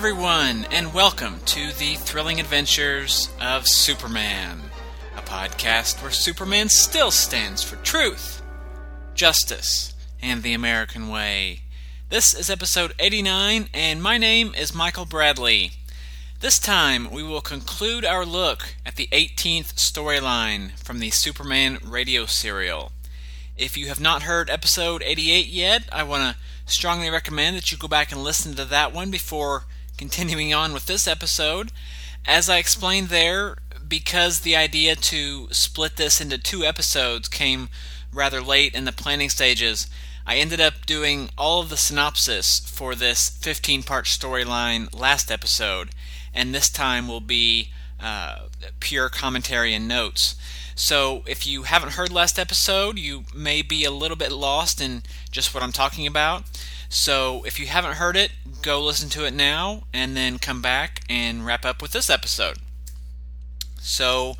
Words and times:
Everyone, 0.00 0.64
and 0.70 0.94
welcome 0.94 1.40
to 1.44 1.72
the 1.74 1.94
thrilling 1.94 2.40
adventures 2.40 3.28
of 3.38 3.68
Superman, 3.68 4.58
a 5.14 5.20
podcast 5.20 6.00
where 6.00 6.10
Superman 6.10 6.70
still 6.70 7.10
stands 7.10 7.62
for 7.62 7.76
truth, 7.84 8.40
justice, 9.12 9.92
and 10.22 10.42
the 10.42 10.54
American 10.54 11.10
way. 11.10 11.60
This 12.08 12.32
is 12.32 12.48
episode 12.48 12.94
89, 12.98 13.68
and 13.74 14.02
my 14.02 14.16
name 14.16 14.54
is 14.54 14.74
Michael 14.74 15.04
Bradley. 15.04 15.72
This 16.40 16.58
time, 16.58 17.10
we 17.10 17.22
will 17.22 17.42
conclude 17.42 18.06
our 18.06 18.24
look 18.24 18.76
at 18.86 18.96
the 18.96 19.08
18th 19.12 19.74
storyline 19.74 20.78
from 20.78 21.00
the 21.00 21.10
Superman 21.10 21.78
radio 21.84 22.24
serial. 22.24 22.92
If 23.54 23.76
you 23.76 23.88
have 23.88 24.00
not 24.00 24.22
heard 24.22 24.48
episode 24.48 25.02
88 25.04 25.46
yet, 25.48 25.82
I 25.92 26.04
want 26.04 26.22
to 26.22 26.72
strongly 26.72 27.10
recommend 27.10 27.58
that 27.58 27.70
you 27.70 27.76
go 27.76 27.86
back 27.86 28.10
and 28.10 28.24
listen 28.24 28.54
to 28.54 28.64
that 28.64 28.94
one 28.94 29.10
before 29.10 29.66
continuing 30.00 30.54
on 30.54 30.72
with 30.72 30.86
this 30.86 31.06
episode. 31.06 31.70
As 32.26 32.48
I 32.48 32.56
explained 32.56 33.08
there, 33.08 33.58
because 33.86 34.40
the 34.40 34.56
idea 34.56 34.96
to 34.96 35.48
split 35.50 35.96
this 35.96 36.22
into 36.22 36.38
two 36.38 36.64
episodes 36.64 37.28
came 37.28 37.68
rather 38.10 38.40
late 38.40 38.74
in 38.74 38.86
the 38.86 38.92
planning 38.92 39.28
stages, 39.28 39.88
I 40.26 40.36
ended 40.36 40.58
up 40.58 40.86
doing 40.86 41.28
all 41.36 41.60
of 41.60 41.68
the 41.68 41.76
synopsis 41.76 42.60
for 42.60 42.94
this 42.94 43.28
15 43.28 43.82
part 43.82 44.06
storyline 44.06 44.88
last 44.98 45.30
episode, 45.30 45.90
and 46.32 46.54
this 46.54 46.70
time 46.70 47.06
will 47.06 47.20
be 47.20 47.70
uh, 48.00 48.44
pure 48.80 49.10
commentary 49.10 49.74
and 49.74 49.86
notes. 49.86 50.34
So 50.74 51.24
if 51.26 51.46
you 51.46 51.64
haven't 51.64 51.92
heard 51.92 52.10
last 52.10 52.38
episode, 52.38 52.98
you 52.98 53.24
may 53.34 53.60
be 53.60 53.84
a 53.84 53.90
little 53.90 54.16
bit 54.16 54.32
lost 54.32 54.80
in 54.80 55.02
just 55.30 55.52
what 55.52 55.62
I'm 55.62 55.72
talking 55.72 56.06
about. 56.06 56.44
So 56.90 57.44
if 57.46 57.60
you 57.60 57.66
haven't 57.66 57.94
heard 57.94 58.16
it, 58.16 58.32
go 58.62 58.82
listen 58.82 59.08
to 59.10 59.24
it 59.24 59.32
now 59.32 59.84
and 59.94 60.16
then 60.16 60.40
come 60.40 60.60
back 60.60 61.02
and 61.08 61.46
wrap 61.46 61.64
up 61.64 61.80
with 61.80 61.92
this 61.92 62.10
episode. 62.10 62.58
So 63.78 64.34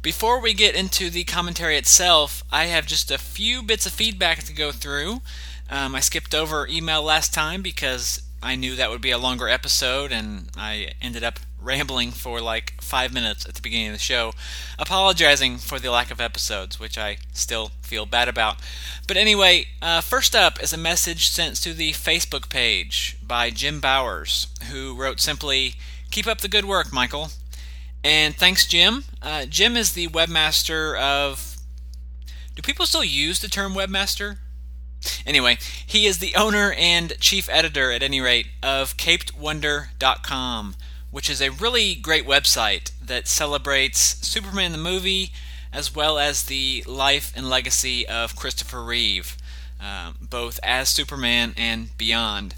before 0.00 0.40
we 0.40 0.54
get 0.54 0.74
into 0.74 1.10
the 1.10 1.24
commentary 1.24 1.76
itself, 1.76 2.42
I 2.50 2.64
have 2.64 2.86
just 2.86 3.10
a 3.10 3.18
few 3.18 3.62
bits 3.62 3.84
of 3.84 3.92
feedback 3.92 4.42
to 4.44 4.54
go 4.54 4.72
through. 4.72 5.20
Um, 5.68 5.94
I 5.94 6.00
skipped 6.00 6.34
over 6.34 6.66
email 6.66 7.02
last 7.02 7.34
time 7.34 7.60
because 7.60 8.22
I 8.42 8.56
knew 8.56 8.76
that 8.76 8.88
would 8.88 9.02
be 9.02 9.10
a 9.10 9.18
longer 9.18 9.48
episode, 9.48 10.10
and 10.10 10.48
I 10.56 10.92
ended 11.02 11.22
up 11.22 11.38
rambling 11.60 12.10
for 12.10 12.40
like 12.40 12.80
five 12.80 13.12
minutes 13.12 13.46
at 13.46 13.54
the 13.54 13.62
beginning 13.62 13.88
of 13.88 13.92
the 13.94 13.98
show, 13.98 14.32
apologizing 14.78 15.58
for 15.58 15.78
the 15.78 15.90
lack 15.90 16.10
of 16.10 16.20
episodes, 16.20 16.80
which 16.80 16.98
I 16.98 17.18
still 17.32 17.70
feel 17.82 18.06
bad 18.06 18.28
about. 18.28 18.56
But 19.06 19.16
anyway, 19.16 19.66
uh, 19.82 20.00
first 20.00 20.34
up 20.34 20.62
is 20.62 20.72
a 20.72 20.78
message 20.78 21.28
sent 21.28 21.56
to 21.62 21.72
the 21.72 21.92
Facebook 21.92 22.48
page 22.48 23.16
by 23.22 23.50
Jim 23.50 23.80
Bowers, 23.80 24.48
who 24.70 24.94
wrote 24.94 25.20
simply, 25.20 25.74
Keep 26.10 26.26
up 26.26 26.40
the 26.40 26.48
good 26.48 26.64
work, 26.64 26.92
Michael. 26.92 27.30
And 28.02 28.34
thanks, 28.34 28.66
Jim. 28.66 29.04
Uh, 29.22 29.44
Jim 29.46 29.76
is 29.76 29.92
the 29.92 30.08
webmaster 30.08 30.98
of. 30.98 31.56
Do 32.54 32.62
people 32.62 32.86
still 32.86 33.04
use 33.04 33.40
the 33.40 33.48
term 33.48 33.74
webmaster? 33.74 34.38
Anyway, 35.26 35.58
he 35.86 36.06
is 36.06 36.18
the 36.18 36.34
owner 36.34 36.72
and 36.76 37.18
chief 37.20 37.48
editor, 37.50 37.90
at 37.90 38.02
any 38.02 38.20
rate, 38.20 38.48
of 38.62 38.96
capedwonder.com, 38.96 40.74
which 41.10 41.28
is 41.28 41.40
a 41.40 41.50
really 41.50 41.94
great 41.94 42.26
website 42.26 42.92
that 43.00 43.26
celebrates 43.26 43.98
Superman 44.26 44.72
the 44.72 44.78
movie 44.78 45.32
as 45.72 45.94
well 45.94 46.18
as 46.18 46.44
the 46.44 46.82
life 46.86 47.32
and 47.36 47.48
legacy 47.48 48.06
of 48.06 48.36
Christopher 48.36 48.82
Reeve, 48.82 49.36
uh, 49.80 50.12
both 50.20 50.58
as 50.62 50.88
Superman 50.88 51.54
and 51.56 51.96
beyond. 51.96 52.54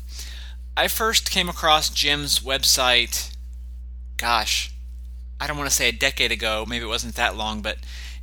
I 0.76 0.88
first 0.88 1.30
came 1.30 1.48
across 1.48 1.90
Jim's 1.90 2.40
website, 2.40 3.34
gosh, 4.16 4.72
I 5.40 5.46
don't 5.46 5.58
want 5.58 5.68
to 5.68 5.76
say 5.76 5.88
a 5.88 5.92
decade 5.92 6.32
ago, 6.32 6.64
maybe 6.66 6.84
it 6.84 6.88
wasn't 6.88 7.16
that 7.16 7.36
long, 7.36 7.60
but 7.60 7.78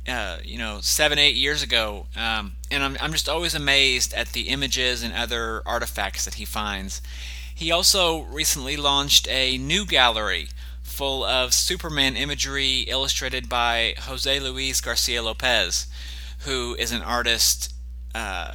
uh, 0.08 0.38
you 0.44 0.58
know, 0.58 0.78
seven, 0.80 1.18
eight 1.18 1.36
years 1.36 1.62
ago. 1.62 2.06
Um, 2.16 2.56
and 2.70 2.82
I'm, 2.82 2.96
I'm 3.00 3.12
just 3.12 3.28
always 3.28 3.54
amazed 3.54 4.14
at 4.14 4.28
the 4.28 4.48
images 4.48 5.02
and 5.02 5.12
other 5.14 5.62
artifacts 5.66 6.24
that 6.24 6.34
he 6.34 6.44
finds. 6.44 7.02
He 7.60 7.70
also 7.70 8.22
recently 8.22 8.78
launched 8.78 9.28
a 9.28 9.58
new 9.58 9.84
gallery 9.84 10.48
full 10.82 11.22
of 11.22 11.52
Superman 11.52 12.16
imagery 12.16 12.86
illustrated 12.88 13.50
by 13.50 13.96
Jose 13.98 14.40
Luis 14.40 14.80
Garcia 14.80 15.22
Lopez, 15.22 15.86
who 16.46 16.74
is 16.78 16.90
an 16.90 17.02
artist. 17.02 17.74
Uh, 18.14 18.54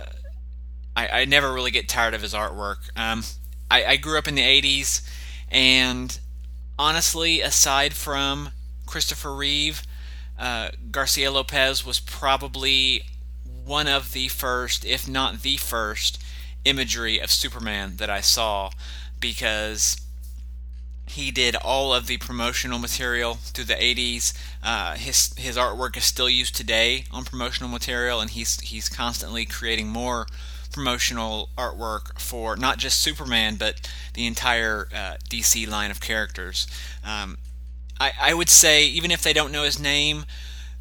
I, 0.96 1.22
I, 1.22 1.26
never 1.26 1.54
really 1.54 1.70
get 1.70 1.88
tired 1.88 2.16
of 2.16 2.24
his 2.24 2.34
artwork. 2.34 2.78
Um, 2.96 3.22
I, 3.70 3.86
I 3.86 3.96
grew 3.98 4.18
up 4.18 4.28
in 4.28 4.34
the 4.34 4.42
80s, 4.42 5.08
and 5.52 6.20
honestly, 6.80 7.42
aside 7.42 7.94
from 7.94 8.50
Christopher 8.88 9.36
Reeve, 9.36 9.84
uh, 10.40 10.70
Garcia 10.90 11.30
Lopez 11.30 11.86
was 11.86 12.00
probably 12.00 13.04
one 13.66 13.88
of 13.88 14.14
the 14.14 14.30
first, 14.30 14.84
if 14.84 15.08
not 15.08 15.44
the 15.44 15.58
first, 15.58 16.25
imagery 16.66 17.20
of 17.20 17.32
Superman 17.32 17.98
that 17.98 18.10
I 18.10 18.22
saw 18.22 18.72
because 19.20 20.02
he 21.08 21.32
did 21.32 21.56
all 21.56 21.94
of 21.94 22.08
the 22.08 22.18
promotional 22.18 22.80
material 22.80 23.36
through 23.36 23.66
the 23.66 23.76
80s. 23.76 24.34
Uh, 24.64 24.96
his 24.96 25.34
his 25.38 25.56
artwork 25.56 25.96
is 25.96 26.04
still 26.04 26.30
used 26.30 26.56
today 26.56 27.06
on 27.12 27.24
promotional 27.24 27.70
material, 27.70 28.20
and 28.20 28.32
he's 28.32 28.60
he's 28.62 28.90
constantly 28.90 29.46
creating 29.46 29.88
more 29.88 30.28
promotional 30.74 31.50
artwork 31.58 32.20
for 32.20 32.58
not 32.58 32.78
just 32.78 33.00
Superman 33.00 33.56
but 33.56 33.90
the 34.14 34.26
entire 34.26 34.90
uh, 34.94 35.16
DC 35.30 35.68
line 35.70 35.92
of 35.92 36.02
characters. 36.02 36.68
Um, 37.04 37.38
I, 38.00 38.12
I 38.20 38.34
would 38.34 38.50
say, 38.50 38.86
even 38.86 39.10
if 39.10 39.22
they 39.24 39.32
don't 39.32 39.54
know 39.54 39.64
his 39.64 39.80
name, 39.80 40.26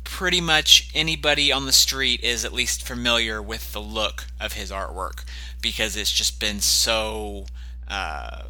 pretty 0.05 0.41
much 0.41 0.91
anybody 0.95 1.51
on 1.51 1.67
the 1.67 1.73
street 1.73 2.23
is 2.23 2.45
at 2.45 2.53
least 2.53 2.87
familiar 2.87 3.43
with 3.43 3.73
the 3.73 3.81
look 3.81 4.27
of 4.41 4.53
his 4.53 4.71
artwork 4.71 5.25
because 5.61 5.97
it's 5.97 6.13
just 6.13 6.39
been 6.39 6.61
so 6.61 7.47
uh, 7.89 8.45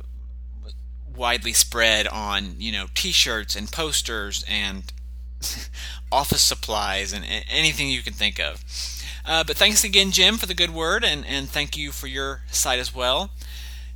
widely 1.16 1.53
spread 1.53 2.06
on 2.09 2.56
you 2.59 2.72
know 2.72 2.87
t-shirts 2.94 3.56
and 3.56 3.70
posters 3.70 4.44
and 4.48 4.93
office 6.12 6.43
supplies 6.43 7.12
and 7.12 7.25
anything 7.48 7.88
you 7.88 8.03
can 8.03 8.12
think 8.12 8.41
of. 8.41 8.62
Uh, 9.25 9.43
but 9.43 9.56
thanks 9.56 9.84
again 9.84 10.10
jim 10.10 10.37
for 10.37 10.47
the 10.47 10.54
good 10.54 10.70
word 10.70 11.04
and, 11.04 11.25
and 11.26 11.48
thank 11.48 11.76
you 11.76 11.93
for 11.93 12.09
your 12.09 12.43
site 12.50 12.78
as 12.78 12.94
well. 12.94 13.31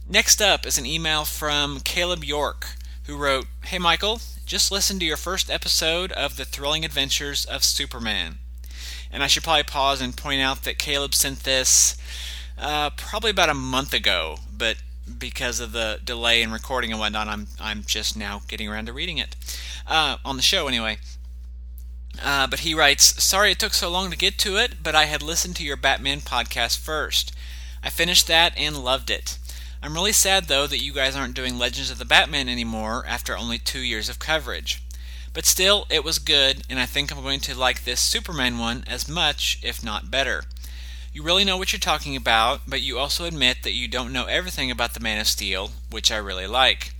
Next 0.08 0.40
up 0.40 0.64
is 0.64 0.78
an 0.78 0.86
email 0.86 1.24
from 1.24 1.80
caleb 1.80 2.24
york 2.24 2.68
who 3.04 3.16
wrote 3.16 3.46
hey 3.64 3.78
michael 3.78 4.20
just 4.48 4.72
listen 4.72 4.98
to 4.98 5.04
your 5.04 5.18
first 5.18 5.50
episode 5.50 6.10
of 6.12 6.38
The 6.38 6.44
Thrilling 6.46 6.82
Adventures 6.82 7.44
of 7.44 7.62
Superman. 7.62 8.38
And 9.12 9.22
I 9.22 9.26
should 9.26 9.42
probably 9.42 9.64
pause 9.64 10.00
and 10.00 10.16
point 10.16 10.40
out 10.40 10.64
that 10.64 10.78
Caleb 10.78 11.14
sent 11.14 11.40
this 11.40 11.98
uh, 12.56 12.88
probably 12.96 13.30
about 13.30 13.50
a 13.50 13.54
month 13.54 13.92
ago, 13.92 14.38
but 14.56 14.78
because 15.18 15.60
of 15.60 15.72
the 15.72 16.00
delay 16.02 16.40
in 16.40 16.50
recording 16.50 16.90
and 16.90 16.98
whatnot, 16.98 17.28
I'm 17.28 17.48
I'm 17.60 17.82
just 17.86 18.16
now 18.16 18.40
getting 18.48 18.68
around 18.68 18.86
to 18.86 18.92
reading 18.94 19.18
it 19.18 19.36
uh, 19.86 20.16
on 20.24 20.36
the 20.36 20.42
show 20.42 20.66
anyway. 20.66 20.96
Uh, 22.22 22.46
but 22.46 22.60
he 22.60 22.72
writes, 22.72 23.22
"Sorry 23.22 23.52
it 23.52 23.58
took 23.58 23.74
so 23.74 23.90
long 23.90 24.10
to 24.10 24.16
get 24.16 24.38
to 24.38 24.56
it, 24.56 24.82
but 24.82 24.94
I 24.94 25.04
had 25.04 25.22
listened 25.22 25.56
to 25.56 25.64
your 25.64 25.76
Batman 25.76 26.20
podcast 26.20 26.78
first. 26.78 27.34
I 27.82 27.90
finished 27.90 28.26
that 28.28 28.56
and 28.56 28.82
loved 28.82 29.10
it. 29.10 29.36
I'm 29.82 29.94
really 29.94 30.12
sad 30.12 30.44
though 30.46 30.66
that 30.66 30.82
you 30.82 30.92
guys 30.92 31.14
aren't 31.14 31.34
doing 31.34 31.58
Legends 31.58 31.90
of 31.90 31.98
the 31.98 32.04
Batman 32.04 32.48
anymore 32.48 33.04
after 33.06 33.36
only 33.36 33.58
two 33.58 33.80
years 33.80 34.08
of 34.08 34.18
coverage. 34.18 34.82
But 35.32 35.46
still, 35.46 35.86
it 35.88 36.02
was 36.02 36.18
good, 36.18 36.62
and 36.68 36.80
I 36.80 36.86
think 36.86 37.12
I'm 37.12 37.22
going 37.22 37.40
to 37.40 37.56
like 37.56 37.84
this 37.84 38.00
Superman 38.00 38.58
one 38.58 38.82
as 38.88 39.08
much, 39.08 39.60
if 39.62 39.84
not 39.84 40.10
better. 40.10 40.44
You 41.12 41.22
really 41.22 41.44
know 41.44 41.56
what 41.56 41.72
you're 41.72 41.78
talking 41.78 42.16
about, 42.16 42.62
but 42.66 42.80
you 42.82 42.98
also 42.98 43.24
admit 43.24 43.58
that 43.62 43.74
you 43.74 43.88
don't 43.88 44.12
know 44.12 44.24
everything 44.24 44.70
about 44.70 44.94
the 44.94 45.00
Man 45.00 45.20
of 45.20 45.28
Steel, 45.28 45.70
which 45.90 46.10
I 46.10 46.16
really 46.16 46.46
like. 46.46 46.92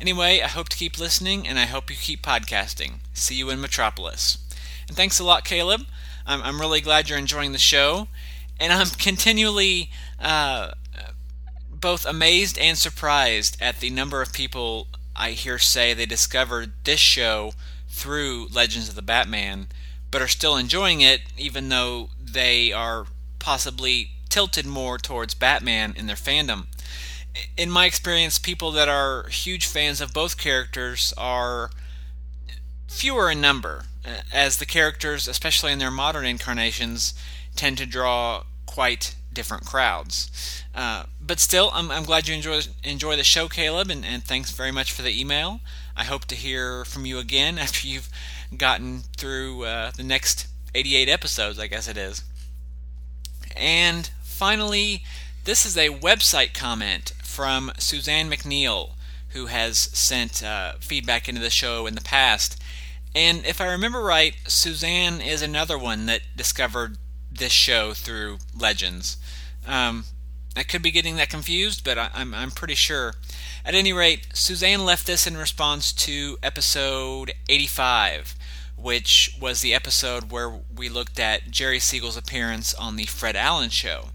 Anyway, 0.00 0.40
I 0.42 0.48
hope 0.48 0.68
to 0.70 0.76
keep 0.76 0.98
listening, 0.98 1.48
and 1.48 1.58
I 1.58 1.64
hope 1.64 1.90
you 1.90 1.96
keep 1.96 2.22
podcasting. 2.22 2.96
See 3.14 3.34
you 3.34 3.48
in 3.50 3.60
Metropolis. 3.60 4.38
And 4.88 4.96
thanks 4.96 5.18
a 5.18 5.24
lot, 5.24 5.44
Caleb. 5.44 5.82
I'm, 6.26 6.42
I'm 6.42 6.60
really 6.60 6.80
glad 6.80 7.08
you're 7.08 7.18
enjoying 7.18 7.52
the 7.52 7.58
show, 7.58 8.08
and 8.60 8.72
I'm 8.72 8.86
continually 8.98 9.90
uh, 10.20 10.72
both 11.80 12.06
amazed 12.06 12.58
and 12.58 12.76
surprised 12.78 13.56
at 13.60 13.80
the 13.80 13.90
number 13.90 14.22
of 14.22 14.32
people 14.32 14.88
I 15.14 15.30
hear 15.30 15.58
say 15.58 15.94
they 15.94 16.06
discovered 16.06 16.72
this 16.84 17.00
show 17.00 17.52
through 17.88 18.48
Legends 18.52 18.88
of 18.88 18.94
the 18.94 19.02
Batman, 19.02 19.68
but 20.10 20.20
are 20.20 20.28
still 20.28 20.56
enjoying 20.56 21.00
it, 21.00 21.22
even 21.36 21.68
though 21.68 22.10
they 22.22 22.72
are 22.72 23.06
possibly 23.38 24.10
tilted 24.28 24.66
more 24.66 24.98
towards 24.98 25.34
Batman 25.34 25.94
in 25.96 26.06
their 26.06 26.16
fandom. 26.16 26.66
In 27.56 27.70
my 27.70 27.86
experience, 27.86 28.38
people 28.38 28.70
that 28.72 28.88
are 28.88 29.28
huge 29.28 29.66
fans 29.66 30.00
of 30.00 30.12
both 30.12 30.38
characters 30.38 31.14
are 31.16 31.70
fewer 32.88 33.30
in 33.30 33.40
number, 33.40 33.84
as 34.32 34.58
the 34.58 34.66
characters, 34.66 35.26
especially 35.26 35.72
in 35.72 35.78
their 35.78 35.90
modern 35.90 36.26
incarnations, 36.26 37.14
tend 37.54 37.78
to 37.78 37.86
draw 37.86 38.44
quite 38.66 39.14
different 39.32 39.64
crowds. 39.64 40.62
Uh, 40.74 41.04
but 41.26 41.40
still, 41.40 41.70
I'm, 41.72 41.90
I'm 41.90 42.04
glad 42.04 42.28
you 42.28 42.34
enjoy 42.34 42.60
enjoy 42.84 43.16
the 43.16 43.24
show, 43.24 43.48
Caleb, 43.48 43.90
and, 43.90 44.04
and 44.04 44.22
thanks 44.22 44.52
very 44.52 44.70
much 44.70 44.92
for 44.92 45.02
the 45.02 45.18
email. 45.18 45.60
I 45.96 46.04
hope 46.04 46.26
to 46.26 46.34
hear 46.34 46.84
from 46.84 47.06
you 47.06 47.18
again 47.18 47.58
after 47.58 47.86
you've 47.86 48.08
gotten 48.56 49.00
through 49.16 49.64
uh, 49.64 49.90
the 49.96 50.02
next 50.02 50.46
88 50.74 51.08
episodes, 51.08 51.58
I 51.58 51.66
guess 51.66 51.88
it 51.88 51.96
is. 51.96 52.22
And 53.56 54.10
finally, 54.22 55.02
this 55.44 55.64
is 55.64 55.76
a 55.76 55.88
website 55.88 56.54
comment 56.54 57.12
from 57.22 57.72
Suzanne 57.78 58.30
McNeil, 58.30 58.90
who 59.30 59.46
has 59.46 59.78
sent 59.78 60.42
uh, 60.42 60.74
feedback 60.80 61.28
into 61.28 61.40
the 61.40 61.50
show 61.50 61.86
in 61.86 61.94
the 61.94 62.00
past. 62.00 62.60
And 63.14 63.46
if 63.46 63.60
I 63.60 63.66
remember 63.66 64.02
right, 64.02 64.34
Suzanne 64.46 65.20
is 65.20 65.40
another 65.40 65.78
one 65.78 66.06
that 66.06 66.20
discovered 66.36 66.98
this 67.32 67.52
show 67.52 67.92
through 67.92 68.38
Legends. 68.54 69.16
Um, 69.66 70.04
I 70.56 70.62
could 70.62 70.80
be 70.80 70.90
getting 70.90 71.16
that 71.16 71.28
confused, 71.28 71.84
but 71.84 71.98
I, 71.98 72.10
I'm, 72.14 72.32
I'm 72.32 72.50
pretty 72.50 72.74
sure. 72.74 73.14
At 73.64 73.74
any 73.74 73.92
rate, 73.92 74.28
Suzanne 74.32 74.86
left 74.86 75.06
this 75.06 75.26
in 75.26 75.36
response 75.36 75.92
to 75.92 76.38
episode 76.42 77.34
85, 77.48 78.34
which 78.76 79.36
was 79.38 79.60
the 79.60 79.74
episode 79.74 80.32
where 80.32 80.60
we 80.74 80.88
looked 80.88 81.20
at 81.20 81.50
Jerry 81.50 81.78
Siegel's 81.78 82.16
appearance 82.16 82.72
on 82.72 82.96
the 82.96 83.04
Fred 83.04 83.36
Allen 83.36 83.68
Show. 83.68 84.06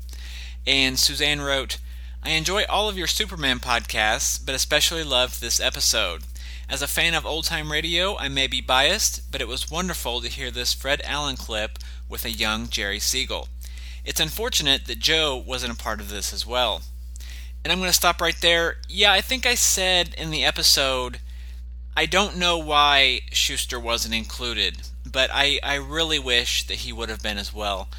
And 0.65 0.97
Suzanne 0.97 1.41
wrote, 1.41 1.77
I 2.23 2.31
enjoy 2.31 2.63
all 2.67 2.89
of 2.89 2.97
your 2.97 3.07
Superman 3.07 3.59
podcasts, 3.59 4.43
but 4.43 4.55
especially 4.55 5.03
loved 5.03 5.41
this 5.41 5.59
episode. 5.59 6.23
As 6.67 6.81
a 6.81 6.87
fan 6.87 7.13
of 7.13 7.25
old 7.25 7.45
time 7.45 7.71
radio, 7.71 8.17
I 8.17 8.29
may 8.29 8.47
be 8.47 8.61
biased, 8.61 9.31
but 9.31 9.41
it 9.41 9.47
was 9.47 9.69
wonderful 9.69 10.21
to 10.21 10.27
hear 10.27 10.49
this 10.49 10.73
Fred 10.73 11.01
Allen 11.03 11.35
clip 11.35 11.77
with 12.09 12.25
a 12.25 12.31
young 12.31 12.67
Jerry 12.69 12.99
Siegel. 12.99 13.49
It's 14.03 14.19
unfortunate 14.19 14.85
that 14.85 14.99
Joe 14.99 15.41
wasn't 15.45 15.73
a 15.73 15.77
part 15.77 15.99
of 15.99 16.09
this 16.09 16.33
as 16.33 16.45
well. 16.45 16.81
And 17.63 17.71
I'm 17.71 17.79
going 17.79 17.89
to 17.89 17.95
stop 17.95 18.19
right 18.21 18.39
there. 18.41 18.77
Yeah, 18.89 19.11
I 19.13 19.21
think 19.21 19.45
I 19.45 19.55
said 19.55 20.15
in 20.17 20.31
the 20.31 20.43
episode, 20.43 21.19
I 21.95 22.05
don't 22.05 22.37
know 22.37 22.57
why 22.57 23.21
Shuster 23.31 23.79
wasn't 23.79 24.15
included, 24.15 24.81
but 25.05 25.29
I, 25.31 25.59
I 25.61 25.75
really 25.75 26.19
wish 26.19 26.65
that 26.67 26.79
he 26.79 26.93
would 26.93 27.09
have 27.09 27.21
been 27.21 27.37
as 27.37 27.53
well. 27.53 27.89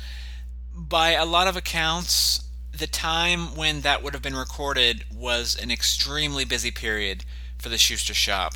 By 0.75 1.11
a 1.13 1.27
lot 1.27 1.47
of 1.47 1.57
accounts, 1.57 2.45
the 2.73 2.87
time 2.87 3.55
when 3.55 3.83
that 3.83 4.03
would 4.03 4.15
have 4.15 4.23
been 4.23 4.35
recorded 4.35 5.05
was 5.15 5.55
an 5.55 5.71
extremely 5.71 6.45
busy 6.45 6.71
period 6.71 7.25
for 7.59 7.69
the 7.69 7.79
Shuster 7.79 8.15
shop. 8.15 8.55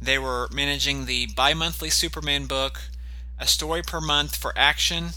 They 0.00 0.18
were 0.18 0.48
managing 0.52 1.06
the 1.06 1.26
bi 1.26 1.52
monthly 1.52 1.90
Superman 1.90 2.46
book, 2.46 2.80
a 3.38 3.46
story 3.46 3.82
per 3.82 4.00
month 4.00 4.36
for 4.36 4.56
action, 4.56 5.10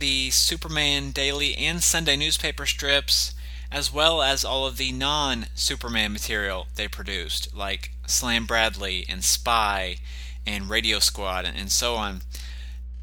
the 0.00 0.30
Superman 0.30 1.12
daily 1.12 1.54
and 1.56 1.82
Sunday 1.82 2.16
newspaper 2.16 2.66
strips, 2.66 3.34
as 3.70 3.92
well 3.92 4.22
as 4.22 4.44
all 4.44 4.66
of 4.66 4.76
the 4.76 4.92
non 4.92 5.46
Superman 5.54 6.12
material 6.12 6.66
they 6.74 6.88
produced, 6.88 7.54
like 7.54 7.92
Slam 8.06 8.46
Bradley 8.46 9.06
and 9.08 9.22
Spy 9.22 9.98
and 10.46 10.68
Radio 10.68 10.98
Squad 10.98 11.44
and 11.44 11.70
so 11.70 11.94
on. 11.94 12.22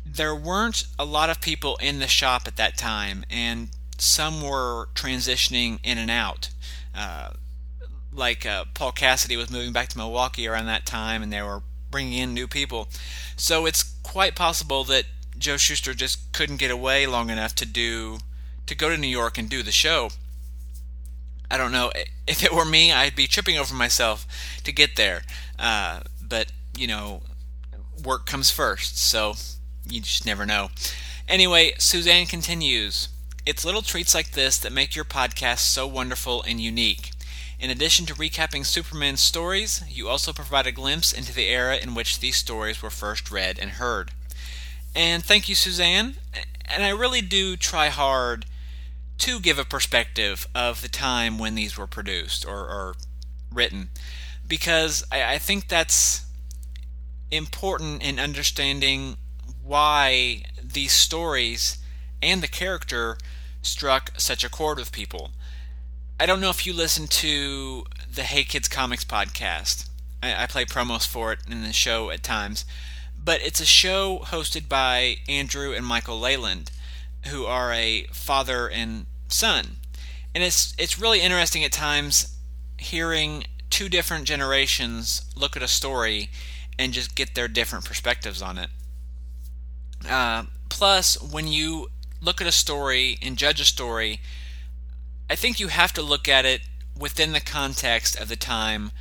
There 0.06 0.36
weren't 0.36 0.86
a 0.98 1.06
lot 1.06 1.30
of 1.30 1.40
people 1.40 1.78
in 1.78 2.00
the 2.00 2.08
shop 2.08 2.44
at 2.48 2.58
that 2.58 2.78
time, 2.78 3.24
and 3.30 3.70
some 3.98 4.42
were 4.42 4.90
transitioning 4.96 5.80
in 5.84 5.98
and 5.98 6.12
out. 6.12 6.50
Uh, 6.96 7.32
like 8.12 8.46
uh, 8.46 8.66
Paul 8.74 8.92
Cassidy 8.92 9.38
was 9.38 9.52
moving 9.52 9.72
back 9.72 9.90
to 9.90 9.98
Milwaukee 9.98 10.48
around 10.48 10.66
that 10.66 10.86
time, 10.86 11.22
and 11.22 11.32
they 11.32 11.42
were 11.42 11.62
bringing 11.92 12.14
in 12.14 12.34
new 12.34 12.48
people. 12.48 12.90
So 13.36 13.66
it's 13.66 13.84
quite 14.02 14.36
possible 14.36 14.84
that 14.86 15.06
Joe 15.38 15.58
Shuster 15.58 15.94
just 15.94 16.32
couldn't 16.34 16.58
get 16.58 16.72
away 16.72 17.08
long 17.08 17.30
enough 17.30 17.56
to 17.56 17.66
do 17.66 18.20
to 18.66 18.76
go 18.76 18.90
to 18.90 18.98
New 18.98 19.08
York 19.08 19.38
and 19.38 19.50
do 19.50 19.64
the 19.64 19.72
show. 19.72 20.10
I 21.50 21.58
don't 21.58 21.72
know 21.72 21.92
if 22.28 22.44
it 22.44 22.54
were 22.54 22.66
me, 22.66 22.92
I'd 22.92 23.16
be 23.16 23.28
tripping 23.28 23.58
over 23.58 23.74
myself 23.74 24.26
to 24.64 24.72
get 24.72 24.96
there. 24.96 25.22
Uh, 25.58 26.02
but 26.22 26.52
you 26.78 26.88
know, 26.88 27.22
work 28.04 28.26
comes 28.26 28.52
first, 28.52 28.98
so 28.98 29.36
you 29.90 30.02
just 30.02 30.26
never 30.26 30.46
know. 30.46 30.70
Anyway, 31.28 31.74
Suzanne 31.78 32.26
continues. 32.26 33.10
It's 33.46 33.66
little 33.66 33.82
treats 33.82 34.14
like 34.14 34.32
this 34.32 34.58
that 34.60 34.72
make 34.72 34.96
your 34.96 35.06
podcast 35.06 35.60
so 35.60 35.88
wonderful 35.88 36.44
and 36.44 36.60
unique. 36.60 37.12
In 37.60 37.70
addition 37.72 38.06
to 38.06 38.14
recapping 38.14 38.66
Superman's 38.66 39.22
stories, 39.22 39.84
you 39.90 40.08
also 40.08 40.32
provide 40.32 40.68
a 40.68 40.72
glimpse 40.72 41.12
into 41.12 41.34
the 41.34 41.48
era 41.48 41.78
in 41.78 41.96
which 41.96 42.20
these 42.20 42.38
stories 42.38 42.82
were 42.82 42.90
first 42.90 43.32
read 43.32 43.58
and 43.58 43.72
heard. 43.72 44.12
And 44.96 45.24
thank 45.24 45.48
you, 45.48 45.56
Suzanne. 45.56 46.16
And 46.66 46.84
I 46.84 46.90
really 46.90 47.22
do 47.22 47.56
try 47.56 47.90
hard 47.90 48.46
to 49.20 49.40
give 49.40 49.58
a 49.58 49.66
perspective 49.66 50.48
of 50.54 50.82
the 50.82 50.88
time 50.90 51.40
when 51.40 51.56
these 51.56 51.78
were 51.78 51.88
produced 51.88 52.46
or, 52.46 52.60
or 52.60 52.96
written, 53.52 53.90
because 54.48 55.04
I, 55.12 55.34
I 55.34 55.38
think 55.38 55.68
that's 55.68 56.26
important 57.32 58.04
in 58.04 58.20
understanding 58.20 59.18
why 59.64 60.44
these 60.64 60.94
stories 60.94 61.78
and 62.22 62.42
the 62.42 62.48
character 62.48 63.18
struck 63.62 64.12
such 64.18 64.44
a 64.44 64.50
chord 64.50 64.78
with 64.78 64.92
people. 64.92 65.32
I 66.20 66.26
don't 66.26 66.42
know 66.42 66.50
if 66.50 66.66
you 66.66 66.74
listen 66.74 67.08
to 67.08 67.86
the 68.12 68.24
Hey 68.24 68.44
Kids 68.44 68.68
Comics 68.68 69.04
podcast. 69.06 69.90
I, 70.24 70.44
I 70.44 70.46
play 70.48 70.66
promos 70.66 71.06
for 71.06 71.32
it 71.32 71.40
in 71.50 71.62
the 71.62 71.74
show 71.74 72.10
at 72.10 72.24
times, 72.24 72.66
but 73.28 73.42
it's 73.42 73.60
a 73.60 73.66
show 73.66 74.20
hosted 74.20 74.70
by 74.70 75.18
Andrew 75.28 75.74
and 75.74 75.86
Michael 75.86 76.18
Leyland, 76.18 76.72
who 77.26 77.46
are 77.46 77.74
a 77.74 78.08
father 78.14 78.70
and 78.70 79.06
son, 79.28 79.80
and 80.34 80.46
it's 80.46 80.74
it's 80.80 80.98
really 80.98 81.20
interesting 81.20 81.62
at 81.66 81.74
times 81.74 82.38
hearing 82.78 83.44
two 83.70 83.90
different 83.90 84.24
generations 84.24 85.26
look 85.36 85.58
at 85.58 85.62
a 85.62 85.68
story 85.68 86.30
and 86.80 86.94
just 86.94 87.16
get 87.16 87.36
their 87.36 87.50
different 87.50 87.84
perspectives 87.84 88.42
on 88.42 88.58
it. 88.58 88.70
Uh, 90.10 90.46
plus, 90.70 91.22
when 91.22 91.50
you 91.50 91.90
look 92.22 92.40
at 92.40 92.48
a 92.48 92.52
story 92.54 93.18
and 93.22 93.36
judge 93.36 93.60
a 93.60 93.66
story 93.66 94.22
I 95.30 95.36
think 95.36 95.60
you 95.60 95.68
have 95.68 95.92
to 95.94 96.02
look 96.02 96.30
at 96.30 96.46
it 96.46 96.62
within 96.98 97.34
the 97.34 97.42
context 97.42 98.18
of 98.18 98.30
the 98.30 98.38
time 98.38 98.92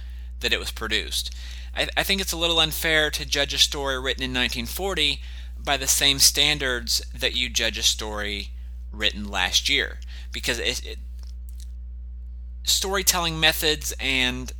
that 0.40 0.52
it 0.52 0.58
was 0.58 0.72
produced. 0.72 1.32
I, 1.76 1.88
I, 1.96 2.02
think 2.02 2.20
it's 2.20 2.32
a 2.32 2.36
little 2.36 2.58
unfair 2.58 3.10
to 3.10 3.26
judge 3.26 3.52
a 3.52 3.58
story 3.58 4.00
written 4.00 4.22
in 4.22 4.30
1940 4.30 5.20
by 5.62 5.76
the 5.76 5.86
same 5.86 6.18
standards 6.18 7.02
that 7.14 7.36
you 7.36 7.48
judge 7.48 7.78
a 7.78 7.82
story 7.82 8.50
written 8.92 9.28
last 9.28 9.68
year, 9.68 9.98
because 10.32 10.58
it, 10.58 10.84
it, 10.84 10.98
storytelling 12.64 13.38
methods 13.38 13.94
and 14.00 14.52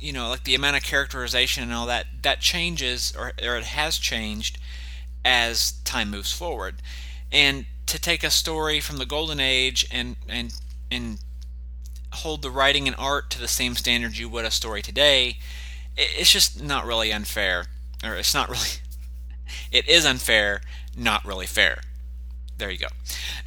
you 0.00 0.12
know 0.12 0.30
like 0.30 0.44
the 0.44 0.54
amount 0.54 0.76
of 0.76 0.82
characterization 0.82 1.62
and 1.62 1.72
all 1.72 1.86
that 1.86 2.06
that 2.22 2.40
changes 2.40 3.14
or, 3.16 3.32
or 3.42 3.56
it 3.56 3.64
has 3.64 3.98
changed 3.98 4.58
as 5.24 5.72
time 5.84 6.10
moves 6.10 6.32
forward. 6.32 6.76
And 7.30 7.66
to 7.86 7.98
take 7.98 8.24
a 8.24 8.30
story 8.30 8.80
from 8.80 8.98
the 8.98 9.06
golden 9.06 9.40
age 9.40 9.86
and 9.90 10.16
and 10.28 10.54
and 10.90 11.18
hold 12.12 12.42
the 12.42 12.50
writing 12.50 12.86
and 12.86 12.96
art 12.98 13.30
to 13.30 13.38
the 13.38 13.48
same 13.48 13.74
standards 13.74 14.18
you 14.20 14.28
would 14.28 14.44
a 14.44 14.50
story 14.50 14.82
today, 14.82 15.38
it's 15.96 16.30
just 16.32 16.62
not 16.62 16.86
really 16.86 17.12
unfair. 17.12 17.66
Or 18.04 18.14
it's 18.14 18.34
not 18.34 18.48
really. 18.48 18.68
It 19.70 19.86
is 19.86 20.06
unfair, 20.06 20.62
not 20.96 21.26
really 21.26 21.46
fair. 21.46 21.82
There 22.56 22.70
you 22.70 22.78
go. 22.78 22.88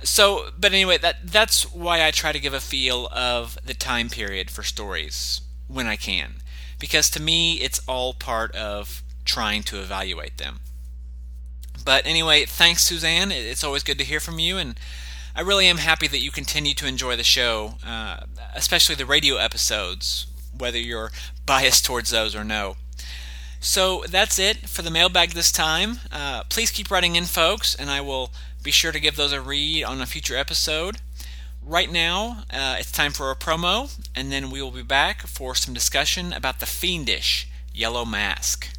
So, 0.03 0.49
but 0.57 0.73
anyway, 0.73 0.97
that 0.99 1.31
that's 1.31 1.71
why 1.73 2.05
I 2.05 2.11
try 2.11 2.31
to 2.31 2.39
give 2.39 2.53
a 2.53 2.59
feel 2.59 3.07
of 3.11 3.57
the 3.63 3.73
time 3.73 4.09
period 4.09 4.51
for 4.51 4.61
stories 4.61 5.41
when 5.67 5.87
I 5.87 5.95
can, 5.95 6.35
because 6.79 7.09
to 7.11 7.21
me 7.21 7.53
it's 7.53 7.81
all 7.87 8.13
part 8.13 8.55
of 8.55 9.03
trying 9.23 9.63
to 9.63 9.79
evaluate 9.79 10.37
them. 10.37 10.59
But 11.83 12.05
anyway, 12.05 12.45
thanks, 12.45 12.83
Suzanne. 12.83 13.31
It's 13.31 13.63
always 13.63 13.83
good 13.83 13.97
to 13.99 14.03
hear 14.03 14.19
from 14.19 14.39
you, 14.39 14.57
and 14.57 14.77
I 15.35 15.41
really 15.41 15.67
am 15.67 15.77
happy 15.77 16.07
that 16.07 16.19
you 16.19 16.31
continue 16.31 16.73
to 16.75 16.87
enjoy 16.87 17.15
the 17.15 17.23
show, 17.23 17.75
uh, 17.85 18.21
especially 18.53 18.95
the 18.95 19.05
radio 19.05 19.37
episodes, 19.37 20.27
whether 20.57 20.77
you're 20.77 21.12
biased 21.45 21.85
towards 21.85 22.12
those 22.12 22.35
or 22.35 22.43
no. 22.43 22.75
So 23.59 24.03
that's 24.07 24.38
it 24.38 24.69
for 24.69 24.83
the 24.83 24.91
mailbag 24.91 25.31
this 25.31 25.51
time. 25.51 26.00
Uh, 26.12 26.43
please 26.50 26.69
keep 26.69 26.91
writing 26.91 27.15
in, 27.15 27.24
folks, 27.25 27.74
and 27.74 27.89
I 27.89 28.00
will 28.01 28.31
be 28.62 28.71
sure 28.71 28.91
to 28.91 29.00
give 29.00 29.15
those 29.15 29.31
a 29.33 29.41
read 29.41 29.83
on 29.83 30.01
a 30.01 30.05
future 30.05 30.38
episode. 30.38 30.97
Right 31.63 31.91
now, 31.91 32.43
uh, 32.53 32.75
it's 32.77 32.91
time 32.91 33.12
for 33.12 33.31
a 33.31 33.35
promo, 33.35 33.91
and 34.15 34.31
then 34.31 34.51
we 34.51 34.62
will 34.62 34.71
be 34.71 34.83
back 34.83 35.25
for 35.25 35.55
some 35.55 35.74
discussion 35.74 36.31
about 36.31 36.59
the 36.59 36.67
fiendish 36.67 37.47
Yellow 37.74 38.05
Mask. 38.05 38.75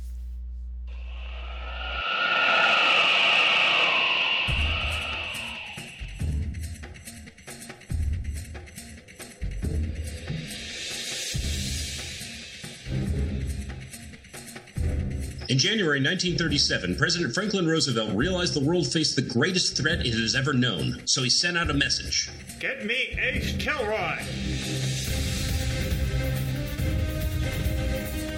In 15.48 15.58
January 15.58 16.00
1937, 16.00 16.96
President 16.96 17.32
Franklin 17.32 17.68
Roosevelt 17.68 18.12
realized 18.14 18.52
the 18.54 18.60
world 18.60 18.92
faced 18.92 19.14
the 19.14 19.22
greatest 19.22 19.76
threat 19.76 20.04
it 20.04 20.12
has 20.12 20.34
ever 20.34 20.52
known, 20.52 21.02
so 21.06 21.22
he 21.22 21.30
sent 21.30 21.56
out 21.56 21.70
a 21.70 21.74
message. 21.74 22.28
Get 22.58 22.84
me 22.84 23.16
Ace 23.16 23.54
Kilroy! 23.56 24.18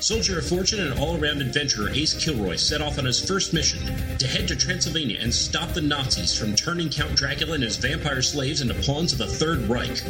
Soldier 0.00 0.38
of 0.38 0.46
fortune 0.46 0.80
and 0.80 0.98
all 1.00 1.16
around 1.16 1.40
adventurer 1.40 1.88
Ace 1.88 2.12
Kilroy 2.22 2.56
set 2.56 2.82
off 2.82 2.98
on 2.98 3.06
his 3.06 3.26
first 3.26 3.54
mission 3.54 3.80
to 4.18 4.26
head 4.26 4.46
to 4.48 4.54
Transylvania 4.54 5.18
and 5.18 5.32
stop 5.32 5.70
the 5.70 5.80
Nazis 5.80 6.38
from 6.38 6.54
turning 6.54 6.90
Count 6.90 7.16
Dracula 7.16 7.54
and 7.54 7.64
his 7.64 7.76
vampire 7.76 8.20
slaves 8.20 8.60
into 8.60 8.74
pawns 8.86 9.12
of 9.12 9.18
the 9.18 9.26
Third 9.26 9.60
Reich. 9.60 10.02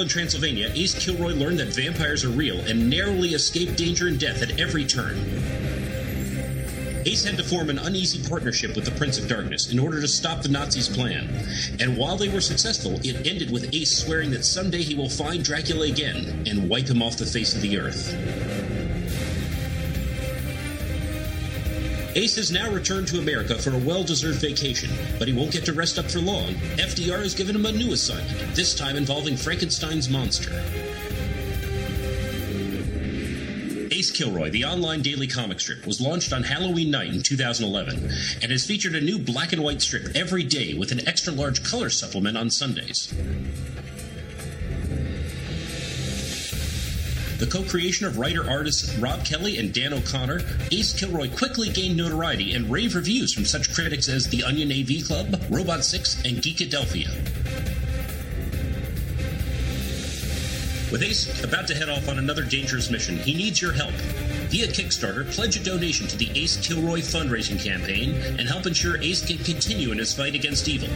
In 0.00 0.08
Transylvania, 0.08 0.72
Ace 0.74 0.94
Kilroy 0.94 1.34
learned 1.34 1.60
that 1.60 1.74
vampires 1.74 2.24
are 2.24 2.30
real 2.30 2.58
and 2.60 2.88
narrowly 2.88 3.34
escaped 3.34 3.76
danger 3.76 4.08
and 4.08 4.18
death 4.18 4.40
at 4.40 4.58
every 4.58 4.86
turn. 4.86 5.14
Ace 7.04 7.24
had 7.24 7.36
to 7.36 7.44
form 7.44 7.68
an 7.68 7.78
uneasy 7.78 8.26
partnership 8.26 8.74
with 8.74 8.86
the 8.86 8.92
Prince 8.92 9.18
of 9.18 9.28
Darkness 9.28 9.70
in 9.70 9.78
order 9.78 10.00
to 10.00 10.08
stop 10.08 10.40
the 10.40 10.48
Nazis' 10.48 10.88
plan. 10.88 11.28
And 11.80 11.98
while 11.98 12.16
they 12.16 12.28
were 12.28 12.40
successful, 12.40 12.98
it 13.04 13.26
ended 13.26 13.50
with 13.50 13.74
Ace 13.74 13.94
swearing 13.94 14.30
that 14.30 14.46
someday 14.46 14.80
he 14.82 14.94
will 14.94 15.10
find 15.10 15.44
Dracula 15.44 15.86
again 15.86 16.44
and 16.46 16.70
wipe 16.70 16.88
him 16.88 17.02
off 17.02 17.18
the 17.18 17.26
face 17.26 17.54
of 17.54 17.60
the 17.60 17.78
earth. 17.78 18.14
Ace 22.20 22.36
has 22.36 22.52
now 22.52 22.70
returned 22.70 23.08
to 23.08 23.18
America 23.18 23.56
for 23.56 23.70
a 23.70 23.78
well 23.78 24.04
deserved 24.04 24.42
vacation, 24.42 24.90
but 25.18 25.26
he 25.26 25.32
won't 25.32 25.52
get 25.52 25.64
to 25.64 25.72
rest 25.72 25.98
up 25.98 26.10
for 26.10 26.18
long. 26.18 26.52
FDR 26.76 27.22
has 27.22 27.32
given 27.32 27.56
him 27.56 27.64
a 27.64 27.72
new 27.72 27.94
assignment, 27.94 28.54
this 28.54 28.74
time 28.74 28.96
involving 28.96 29.38
Frankenstein's 29.38 30.10
monster. 30.10 30.50
Ace 33.90 34.10
Kilroy, 34.10 34.50
the 34.50 34.66
online 34.66 35.00
daily 35.00 35.26
comic 35.26 35.60
strip, 35.60 35.86
was 35.86 35.98
launched 35.98 36.34
on 36.34 36.42
Halloween 36.42 36.90
night 36.90 37.08
in 37.08 37.22
2011 37.22 38.10
and 38.42 38.52
has 38.52 38.66
featured 38.66 38.94
a 38.94 39.00
new 39.00 39.18
black 39.18 39.54
and 39.54 39.62
white 39.62 39.80
strip 39.80 40.14
every 40.14 40.42
day 40.42 40.74
with 40.74 40.92
an 40.92 41.08
extra 41.08 41.32
large 41.32 41.64
color 41.64 41.88
supplement 41.88 42.36
on 42.36 42.50
Sundays. 42.50 43.14
The 47.40 47.46
co 47.46 47.62
creation 47.62 48.04
of 48.04 48.18
writer 48.18 48.46
artists 48.50 48.94
Rob 48.96 49.24
Kelly 49.24 49.56
and 49.56 49.72
Dan 49.72 49.94
O'Connor, 49.94 50.42
Ace 50.72 50.92
Kilroy 50.92 51.34
quickly 51.34 51.70
gained 51.70 51.96
notoriety 51.96 52.52
and 52.52 52.70
rave 52.70 52.94
reviews 52.94 53.32
from 53.32 53.46
such 53.46 53.72
critics 53.72 54.10
as 54.10 54.28
The 54.28 54.44
Onion 54.44 54.70
AV 54.70 55.06
Club, 55.06 55.42
Robot 55.48 55.82
6, 55.82 56.16
and 56.26 56.36
Geekadelphia. 56.36 57.08
With 60.92 61.02
Ace 61.02 61.42
about 61.42 61.66
to 61.68 61.74
head 61.74 61.88
off 61.88 62.10
on 62.10 62.18
another 62.18 62.44
dangerous 62.44 62.90
mission, 62.90 63.16
he 63.16 63.32
needs 63.32 63.62
your 63.62 63.72
help. 63.72 63.94
Via 64.50 64.66
Kickstarter, 64.66 65.24
pledge 65.32 65.56
a 65.56 65.64
donation 65.64 66.06
to 66.08 66.18
the 66.18 66.30
Ace 66.34 66.58
Kilroy 66.58 66.98
fundraising 66.98 67.58
campaign 67.58 68.16
and 68.38 68.42
help 68.42 68.66
ensure 68.66 69.00
Ace 69.00 69.24
can 69.24 69.38
continue 69.38 69.92
in 69.92 69.98
his 69.98 70.12
fight 70.12 70.34
against 70.34 70.68
evil. 70.68 70.90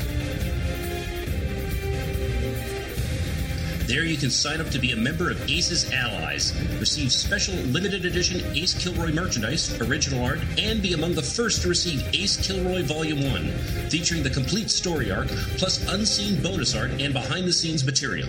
There 3.87 4.05
you 4.05 4.17
can 4.17 4.31
sign 4.31 4.63
up 4.63 4.71
to 4.71 4.79
be 4.79 4.93
a 4.93 4.97
member 4.97 5.31
of 5.31 5.39
Ace's 5.43 5.93
Allies, 5.93 6.55
receive 6.81 7.13
special 7.13 7.55
limited 7.67 8.07
edition 8.07 8.41
Ace 8.57 8.73
Kilroy 8.73 9.13
merchandise, 9.13 9.79
original 9.83 10.25
art, 10.25 10.39
and 10.57 10.81
be 10.81 10.95
among 10.95 11.15
the 11.15 11.23
first 11.23 11.61
to 11.63 11.69
receive 11.69 12.03
Ace 12.15 12.39
Kilroy 12.39 12.83
Volume 12.83 13.31
1, 13.31 13.47
featuring 13.91 14.23
the 14.23 14.31
complete 14.31 14.71
story 14.71 15.13
arc, 15.13 15.29
plus 15.59 15.87
unseen 15.91 16.43
bonus 16.43 16.75
art 16.75 16.93
and 16.93 17.13
behind 17.13 17.47
the 17.47 17.53
scenes 17.53 17.85
material. 17.85 18.27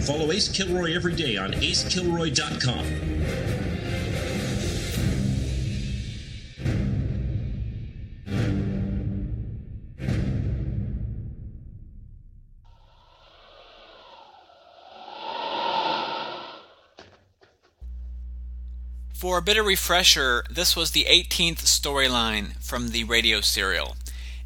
Follow 0.00 0.32
Ace 0.32 0.48
Kilroy 0.48 0.94
every 0.94 1.14
day 1.14 1.36
on 1.36 1.52
acekilroy.com. 1.52 3.19
For 19.30 19.38
a 19.38 19.42
bit 19.42 19.58
of 19.58 19.64
refresher, 19.64 20.42
this 20.50 20.74
was 20.74 20.90
the 20.90 21.06
18th 21.08 21.62
storyline 21.62 22.60
from 22.60 22.88
the 22.88 23.04
radio 23.04 23.40
serial. 23.40 23.94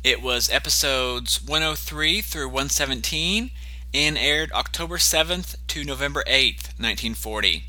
It 0.02 0.20
was 0.20 0.50
episodes 0.50 1.42
103 1.42 2.20
through 2.20 2.48
117 2.48 3.50
and 3.94 4.18
aired 4.18 4.52
October 4.52 4.98
7th 4.98 5.56
to 5.68 5.84
November 5.84 6.22
8th, 6.26 6.76
1940. 6.76 7.64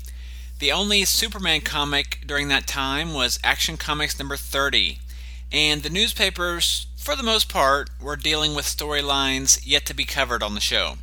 The 0.58 0.70
only 0.70 1.06
Superman 1.06 1.62
comic 1.62 2.20
during 2.26 2.48
that 2.48 2.66
time 2.66 3.14
was 3.14 3.40
Action 3.42 3.78
Comics 3.78 4.18
number 4.18 4.36
30, 4.36 4.98
and 5.50 5.82
the 5.82 5.88
newspapers, 5.88 6.86
for 6.98 7.16
the 7.16 7.22
most 7.22 7.48
part, 7.48 7.88
were 7.98 8.16
dealing 8.16 8.54
with 8.54 8.66
storylines 8.66 9.62
yet 9.64 9.86
to 9.86 9.94
be 9.94 10.04
covered 10.04 10.42
on 10.42 10.54
the 10.54 10.60
show. 10.60 10.98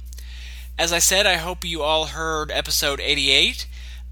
As 0.78 0.94
I 0.94 1.00
said, 1.00 1.26
I 1.26 1.38
hope 1.38 1.66
you 1.66 1.82
all 1.82 2.06
heard 2.06 2.52
episode 2.52 3.00
88, 3.00 3.66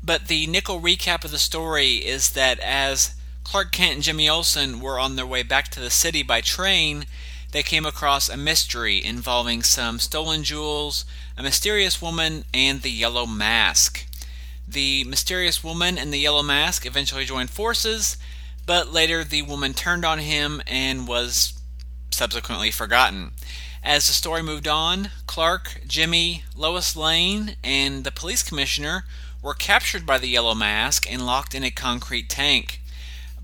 but 0.04 0.28
the 0.28 0.48
nickel 0.48 0.82
recap 0.82 1.24
of 1.24 1.32
the 1.32 1.38
story 1.38 1.96
is 1.96 2.32
that 2.32 2.60
as 2.60 3.16
Clark 3.44 3.72
Kent 3.72 3.94
and 3.96 4.04
Jimmy 4.04 4.30
Olsen 4.30 4.80
were 4.80 5.00
on 5.00 5.16
their 5.16 5.26
way 5.26 5.44
back 5.44 5.70
to 5.70 5.80
the 5.80 5.90
city 5.90 6.24
by 6.24 6.42
train, 6.42 7.06
they 7.52 7.64
came 7.64 7.86
across 7.86 8.30
a 8.30 8.38
mystery 8.38 9.04
involving 9.04 9.62
some 9.62 10.00
stolen 10.00 10.44
jewels, 10.44 11.06
a 11.38 11.44
mysterious 11.44 12.02
woman, 12.02 12.46
and 12.54 12.82
the 12.82 12.92
Yellow 12.92 13.26
Mask. 13.26 14.06
The 14.68 15.04
mysterious 15.04 15.64
woman 15.64 15.98
and 15.98 16.14
the 16.14 16.20
Yellow 16.20 16.44
Mask 16.44 16.86
eventually 16.86 17.26
joined 17.26 17.50
forces, 17.50 18.18
but 18.66 18.94
later 18.94 19.24
the 19.24 19.42
woman 19.42 19.74
turned 19.74 20.06
on 20.06 20.20
him 20.20 20.62
and 20.66 21.08
was 21.08 21.54
subsequently 22.10 22.72
forgotten. 22.72 23.32
As 23.84 24.08
the 24.08 24.14
story 24.14 24.44
moved 24.44 24.68
on, 24.68 25.10
Clark, 25.26 25.82
Jimmy, 25.88 26.44
Lois 26.56 26.96
Lane, 26.96 27.58
and 27.64 28.04
the 28.04 28.12
police 28.12 28.44
commissioner 28.44 29.04
were 29.42 29.54
captured 29.54 30.06
by 30.06 30.18
the 30.18 30.30
Yellow 30.30 30.56
Mask 30.56 31.12
and 31.12 31.26
locked 31.26 31.56
in 31.56 31.64
a 31.64 31.72
concrete 31.72 32.30
tank. 32.30 32.82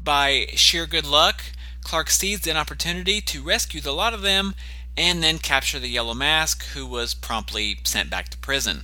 By 0.02 0.48
sheer 0.56 0.86
good 0.86 1.06
luck, 1.06 1.44
Clark 1.84 2.10
seized 2.10 2.48
an 2.48 2.58
opportunity 2.58 3.22
to 3.22 3.42
rescue 3.42 3.82
the 3.82 3.94
lot 3.94 4.14
of 4.14 4.22
them 4.22 4.54
and 4.96 5.22
then 5.22 5.38
capture 5.38 5.80
the 5.80 5.90
Yellow 5.90 6.14
Mask, 6.14 6.66
who 6.74 6.86
was 6.86 7.14
promptly 7.14 7.78
sent 7.84 8.10
back 8.10 8.30
to 8.30 8.38
prison. 8.38 8.82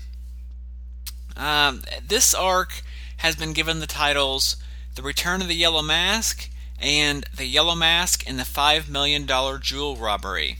Um, 1.35 1.81
this 2.05 2.33
arc 2.33 2.83
has 3.17 3.35
been 3.35 3.53
given 3.53 3.79
the 3.79 3.87
titles 3.87 4.57
The 4.95 5.01
Return 5.01 5.41
of 5.41 5.47
the 5.47 5.55
Yellow 5.55 5.81
Mask 5.81 6.49
and 6.79 7.25
The 7.35 7.45
Yellow 7.45 7.75
Mask 7.75 8.23
and 8.27 8.37
the 8.37 8.43
$5 8.43 8.89
Million 8.89 9.27
Jewel 9.61 9.95
Robbery. 9.95 10.57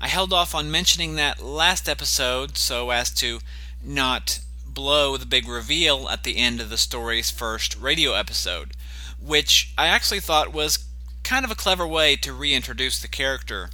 I 0.00 0.08
held 0.08 0.32
off 0.32 0.54
on 0.54 0.70
mentioning 0.70 1.14
that 1.14 1.42
last 1.42 1.88
episode 1.88 2.56
so 2.56 2.90
as 2.90 3.10
to 3.14 3.40
not 3.84 4.40
blow 4.78 5.16
the 5.16 5.26
big 5.26 5.48
reveal 5.48 6.08
at 6.08 6.22
the 6.22 6.36
end 6.36 6.60
of 6.60 6.70
the 6.70 6.76
story's 6.76 7.32
first 7.32 7.76
radio 7.80 8.12
episode, 8.12 8.76
which 9.20 9.74
I 9.76 9.88
actually 9.88 10.20
thought 10.20 10.52
was 10.52 10.84
kind 11.24 11.44
of 11.44 11.50
a 11.50 11.56
clever 11.56 11.84
way 11.84 12.14
to 12.14 12.32
reintroduce 12.32 13.00
the 13.00 13.08
character. 13.08 13.70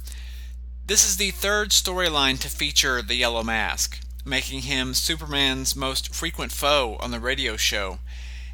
This 0.83 1.07
is 1.07 1.17
the 1.17 1.29
third 1.29 1.69
storyline 1.69 2.39
to 2.39 2.49
feature 2.49 3.03
the 3.03 3.13
Yellow 3.13 3.43
Mask, 3.43 3.99
making 4.25 4.61
him 4.61 4.95
Superman's 4.95 5.75
most 5.75 6.11
frequent 6.11 6.51
foe 6.51 6.97
on 6.99 7.11
the 7.11 7.19
radio 7.19 7.55
show, 7.55 7.99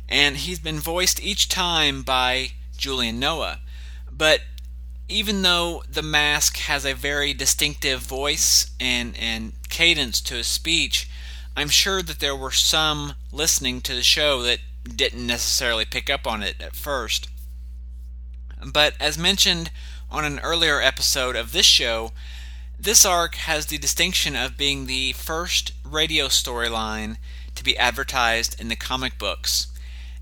and 0.10 0.36
he's 0.36 0.60
been 0.60 0.78
voiced 0.78 1.24
each 1.24 1.48
time 1.48 2.04
by 2.04 2.50
Julian 2.76 3.18
Noa. 3.18 3.62
But 4.12 4.42
even 5.08 5.42
though 5.42 5.84
the 5.90 6.04
mask 6.04 6.58
has 6.58 6.86
a 6.86 6.94
very 6.94 7.34
distinctive 7.34 8.02
voice 8.02 8.72
and, 8.78 9.16
and 9.18 9.54
cadence 9.70 10.20
to 10.20 10.34
his 10.34 10.48
speech, 10.48 11.08
I'm 11.56 11.70
sure 11.70 12.02
that 12.02 12.20
there 12.20 12.36
were 12.36 12.52
some 12.52 13.14
listening 13.32 13.82
to 13.82 13.94
the 13.94 14.04
show 14.04 14.42
that 14.44 14.60
didn't 14.84 15.26
necessarily 15.28 15.86
pick 15.86 16.10
up 16.10 16.26
on 16.26 16.42
it 16.42 16.62
at 16.62 16.76
first. 16.76 17.30
But 18.66 18.94
as 19.00 19.18
mentioned 19.18 19.72
on 20.10 20.26
an 20.26 20.40
earlier 20.40 20.82
episode 20.82 21.36
of 21.36 21.52
this 21.52 21.66
show, 21.66 22.12
this 22.80 23.06
arc 23.06 23.36
has 23.36 23.68
the 23.68 23.78
distinction 23.78 24.36
of 24.36 24.58
being 24.58 24.86
the 24.86 25.14
first 25.14 25.74
radio 25.84 26.28
storyline 26.28 27.18
to 27.56 27.64
be 27.64 27.78
advertised 27.78 28.60
in 28.60 28.70
the 28.70 28.76
comic 28.76 29.18
books. 29.18 29.68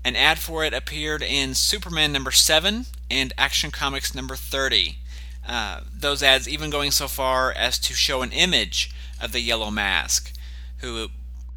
An 0.04 0.16
ad 0.16 0.38
for 0.38 0.64
it 0.64 0.74
appeared 0.74 1.22
in 1.22 1.54
Superman 1.54 2.12
number 2.12 2.30
7 2.30 2.86
and 3.10 3.32
Action 3.38 3.70
Comics 3.70 4.14
number 4.14 4.36
30. 4.36 4.98
Uh, 5.46 5.80
those 5.92 6.22
ads 6.22 6.48
even 6.48 6.70
going 6.70 6.90
so 6.90 7.08
far 7.08 7.52
as 7.52 7.78
to 7.78 7.94
show 7.94 8.22
an 8.22 8.32
image 8.32 8.90
of 9.20 9.32
the 9.32 9.40
Yellow 9.40 9.70
Mask, 9.70 10.32
who 10.78 11.08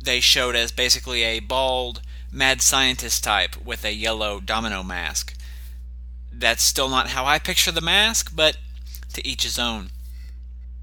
they 0.04 0.20
showed 0.20 0.56
as 0.56 0.72
basically 0.72 1.24
a 1.24 1.40
bald, 1.40 2.02
mad 2.32 2.62
scientist 2.62 3.24
type 3.24 3.56
with 3.64 3.86
a 3.86 3.94
yellow 3.94 4.40
domino 4.40 4.84
mask 4.84 5.36
That's 6.32 6.64
still 6.64 6.90
not 6.90 7.10
how 7.10 7.26
I 7.26 7.40
picture 7.40 7.72
the 7.72 7.82
mask, 7.82 8.32
but 8.36 8.58
to 9.14 9.26
each 9.26 9.44
his 9.44 9.60
own. 9.60 9.90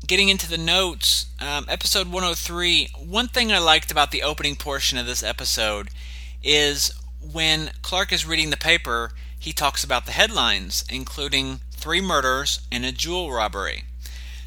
Getting 0.07 0.29
into 0.29 0.49
the 0.49 0.59
notes, 0.59 1.27
um, 1.41 1.67
episode 1.69 2.07
103, 2.07 2.89
one 2.97 3.29
thing 3.29 3.53
I 3.53 3.59
liked 3.59 3.91
about 3.91 4.11
the 4.11 4.23
opening 4.23 4.57
portion 4.57 4.97
of 4.97 5.07
this 5.07 5.23
episode 5.23 5.89
is 6.43 6.93
when 7.21 7.73
Clark 7.83 8.13
is 8.13 8.27
reading 8.27 8.51
the 8.51 8.57
paper, 8.57 9.13
he 9.39 9.53
talks 9.53 9.85
about 9.85 10.07
the 10.07 10.13
headlines, 10.13 10.85
including 10.89 11.61
three 11.73 12.01
murders 12.01 12.61
and 12.73 12.85
a 12.85 12.93
jewel 12.93 13.31
robbery. 13.33 13.85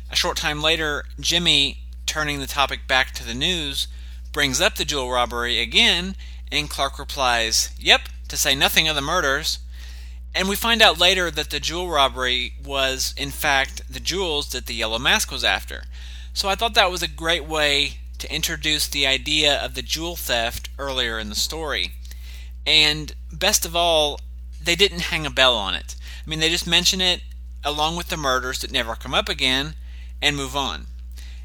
A 0.09 0.15
short 0.15 0.37
time 0.37 0.61
later, 0.61 1.03
Jimmy, 1.19 1.79
turning 2.05 2.39
the 2.39 2.47
topic 2.47 2.87
back 2.87 3.11
to 3.13 3.23
the 3.23 3.33
news, 3.33 3.87
brings 4.33 4.59
up 4.59 4.75
the 4.75 4.83
jewel 4.83 5.09
robbery 5.09 5.59
again, 5.59 6.15
and 6.51 6.69
Clark 6.69 6.99
replies, 6.99 7.69
Yep, 7.79 8.01
to 8.27 8.35
say 8.35 8.55
nothing 8.55 8.87
of 8.87 8.95
the 8.95 9.01
murders. 9.01 9.59
And 10.35 10.49
we 10.49 10.55
find 10.55 10.81
out 10.81 10.99
later 10.99 11.29
that 11.29 11.51
the 11.51 11.59
jewel 11.59 11.87
robbery 11.89 12.53
was, 12.63 13.13
in 13.15 13.29
fact, 13.29 13.83
the 13.87 13.99
jewels 13.99 14.49
that 14.49 14.65
the 14.65 14.73
Yellow 14.73 14.97
Mask 14.97 15.31
was 15.31 15.43
after. 15.43 15.83
So 16.33 16.49
I 16.49 16.55
thought 16.55 16.73
that 16.73 16.91
was 16.91 17.03
a 17.03 17.07
great 17.07 17.45
way 17.45 17.99
to 18.17 18.33
introduce 18.33 18.87
the 18.87 19.05
idea 19.05 19.63
of 19.63 19.75
the 19.75 19.83
jewel 19.83 20.15
theft 20.15 20.69
earlier 20.79 21.19
in 21.19 21.29
the 21.29 21.35
story. 21.35 21.91
And 22.65 23.13
best 23.31 23.65
of 23.65 23.75
all, 23.75 24.19
they 24.61 24.75
didn't 24.75 25.11
hang 25.11 25.25
a 25.25 25.29
bell 25.29 25.55
on 25.55 25.75
it. 25.75 25.95
I 26.25 26.29
mean, 26.29 26.39
they 26.39 26.49
just 26.49 26.65
mention 26.65 27.01
it 27.01 27.21
along 27.63 27.95
with 27.95 28.07
the 28.07 28.17
murders 28.17 28.59
that 28.59 28.71
never 28.71 28.95
come 28.95 29.13
up 29.13 29.29
again 29.29 29.75
and 30.21 30.35
move 30.35 30.55
on. 30.55 30.87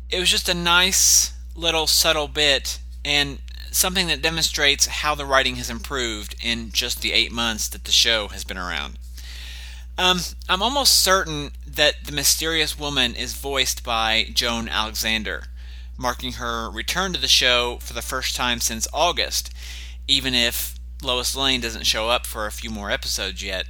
It 0.09 0.21
was 0.21 0.30
just 0.30 0.49
a 0.49 0.54
nice 0.54 1.33
little 1.58 1.86
subtle 1.86 2.28
bit 2.28 2.78
and 3.04 3.38
something 3.70 4.06
that 4.08 4.22
demonstrates 4.22 4.86
how 4.86 5.14
the 5.14 5.26
writing 5.26 5.56
has 5.56 5.68
improved 5.68 6.34
in 6.42 6.70
just 6.70 7.02
the 7.02 7.12
eight 7.12 7.32
months 7.32 7.68
that 7.68 7.84
the 7.84 7.92
show 7.92 8.28
has 8.28 8.44
been 8.44 8.58
around. 8.58 8.98
Um, 9.96 10.20
I'm 10.48 10.62
almost 10.62 11.00
certain 11.00 11.50
that 11.66 12.04
the 12.04 12.12
mysterious 12.12 12.78
woman 12.78 13.14
is 13.14 13.34
voiced 13.34 13.82
by 13.82 14.26
Joan 14.32 14.68
Alexander, 14.68 15.44
marking 15.96 16.32
her 16.34 16.70
return 16.70 17.12
to 17.12 17.20
the 17.20 17.28
show 17.28 17.78
for 17.80 17.94
the 17.94 18.02
first 18.02 18.36
time 18.36 18.60
since 18.60 18.86
August, 18.92 19.52
even 20.06 20.34
if 20.34 20.76
Lois 21.02 21.34
Lane 21.34 21.60
doesn't 21.60 21.86
show 21.86 22.08
up 22.08 22.26
for 22.26 22.46
a 22.46 22.52
few 22.52 22.70
more 22.70 22.90
episodes 22.90 23.42
yet. 23.42 23.66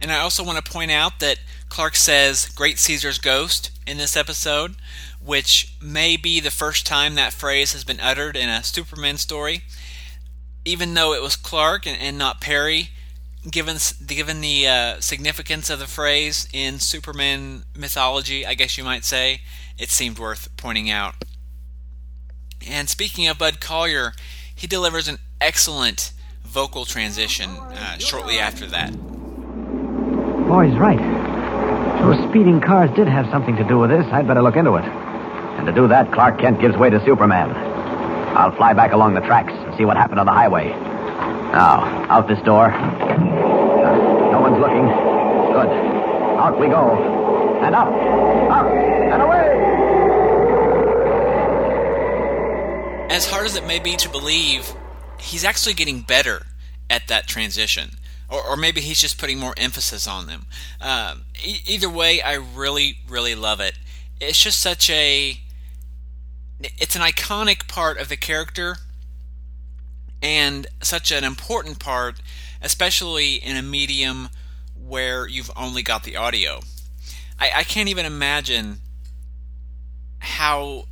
And 0.00 0.12
I 0.12 0.20
also 0.20 0.44
want 0.44 0.64
to 0.64 0.70
point 0.70 0.90
out 0.90 1.20
that 1.20 1.38
Clark 1.68 1.96
says 1.96 2.48
Great 2.50 2.78
Caesar's 2.78 3.18
Ghost 3.18 3.70
in 3.86 3.96
this 3.96 4.16
episode, 4.16 4.76
which 5.24 5.76
may 5.80 6.16
be 6.16 6.40
the 6.40 6.50
first 6.50 6.86
time 6.86 7.14
that 7.14 7.32
phrase 7.32 7.72
has 7.72 7.84
been 7.84 8.00
uttered 8.00 8.36
in 8.36 8.48
a 8.48 8.62
Superman 8.62 9.16
story. 9.16 9.62
Even 10.64 10.94
though 10.94 11.14
it 11.14 11.22
was 11.22 11.36
Clark 11.36 11.86
and, 11.86 11.98
and 12.00 12.18
not 12.18 12.40
Perry, 12.40 12.90
given 13.50 13.76
given 14.06 14.40
the 14.40 14.66
uh, 14.66 15.00
significance 15.00 15.70
of 15.70 15.78
the 15.78 15.86
phrase 15.86 16.48
in 16.52 16.78
Superman 16.78 17.64
mythology, 17.76 18.46
I 18.46 18.54
guess 18.54 18.76
you 18.76 18.84
might 18.84 19.04
say, 19.04 19.40
it 19.78 19.88
seemed 19.88 20.18
worth 20.18 20.54
pointing 20.56 20.90
out. 20.90 21.14
And 22.66 22.88
speaking 22.88 23.26
of 23.28 23.38
Bud 23.38 23.60
Collyer, 23.60 24.12
he 24.54 24.66
delivers 24.66 25.08
an 25.08 25.18
excellent 25.40 26.12
vocal 26.42 26.84
transition 26.84 27.50
uh, 27.50 27.98
shortly 27.98 28.38
after 28.38 28.66
that. 28.66 28.92
Boy's 30.48 30.76
right. 30.78 31.00
Those 32.00 32.22
speeding 32.30 32.60
cars 32.60 32.90
did 32.94 33.08
have 33.08 33.26
something 33.30 33.56
to 33.56 33.64
do 33.64 33.78
with 33.78 33.90
this. 33.90 34.06
I'd 34.12 34.26
better 34.26 34.42
look 34.42 34.56
into 34.56 34.76
it. 34.76 35.13
And 35.64 35.74
to 35.74 35.80
do 35.80 35.88
that, 35.88 36.12
Clark 36.12 36.40
Kent 36.40 36.60
gives 36.60 36.76
way 36.76 36.90
to 36.90 37.02
Superman. 37.06 37.48
I'll 38.36 38.54
fly 38.54 38.74
back 38.74 38.92
along 38.92 39.14
the 39.14 39.22
tracks 39.22 39.50
and 39.50 39.74
see 39.78 39.86
what 39.86 39.96
happened 39.96 40.20
on 40.20 40.26
the 40.26 40.32
highway. 40.32 40.68
Now, 40.68 42.04
out 42.10 42.28
this 42.28 42.38
door. 42.42 42.68
No 42.68 44.42
one's 44.42 44.58
looking. 44.58 44.84
Good. 44.84 45.68
Out 46.36 46.60
we 46.60 46.66
go. 46.66 47.62
And 47.62 47.74
up, 47.74 47.88
up, 47.88 48.66
and 48.66 49.22
away! 49.22 49.48
As 53.08 53.24
hard 53.24 53.46
as 53.46 53.56
it 53.56 53.66
may 53.66 53.78
be 53.78 53.96
to 53.96 54.10
believe, 54.10 54.70
he's 55.18 55.44
actually 55.44 55.72
getting 55.72 56.02
better 56.02 56.44
at 56.90 57.08
that 57.08 57.26
transition. 57.26 57.92
Or, 58.28 58.46
or 58.46 58.58
maybe 58.58 58.82
he's 58.82 59.00
just 59.00 59.16
putting 59.16 59.38
more 59.38 59.54
emphasis 59.56 60.06
on 60.06 60.26
them. 60.26 60.44
Um, 60.82 61.22
e- 61.42 61.62
either 61.66 61.88
way, 61.88 62.20
I 62.20 62.34
really, 62.34 62.98
really 63.08 63.34
love 63.34 63.60
it. 63.60 63.78
It's 64.20 64.38
just 64.38 64.60
such 64.60 64.90
a. 64.90 65.40
It's 66.78 66.96
an 66.96 67.02
iconic 67.02 67.68
part 67.68 67.98
of 67.98 68.08
the 68.08 68.16
character 68.16 68.76
and 70.22 70.66
such 70.82 71.10
an 71.10 71.24
important 71.24 71.78
part, 71.78 72.20
especially 72.62 73.34
in 73.34 73.56
a 73.56 73.62
medium 73.62 74.30
where 74.74 75.26
you've 75.26 75.50
only 75.56 75.82
got 75.82 76.04
the 76.04 76.16
audio. 76.16 76.60
I, 77.38 77.50
I 77.56 77.62
can't 77.64 77.88
even 77.88 78.06
imagine 78.06 78.78
how 80.18 80.84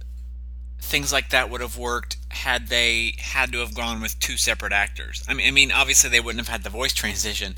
things 0.80 1.12
like 1.12 1.30
that 1.30 1.48
would 1.48 1.61
have 1.61 1.78
worked 1.78 2.16
had 2.28 2.68
they 2.68 3.14
had 3.18 3.52
to 3.52 3.58
have 3.58 3.74
gone 3.74 4.00
with 4.00 4.18
two 4.18 4.37
separate 4.37 4.72
actors. 4.72 5.24
I 5.28 5.35
mean, 5.35 5.46
I 5.46 5.50
mean, 5.50 5.72
obviously 5.72 6.11
they 6.11 6.20
wouldn't 6.20 6.44
have 6.44 6.52
had 6.52 6.64
the 6.64 6.70
voice 6.70 6.92
transition, 6.92 7.56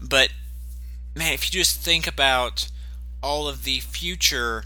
but 0.00 0.28
man, 1.14 1.32
if 1.32 1.46
you 1.46 1.58
just 1.58 1.80
think 1.80 2.06
about 2.06 2.68
all 3.22 3.48
of 3.48 3.64
the 3.64 3.80
future 3.80 4.64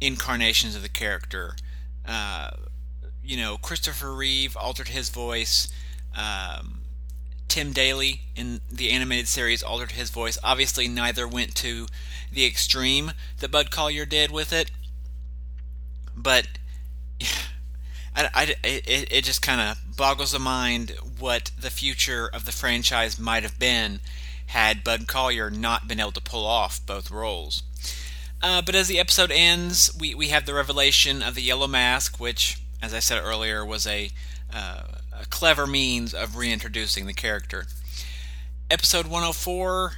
incarnations 0.00 0.74
of 0.74 0.82
the 0.82 0.88
character, 0.88 1.54
uh, 2.06 2.50
you 3.22 3.36
know, 3.36 3.56
Christopher 3.56 4.12
Reeve 4.12 4.56
altered 4.56 4.88
his 4.88 5.08
voice. 5.08 5.68
Um, 6.16 6.80
Tim 7.48 7.72
Daly 7.72 8.22
in 8.34 8.60
the 8.70 8.90
animated 8.90 9.28
series 9.28 9.62
altered 9.62 9.92
his 9.92 10.10
voice. 10.10 10.38
Obviously, 10.42 10.88
neither 10.88 11.28
went 11.28 11.54
to 11.56 11.86
the 12.32 12.46
extreme 12.46 13.12
that 13.38 13.50
Bud 13.50 13.70
Collyer 13.70 14.08
did 14.08 14.30
with 14.30 14.52
it, 14.52 14.70
but 16.16 16.46
I, 18.16 18.28
I, 18.34 18.54
it, 18.64 19.12
it 19.12 19.24
just 19.24 19.42
kind 19.42 19.60
of 19.60 19.96
boggles 19.96 20.32
the 20.32 20.38
mind 20.38 20.96
what 21.18 21.50
the 21.58 21.70
future 21.70 22.26
of 22.26 22.44
the 22.44 22.52
franchise 22.52 23.18
might 23.18 23.42
have 23.42 23.58
been 23.58 24.00
had 24.46 24.84
Bud 24.84 25.06
Collyer 25.06 25.50
not 25.50 25.88
been 25.88 26.00
able 26.00 26.12
to 26.12 26.20
pull 26.20 26.46
off 26.46 26.84
both 26.84 27.10
roles. 27.10 27.62
Uh, 28.42 28.60
but 28.60 28.74
as 28.74 28.88
the 28.88 28.98
episode 28.98 29.30
ends, 29.30 29.94
we, 29.98 30.14
we 30.14 30.28
have 30.28 30.46
the 30.46 30.54
revelation 30.54 31.22
of 31.22 31.34
the 31.34 31.42
Yellow 31.42 31.68
Mask, 31.68 32.18
which, 32.18 32.60
as 32.82 32.92
I 32.92 32.98
said 32.98 33.22
earlier, 33.22 33.64
was 33.64 33.86
a, 33.86 34.10
uh, 34.52 34.82
a 35.12 35.26
clever 35.26 35.66
means 35.66 36.12
of 36.12 36.36
reintroducing 36.36 37.06
the 37.06 37.14
character. 37.14 37.66
Episode 38.70 39.06
104 39.06 39.92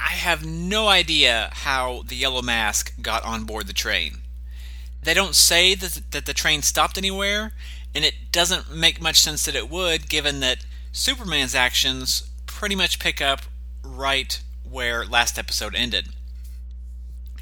I 0.00 0.14
have 0.14 0.46
no 0.46 0.88
idea 0.88 1.50
how 1.52 2.04
the 2.06 2.16
Yellow 2.16 2.40
Mask 2.40 2.94
got 3.02 3.22
on 3.22 3.44
board 3.44 3.66
the 3.66 3.74
train. 3.74 4.20
They 5.02 5.12
don't 5.12 5.34
say 5.34 5.74
that, 5.74 6.00
that 6.10 6.24
the 6.24 6.32
train 6.32 6.62
stopped 6.62 6.96
anywhere, 6.96 7.52
and 7.94 8.04
it 8.04 8.32
doesn't 8.32 8.74
make 8.74 9.02
much 9.02 9.20
sense 9.20 9.44
that 9.44 9.54
it 9.54 9.68
would, 9.68 10.08
given 10.08 10.40
that 10.40 10.64
Superman's 10.90 11.54
actions 11.54 12.30
pretty 12.46 12.74
much 12.74 12.98
pick 12.98 13.20
up 13.20 13.42
right 13.84 14.40
where 14.68 15.04
last 15.04 15.38
episode 15.38 15.74
ended. 15.74 16.08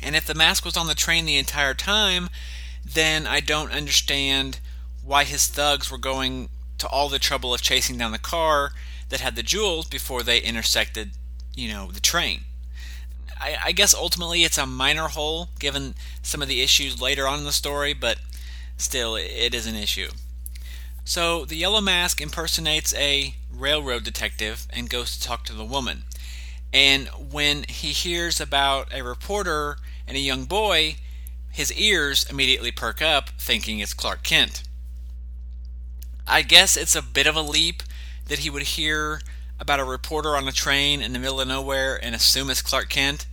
And 0.03 0.17
if 0.17 0.27
the 0.27 0.35
mask 0.35 0.65
was 0.65 0.77
on 0.77 0.87
the 0.87 0.95
train 0.95 1.27
the 1.27 1.37
entire 1.37 1.75
time, 1.75 2.29
then 2.85 3.27
I 3.27 3.41
don't 3.41 3.73
understand 3.73 4.61
why 5.05 5.25
his 5.25 5.47
thugs 5.47 5.91
were 5.91 5.99
going 5.99 6.49
to 6.79 6.87
all 6.87 7.09
the 7.09 7.19
trouble 7.19 7.53
of 7.53 7.63
chasing 7.63 7.99
down 7.99 8.13
the 8.13 8.19
car 8.19 8.73
that 9.09 9.21
had 9.21 9.37
the 9.37 9.43
jewels 9.43 9.87
before 9.87 10.23
they 10.23 10.39
intersected, 10.39 11.13
you 11.55 11.69
know, 11.69 11.91
the 11.91 12.01
train. 12.01 12.43
I, 13.41 13.57
I, 13.67 13.73
guess 13.73 13.95
ultimately 13.95 14.45
it's 14.45 14.59
a 14.59 14.67
minor 14.67 15.09
hole 15.09 15.49
given 15.59 15.95
some 16.23 16.43
of 16.43 16.49
the 16.49 16.61
issues 16.61 17.01
later 17.01 17.27
on 17.27 17.39
in 17.39 17.45
the 17.45 17.53
story, 17.53 17.95
but 17.95 18.19
still, 18.77 19.17
it 19.17 19.55
is 19.55 19.67
an 19.67 19.77
issue. 19.77 20.11
So 21.05 21.45
the 21.45 21.57
Yellow 21.57 21.81
Mask 21.81 22.21
impersonates 22.21 22.95
a 22.95 23.35
railroad 23.51 24.05
detective 24.05 24.67
and 24.71 24.91
goes 24.91 25.17
to 25.17 25.27
talk 25.27 25.45
to 25.47 25.55
the 25.55 25.65
woman. 25.65 26.05
And 26.73 27.09
when 27.09 27.65
he 27.65 27.89
hears 27.89 28.41
about 28.41 28.93
a 28.93 29.03
reporter 29.03 29.79
and 30.09 30.17
a 30.17 30.21
young 30.21 30.47
boy, 30.47 30.97
his 31.51 31.73
ears 31.75 32.27
immediately 32.29 32.73
perk 32.73 33.03
up, 33.03 33.29
thinking 33.39 33.79
it's 33.79 33.95
Clark 33.95 34.23
Kent. 34.23 34.63
I 36.27 36.43
guess 36.43 36.77
it's 36.77 36.97
a 36.97 37.03
bit 37.03 37.27
of 37.27 37.37
a 37.37 37.43
leap 37.43 37.83
that 38.27 38.41
he 38.41 38.51
would 38.51 38.63
hear 38.63 39.21
about 39.61 39.81
a 39.81 39.85
reporter 39.85 40.37
on 40.37 40.49
a 40.49 40.53
train 40.53 41.03
in 41.03 41.13
the 41.13 41.19
middle 41.19 41.41
of 41.41 41.49
nowhere 41.49 41.99
and 42.03 42.15
assume 42.15 42.49
it's 42.49 42.63
Clark 42.63 42.89
Kent. 42.89 43.27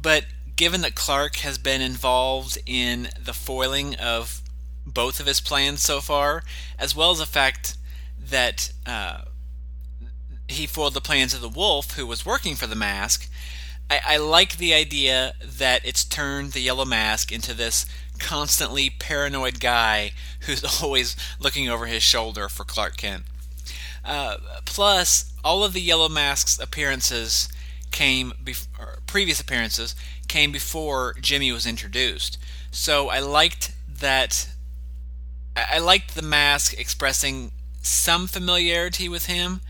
But 0.00 0.26
given 0.56 0.80
that 0.82 0.94
Clark 0.94 1.36
has 1.36 1.58
been 1.58 1.80
involved 1.80 2.58
in 2.66 3.08
the 3.22 3.32
foiling 3.32 3.96
of 3.96 4.42
both 4.86 5.18
of 5.18 5.26
his 5.26 5.40
plans 5.40 5.80
so 5.80 6.00
far, 6.00 6.44
as 6.78 6.94
well 6.94 7.10
as 7.10 7.18
the 7.18 7.26
fact 7.26 7.76
that 8.18 8.72
uh, 8.86 9.22
he 10.48 10.66
foiled 10.66 10.94
the 10.94 11.00
plans 11.00 11.34
of 11.34 11.40
the 11.40 11.48
wolf 11.48 11.96
who 11.96 12.06
was 12.06 12.26
working 12.26 12.54
for 12.54 12.66
the 12.66 12.76
mask, 12.76 13.28
I, 13.92 14.14
I 14.14 14.16
like 14.16 14.56
the 14.56 14.72
idea 14.72 15.34
that 15.42 15.84
it's 15.84 16.02
turned 16.02 16.52
the 16.52 16.60
yellow 16.60 16.86
mask 16.86 17.30
into 17.30 17.52
this 17.52 17.84
constantly 18.18 18.88
paranoid 18.88 19.60
guy 19.60 20.12
who's 20.40 20.64
always 20.82 21.14
looking 21.38 21.68
over 21.68 21.84
his 21.84 22.02
shoulder 22.02 22.48
for 22.48 22.64
Clark 22.64 22.96
Kent. 22.96 23.24
Uh, 24.02 24.36
plus, 24.64 25.34
all 25.44 25.62
of 25.62 25.74
the 25.74 25.80
Yellow 25.80 26.08
Mask's 26.08 26.58
appearances 26.58 27.48
came 27.90 28.32
before, 28.42 29.00
previous 29.06 29.40
appearances 29.40 29.94
came 30.26 30.50
before 30.50 31.14
Jimmy 31.20 31.52
was 31.52 31.66
introduced. 31.66 32.38
So 32.70 33.10
I 33.10 33.20
liked 33.20 33.72
that. 34.00 34.48
I 35.54 35.78
liked 35.78 36.14
the 36.14 36.22
mask 36.22 36.80
expressing 36.80 37.52
some 37.82 38.26
familiarity 38.26 39.08
with 39.08 39.26
him 39.26 39.60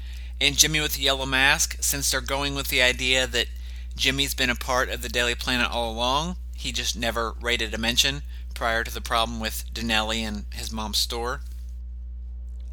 and 0.40 0.56
Jimmy 0.56 0.80
with 0.80 0.94
the 0.94 1.02
yellow 1.02 1.26
mask, 1.26 1.78
since 1.80 2.10
they're 2.10 2.20
going 2.20 2.54
with 2.54 2.68
the 2.68 2.80
idea 2.80 3.26
that 3.26 3.48
Jimmy's 3.96 4.34
been 4.34 4.50
a 4.50 4.54
part 4.54 4.88
of 4.88 5.02
the 5.02 5.08
Daily 5.08 5.34
Planet 5.34 5.70
all 5.70 5.90
along. 5.92 6.36
He 6.56 6.72
just 6.72 6.96
never 6.96 7.34
rated 7.40 7.74
a 7.74 7.78
mention 7.78 8.22
prior 8.54 8.84
to 8.84 8.92
the 8.92 9.00
problem 9.00 9.40
with 9.40 9.64
Dinelli 9.72 10.20
and 10.20 10.44
his 10.52 10.72
mom's 10.72 10.98
store. 10.98 11.40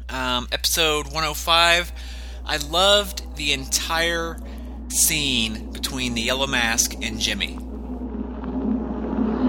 Um, 0.08 0.48
episode 0.50 1.06
105, 1.06 1.92
I 2.44 2.56
loved 2.56 3.36
the 3.36 3.52
entire 3.52 4.38
scene 4.88 5.70
between 5.72 6.14
the 6.14 6.22
yellow 6.22 6.46
mask 6.46 6.94
and 7.00 7.20
Jimmy. 7.20 7.56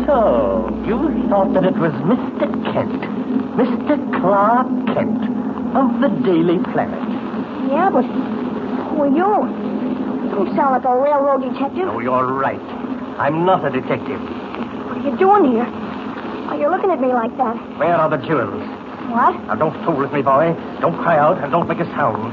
So, 0.05 0.69
you 0.85 1.27
thought 1.29 1.53
that 1.53 1.63
it 1.63 1.75
was 1.77 1.91
Mr. 1.93 2.73
Kent, 2.73 3.01
Mr. 3.55 4.19
Clark 4.19 4.67
Kent 4.87 5.23
of 5.75 6.01
the 6.01 6.09
Daily 6.25 6.59
Planet. 6.73 6.99
Yeah, 7.69 7.89
but 7.89 8.03
who 8.03 9.03
are 9.03 9.15
you? 9.15 9.70
You 10.21 10.47
sound 10.55 10.71
like 10.77 10.85
a 10.85 10.95
railroad 10.95 11.41
detective. 11.41 11.89
Oh, 11.89 11.99
you're 11.99 12.33
right. 12.33 12.61
I'm 13.17 13.45
not 13.45 13.65
a 13.65 13.69
detective. 13.69 14.21
What 14.21 14.97
are 14.97 15.09
you 15.09 15.17
doing 15.17 15.51
here? 15.51 15.65
Why 15.65 16.55
are 16.55 16.59
you 16.59 16.69
looking 16.69 16.91
at 16.91 17.01
me 17.01 17.13
like 17.13 17.35
that? 17.37 17.55
Where 17.77 17.95
are 17.95 18.09
the 18.09 18.17
jewels? 18.17 18.61
What? 19.09 19.33
Now, 19.47 19.55
don't 19.55 19.85
fool 19.85 19.97
with 19.97 20.13
me, 20.13 20.21
boy. 20.21 20.53
Don't 20.79 20.95
cry 21.01 21.17
out 21.17 21.43
and 21.43 21.51
don't 21.51 21.67
make 21.67 21.79
a 21.79 21.85
sound. 21.97 22.31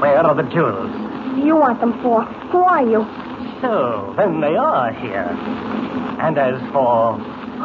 Where 0.00 0.18
are 0.18 0.34
the 0.34 0.44
jewels? 0.50 0.90
What 0.92 1.36
do 1.36 1.42
you 1.46 1.56
want 1.56 1.80
them 1.80 2.00
for? 2.02 2.24
Who 2.52 2.58
are 2.58 2.84
you? 2.84 3.06
So, 3.60 4.14
then 4.16 4.40
they 4.40 4.56
are 4.56 4.92
here. 4.92 5.26
And 6.20 6.36
as 6.38 6.60
for 6.72 7.14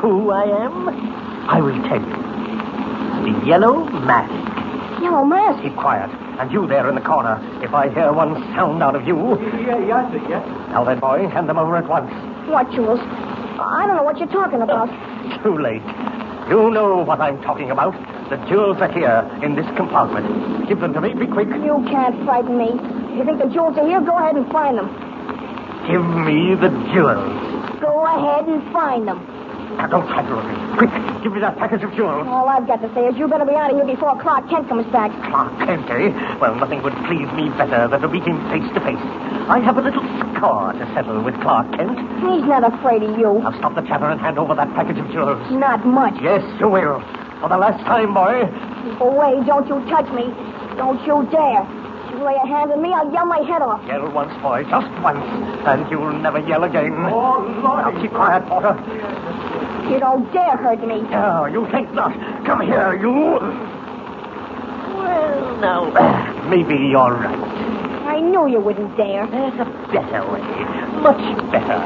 who 0.01 0.31
I 0.31 0.43
am, 0.65 0.89
I 1.49 1.59
will 1.61 1.81
tell 1.83 1.99
you. 1.99 3.41
The 3.41 3.45
Yellow 3.45 3.83
Mask. 4.05 4.31
Yellow 5.01 5.25
mask. 5.25 5.61
Keep 5.63 5.75
quiet. 5.75 6.09
And 6.39 6.51
you 6.51 6.67
there 6.67 6.87
in 6.87 6.95
the 6.95 7.01
corner, 7.01 7.41
if 7.63 7.73
I 7.73 7.89
hear 7.89 8.13
one 8.13 8.35
sound 8.53 8.83
out 8.83 8.95
of 8.95 9.07
you. 9.07 9.17
Yeah, 9.65 9.79
yes, 9.85 10.11
sir, 10.11 10.21
yes. 10.29 10.45
Now 10.69 10.83
then, 10.83 10.99
boy, 10.99 11.27
hand 11.27 11.49
them 11.49 11.57
over 11.57 11.75
at 11.75 11.87
once. 11.87 12.11
What 12.47 12.69
jewels? 12.71 12.99
I 13.01 13.85
don't 13.87 13.97
know 13.97 14.03
what 14.03 14.19
you're 14.19 14.27
talking 14.27 14.61
about. 14.61 14.87
Too 15.43 15.57
late. 15.57 15.81
You 16.47 16.69
know 16.69 17.03
what 17.03 17.19
I'm 17.19 17.41
talking 17.41 17.71
about. 17.71 17.93
The 18.29 18.37
jewels 18.47 18.77
are 18.79 18.91
here 18.91 19.27
in 19.43 19.55
this 19.55 19.65
compartment. 19.75 20.67
Give 20.69 20.79
them 20.79 20.93
to 20.93 21.01
me. 21.01 21.13
Be 21.13 21.27
quick. 21.27 21.49
You 21.49 21.83
can't 21.89 22.23
frighten 22.23 22.57
me. 22.57 22.69
If 23.11 23.17
you 23.17 23.25
think 23.25 23.39
the 23.39 23.49
jewels 23.49 23.77
are 23.77 23.87
here, 23.87 23.99
go 24.01 24.15
ahead 24.17 24.35
and 24.35 24.45
find 24.51 24.77
them. 24.77 24.87
Give 25.89 26.05
me 26.05 26.55
the 26.55 26.69
jewels. 26.93 27.81
Go 27.81 28.05
ahead 28.05 28.47
and 28.47 28.61
find 28.71 29.07
them. 29.07 29.36
Now, 29.75 29.87
don't 29.87 30.07
try 30.07 30.23
to 30.23 30.31
look 30.35 30.45
me. 30.47 30.55
Quick, 30.79 30.93
give 31.23 31.33
me 31.33 31.39
that 31.41 31.57
package 31.57 31.83
of 31.83 31.91
jewels. 31.93 32.25
All 32.27 32.47
I've 32.47 32.65
got 32.65 32.81
to 32.81 32.89
say 32.95 33.05
is 33.07 33.17
you 33.17 33.27
better 33.27 33.45
be 33.45 33.53
out 33.53 33.69
of 33.71 33.77
here 33.77 33.85
before 33.85 34.15
Clark 34.21 34.49
Kent 34.49 34.69
comes 34.69 34.87
back. 34.91 35.11
Clark 35.27 35.53
Kent, 35.67 35.85
eh? 35.91 36.09
Well, 36.39 36.55
nothing 36.55 36.81
would 36.83 36.95
please 37.05 37.27
me 37.35 37.49
better 37.59 37.87
than 37.87 38.01
to 38.01 38.07
meet 38.07 38.23
him 38.23 38.39
face 38.49 38.65
to 38.73 38.79
face. 38.81 39.01
I 39.51 39.59
have 39.59 39.77
a 39.77 39.81
little 39.81 40.03
score 40.33 40.73
to 40.73 40.85
settle 40.95 41.21
with 41.21 41.35
Clark 41.41 41.75
Kent. 41.75 41.99
He's 42.23 42.47
not 42.47 42.63
afraid 42.63 43.03
of 43.03 43.17
you. 43.19 43.39
Now 43.43 43.53
stop 43.59 43.75
the 43.75 43.81
chatter 43.83 44.07
and 44.09 44.19
hand 44.19 44.39
over 44.39 44.55
that 44.55 44.73
package 44.73 44.97
of 44.97 45.11
jewels. 45.11 45.39
Not 45.51 45.85
much. 45.85 46.15
Yes, 46.21 46.41
you 46.59 46.69
will. 46.69 46.99
For 47.39 47.49
the 47.49 47.57
last 47.57 47.83
time, 47.85 48.13
boy. 48.13 48.49
Keep 48.87 49.01
away. 49.01 49.43
Don't 49.45 49.67
you 49.67 49.77
touch 49.91 50.09
me. 50.15 50.25
Don't 50.75 51.01
you 51.05 51.27
dare. 51.29 51.65
If 52.27 52.33
you 52.33 52.39
lay 52.39 52.43
a 52.43 52.57
hand 52.57 52.71
on 52.73 52.81
me, 52.81 52.93
I'll 52.93 53.11
yell 53.13 53.25
my 53.25 53.39
head 53.39 53.61
off. 53.61 53.85
Yell 53.87 54.11
once, 54.11 54.33
boy, 54.41 54.63
just 54.63 54.91
once, 55.01 55.23
and 55.65 55.89
you'll 55.89 56.11
never 56.11 56.39
yell 56.39 56.63
again. 56.65 56.91
Oh, 56.91 57.39
Lord. 57.63 57.95
Now 57.95 58.01
keep 58.01 58.11
quiet, 58.11 58.45
Porter. 58.47 58.75
You 59.89 59.99
don't 59.99 60.31
dare 60.33 60.57
hurt 60.57 60.85
me. 60.85 61.01
No, 61.03 61.45
you 61.45 61.65
think 61.71 61.93
not. 61.93 62.11
Come 62.45 62.61
here, 62.61 62.99
you. 62.99 63.39
Well, 64.97 65.57
now, 65.61 66.43
maybe 66.49 66.75
you're 66.75 67.15
right. 67.15 67.39
I 68.07 68.19
knew 68.19 68.47
you 68.49 68.59
wouldn't 68.59 68.97
dare. 68.97 69.25
There's 69.27 69.59
a 69.61 69.65
better 69.93 70.29
way. 70.29 70.43
Much 70.99 71.51
better. 71.51 71.79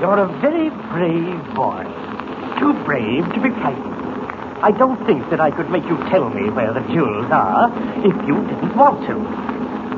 You're 0.00 0.18
a 0.18 0.28
very 0.38 0.70
brave 0.94 1.54
boy. 1.56 1.82
Too 2.60 2.72
brave 2.84 3.24
to 3.34 3.40
be 3.40 3.50
frightened. 3.50 3.94
I 4.62 4.70
don't 4.70 5.04
think 5.06 5.28
that 5.30 5.40
I 5.40 5.50
could 5.50 5.70
make 5.70 5.84
you 5.84 5.96
tell 6.08 6.30
me 6.30 6.50
where 6.50 6.72
the 6.72 6.80
jewels 6.92 7.30
are 7.30 7.68
if 7.98 8.14
you 8.28 8.46
didn't 8.46 8.76
want 8.76 9.04
to. 9.06 9.55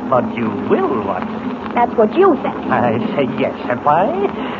But 0.09 0.25
you 0.35 0.49
will 0.73 1.05
want 1.05 1.29
to. 1.29 1.73
That's 1.75 1.95
what 1.95 2.15
you 2.17 2.35
think. 2.41 2.57
I 2.73 2.97
say 3.15 3.29
yes. 3.39 3.55
And 3.69 3.85
why? 3.85 4.09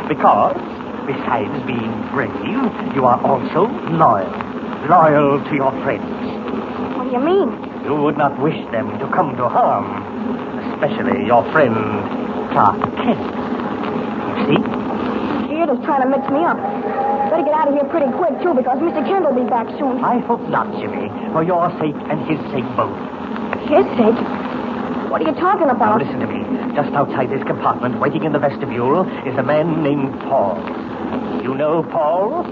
Because, 0.07 0.61
besides 1.09 1.51
being 1.67 1.91
brave, 2.13 2.29
you 2.95 3.05
are 3.05 3.19
also 3.25 3.65
loyal. 3.97 4.29
Loyal 4.87 5.43
to 5.43 5.55
your 5.57 5.73
friends. 5.83 6.05
What 6.97 7.09
do 7.09 7.13
you 7.17 7.25
mean? 7.25 7.49
You 7.85 7.97
would 7.97 8.19
not 8.19 8.39
wish 8.41 8.61
them 8.71 8.93
to 9.01 9.09
come 9.09 9.37
to 9.37 9.49
harm. 9.49 9.89
Especially 10.75 11.25
your 11.27 11.43
friend, 11.51 11.75
Clark 12.53 12.79
Kent. 13.01 13.25
You 14.29 14.35
see? 14.53 14.61
You're 15.57 15.67
just 15.67 15.83
trying 15.89 16.05
to 16.05 16.09
mix 16.13 16.29
me 16.31 16.45
up. 16.45 16.61
Better 17.33 17.43
get 17.43 17.55
out 17.57 17.69
of 17.69 17.75
here 17.75 17.89
pretty 17.89 18.13
quick, 18.13 18.37
too, 18.45 18.53
because 18.53 18.79
Mr. 18.79 19.01
Kent 19.09 19.25
will 19.25 19.35
be 19.43 19.49
back 19.49 19.67
soon. 19.81 20.05
I 20.05 20.21
hope 20.21 20.45
not, 20.49 20.71
Jimmy. 20.77 21.09
For 21.33 21.43
your 21.43 21.73
sake 21.81 21.97
and 22.13 22.21
his 22.29 22.39
sake 22.53 22.69
both. 22.77 22.93
His 23.67 23.85
sake? 23.97 24.21
What 25.09 25.23
are 25.23 25.29
you 25.29 25.35
talking 25.35 25.67
Now 25.67 25.75
about? 25.75 26.01
listen 26.03 26.21
to 26.21 26.27
me. 26.27 26.45
Just 26.75 26.93
outside 26.95 27.31
this 27.31 27.43
compartment, 27.45 27.99
waiting 27.99 28.25
in 28.25 28.33
the 28.33 28.39
vestibule, 28.39 29.03
is 29.27 29.37
a 29.39 29.43
man 29.43 29.83
named 29.83 30.13
Paul. 30.29 30.57
You 31.43 31.55
know 31.55 31.83
Paul? 31.83 32.45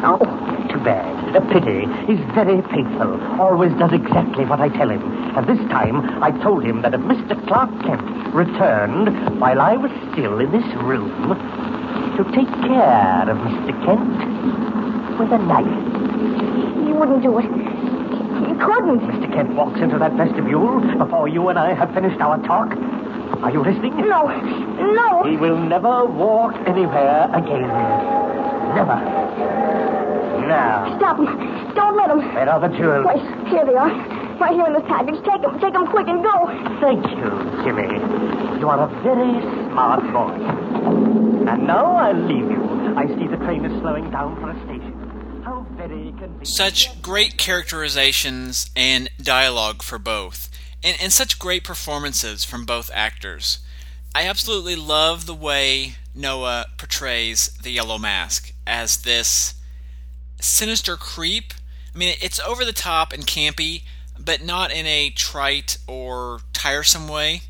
No. 0.00 0.18
Too 0.72 0.80
bad. 0.80 1.36
A 1.36 1.40
pity. 1.52 1.86
He's 2.06 2.20
very 2.34 2.62
faithful. 2.72 3.20
Always 3.40 3.72
does 3.74 3.92
exactly 3.92 4.44
what 4.44 4.60
I 4.60 4.68
tell 4.70 4.88
him. 4.88 5.02
And 5.36 5.46
this 5.46 5.58
time, 5.70 6.22
I 6.22 6.30
told 6.42 6.64
him 6.64 6.82
that 6.82 6.94
if 6.94 7.00
Mr. 7.00 7.36
Clark 7.46 7.70
Kent 7.82 8.34
returned 8.34 9.40
while 9.40 9.60
I 9.60 9.76
was 9.76 9.90
still 10.12 10.40
in 10.40 10.50
this 10.52 10.66
room, 10.82 11.10
to 12.16 12.24
take 12.32 12.48
care 12.66 13.28
of 13.28 13.36
Mr. 13.38 13.72
Kent 13.84 15.18
with 15.18 15.32
a 15.32 15.38
knife. 15.38 16.86
He 16.86 16.92
wouldn't 16.92 17.22
do 17.22 17.38
it. 17.38 17.73
Couldn't. 18.60 19.00
Mr. 19.00 19.32
Kent 19.32 19.54
walks 19.54 19.80
into 19.80 19.98
that 19.98 20.12
vestibule 20.14 20.80
before 20.98 21.28
you 21.28 21.48
and 21.48 21.58
I 21.58 21.74
have 21.74 21.92
finished 21.94 22.20
our 22.20 22.38
talk. 22.46 22.70
Are 23.42 23.50
you 23.50 23.62
listening? 23.62 23.96
No. 23.96 24.26
No. 24.28 25.22
He 25.28 25.36
will 25.36 25.58
never 25.58 26.04
walk 26.06 26.54
anywhere 26.66 27.28
again. 27.34 27.68
Never. 28.74 28.96
Now, 30.48 30.96
Stop 30.98 31.18
him. 31.18 31.26
Don't 31.74 31.96
let 31.96 32.10
him. 32.10 32.18
where 32.34 32.48
are 32.48 32.60
the 32.60 32.68
jewels? 32.76 33.06
Wait. 33.06 33.22
Here 33.48 33.64
they 33.64 33.74
are. 33.74 33.90
Right 34.38 34.52
here 34.52 34.66
in 34.66 34.72
this 34.74 34.82
package. 34.86 35.16
Take 35.24 35.42
them. 35.42 35.58
Take 35.60 35.72
them 35.72 35.86
quick 35.86 36.06
and 36.08 36.22
go. 36.22 36.46
Thank 36.80 37.04
you, 37.16 37.30
Jimmy. 37.64 37.88
You 38.60 38.68
are 38.68 38.80
a 38.84 38.88
very 39.02 39.40
smart 39.70 40.02
boy. 40.12 40.34
And 41.48 41.66
now 41.66 41.96
I'll 41.96 42.14
leave 42.14 42.50
you. 42.50 42.94
I 42.96 43.06
see 43.08 43.26
the 43.26 43.36
train 43.44 43.64
is 43.64 43.72
slowing 43.80 44.10
down 44.10 44.36
for 44.40 44.50
a 44.50 44.56
station. 44.64 44.92
Such 46.42 47.02
great 47.02 47.36
characterizations 47.36 48.70
and 48.74 49.10
dialogue 49.20 49.82
for 49.82 49.98
both, 49.98 50.48
and, 50.82 50.96
and 51.00 51.12
such 51.12 51.38
great 51.38 51.64
performances 51.64 52.44
from 52.44 52.64
both 52.64 52.90
actors. 52.94 53.58
I 54.14 54.26
absolutely 54.26 54.76
love 54.76 55.26
the 55.26 55.34
way 55.34 55.96
Noa 56.14 56.66
portrays 56.78 57.48
the 57.62 57.72
Yellow 57.72 57.98
Mask 57.98 58.52
as 58.66 59.02
this 59.02 59.54
sinister 60.40 60.96
creep. 60.96 61.52
I 61.94 61.98
mean, 61.98 62.14
it's 62.20 62.40
over 62.40 62.64
the 62.64 62.72
top 62.72 63.12
and 63.12 63.26
campy, 63.26 63.82
but 64.18 64.42
not 64.42 64.72
in 64.72 64.86
a 64.86 65.10
trite 65.10 65.78
or 65.86 66.40
tiresome 66.52 67.08
way. 67.08 67.42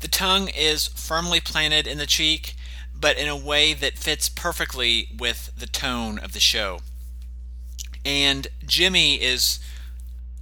The 0.00 0.08
tongue 0.08 0.48
is 0.48 0.88
firmly 0.88 1.40
planted 1.40 1.86
in 1.86 1.98
the 1.98 2.06
cheek, 2.06 2.54
but 2.94 3.16
in 3.16 3.28
a 3.28 3.36
way 3.36 3.72
that 3.74 3.98
fits 3.98 4.28
perfectly 4.28 5.08
with 5.16 5.52
the 5.56 5.66
tone 5.66 6.18
of 6.18 6.32
the 6.32 6.40
show. 6.40 6.80
And 8.04 8.48
Jimmy 8.66 9.14
is, 9.16 9.58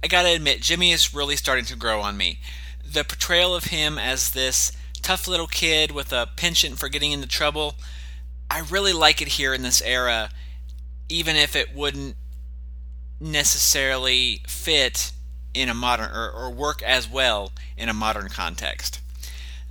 I 0.03 0.07
gotta 0.07 0.29
admit, 0.29 0.61
Jimmy 0.61 0.91
is 0.91 1.13
really 1.13 1.35
starting 1.35 1.65
to 1.65 1.75
grow 1.75 2.01
on 2.01 2.17
me. 2.17 2.39
The 2.85 3.03
portrayal 3.03 3.55
of 3.55 3.65
him 3.65 3.97
as 3.97 4.31
this 4.31 4.71
tough 5.01 5.27
little 5.27 5.47
kid 5.47 5.91
with 5.91 6.11
a 6.11 6.29
penchant 6.35 6.79
for 6.79 6.89
getting 6.89 7.11
into 7.11 7.27
trouble, 7.27 7.75
I 8.49 8.61
really 8.61 8.93
like 8.93 9.21
it 9.21 9.29
here 9.29 9.53
in 9.53 9.61
this 9.61 9.81
era, 9.81 10.31
even 11.07 11.35
if 11.35 11.55
it 11.55 11.75
wouldn't 11.75 12.15
necessarily 13.19 14.41
fit 14.47 15.11
in 15.53 15.69
a 15.69 15.73
modern 15.73 16.11
or, 16.11 16.31
or 16.31 16.49
work 16.51 16.81
as 16.83 17.09
well 17.09 17.51
in 17.77 17.89
a 17.89 17.93
modern 17.93 18.29
context. 18.29 19.01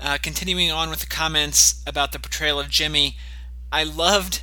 Uh, 0.00 0.18
continuing 0.20 0.70
on 0.70 0.90
with 0.90 1.00
the 1.00 1.06
comments 1.06 1.82
about 1.86 2.12
the 2.12 2.18
portrayal 2.18 2.60
of 2.60 2.68
Jimmy, 2.68 3.16
I 3.72 3.84
loved, 3.84 4.42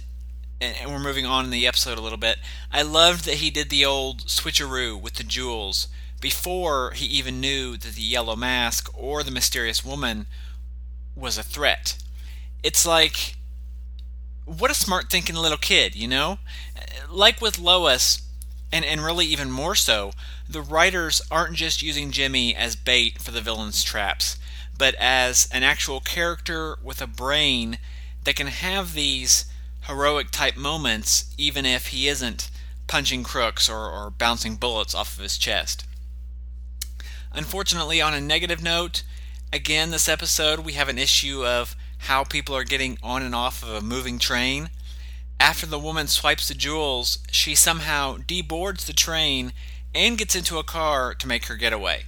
and 0.61 0.91
we're 0.91 0.99
moving 0.99 1.25
on 1.25 1.45
in 1.45 1.51
the 1.51 1.67
episode 1.67 1.97
a 1.97 2.01
little 2.01 2.17
bit. 2.17 2.37
I 2.71 2.81
loved 2.81 3.25
that 3.25 3.35
he 3.35 3.49
did 3.49 3.69
the 3.69 3.85
old 3.85 4.25
switcheroo 4.25 4.99
with 4.99 5.15
the 5.15 5.23
jewels 5.23 5.87
before 6.21 6.91
he 6.91 7.05
even 7.05 7.41
knew 7.41 7.77
that 7.77 7.95
the 7.95 8.01
yellow 8.01 8.35
mask 8.35 8.89
or 8.93 9.21
the 9.21 9.31
mysterious 9.31 9.83
woman 9.83 10.27
was 11.15 11.37
a 11.37 11.43
threat. 11.43 11.97
it's 12.63 12.85
like, 12.85 13.35
what 14.45 14.71
a 14.71 14.75
smart 14.75 15.09
thinking 15.09 15.35
little 15.35 15.57
kid, 15.57 15.95
you 15.95 16.07
know? 16.07 16.39
Like 17.09 17.41
with 17.41 17.59
Lois, 17.59 18.21
and, 18.71 18.83
and 18.83 19.03
really 19.03 19.25
even 19.27 19.51
more 19.51 19.75
so, 19.75 20.11
the 20.49 20.61
writers 20.61 21.21
aren't 21.29 21.55
just 21.55 21.83
using 21.83 22.11
Jimmy 22.11 22.55
as 22.55 22.75
bait 22.75 23.21
for 23.21 23.31
the 23.31 23.41
villain's 23.41 23.83
traps, 23.83 24.37
but 24.77 24.95
as 24.95 25.47
an 25.51 25.63
actual 25.63 25.99
character 25.99 26.77
with 26.83 27.01
a 27.01 27.07
brain 27.07 27.77
that 28.23 28.35
can 28.35 28.47
have 28.47 28.93
these 28.93 29.45
heroic 29.87 30.31
type 30.31 30.57
moments 30.57 31.33
even 31.37 31.65
if 31.65 31.87
he 31.87 32.07
isn't 32.07 32.49
punching 32.87 33.23
crooks 33.23 33.69
or, 33.69 33.89
or 33.89 34.09
bouncing 34.09 34.55
bullets 34.55 34.95
off 34.95 35.15
of 35.15 35.23
his 35.23 35.37
chest. 35.37 35.85
Unfortunately, 37.33 38.01
on 38.01 38.13
a 38.13 38.21
negative 38.21 38.63
note, 38.63 39.03
again, 39.51 39.91
this 39.91 40.07
episode 40.07 40.59
we 40.59 40.73
have 40.73 40.89
an 40.89 40.97
issue 40.97 41.45
of 41.45 41.75
how 41.99 42.23
people 42.23 42.55
are 42.55 42.63
getting 42.63 42.97
on 43.01 43.23
and 43.23 43.35
off 43.35 43.63
of 43.63 43.69
a 43.69 43.81
moving 43.81 44.19
train. 44.19 44.69
After 45.39 45.65
the 45.65 45.79
woman 45.79 46.07
swipes 46.07 46.47
the 46.47 46.53
jewels, 46.53 47.19
she 47.31 47.55
somehow 47.55 48.17
deboards 48.17 48.85
the 48.85 48.93
train 48.93 49.53
and 49.93 50.17
gets 50.17 50.35
into 50.35 50.59
a 50.59 50.63
car 50.63 51.13
to 51.15 51.27
make 51.27 51.45
her 51.47 51.55
getaway. 51.55 52.03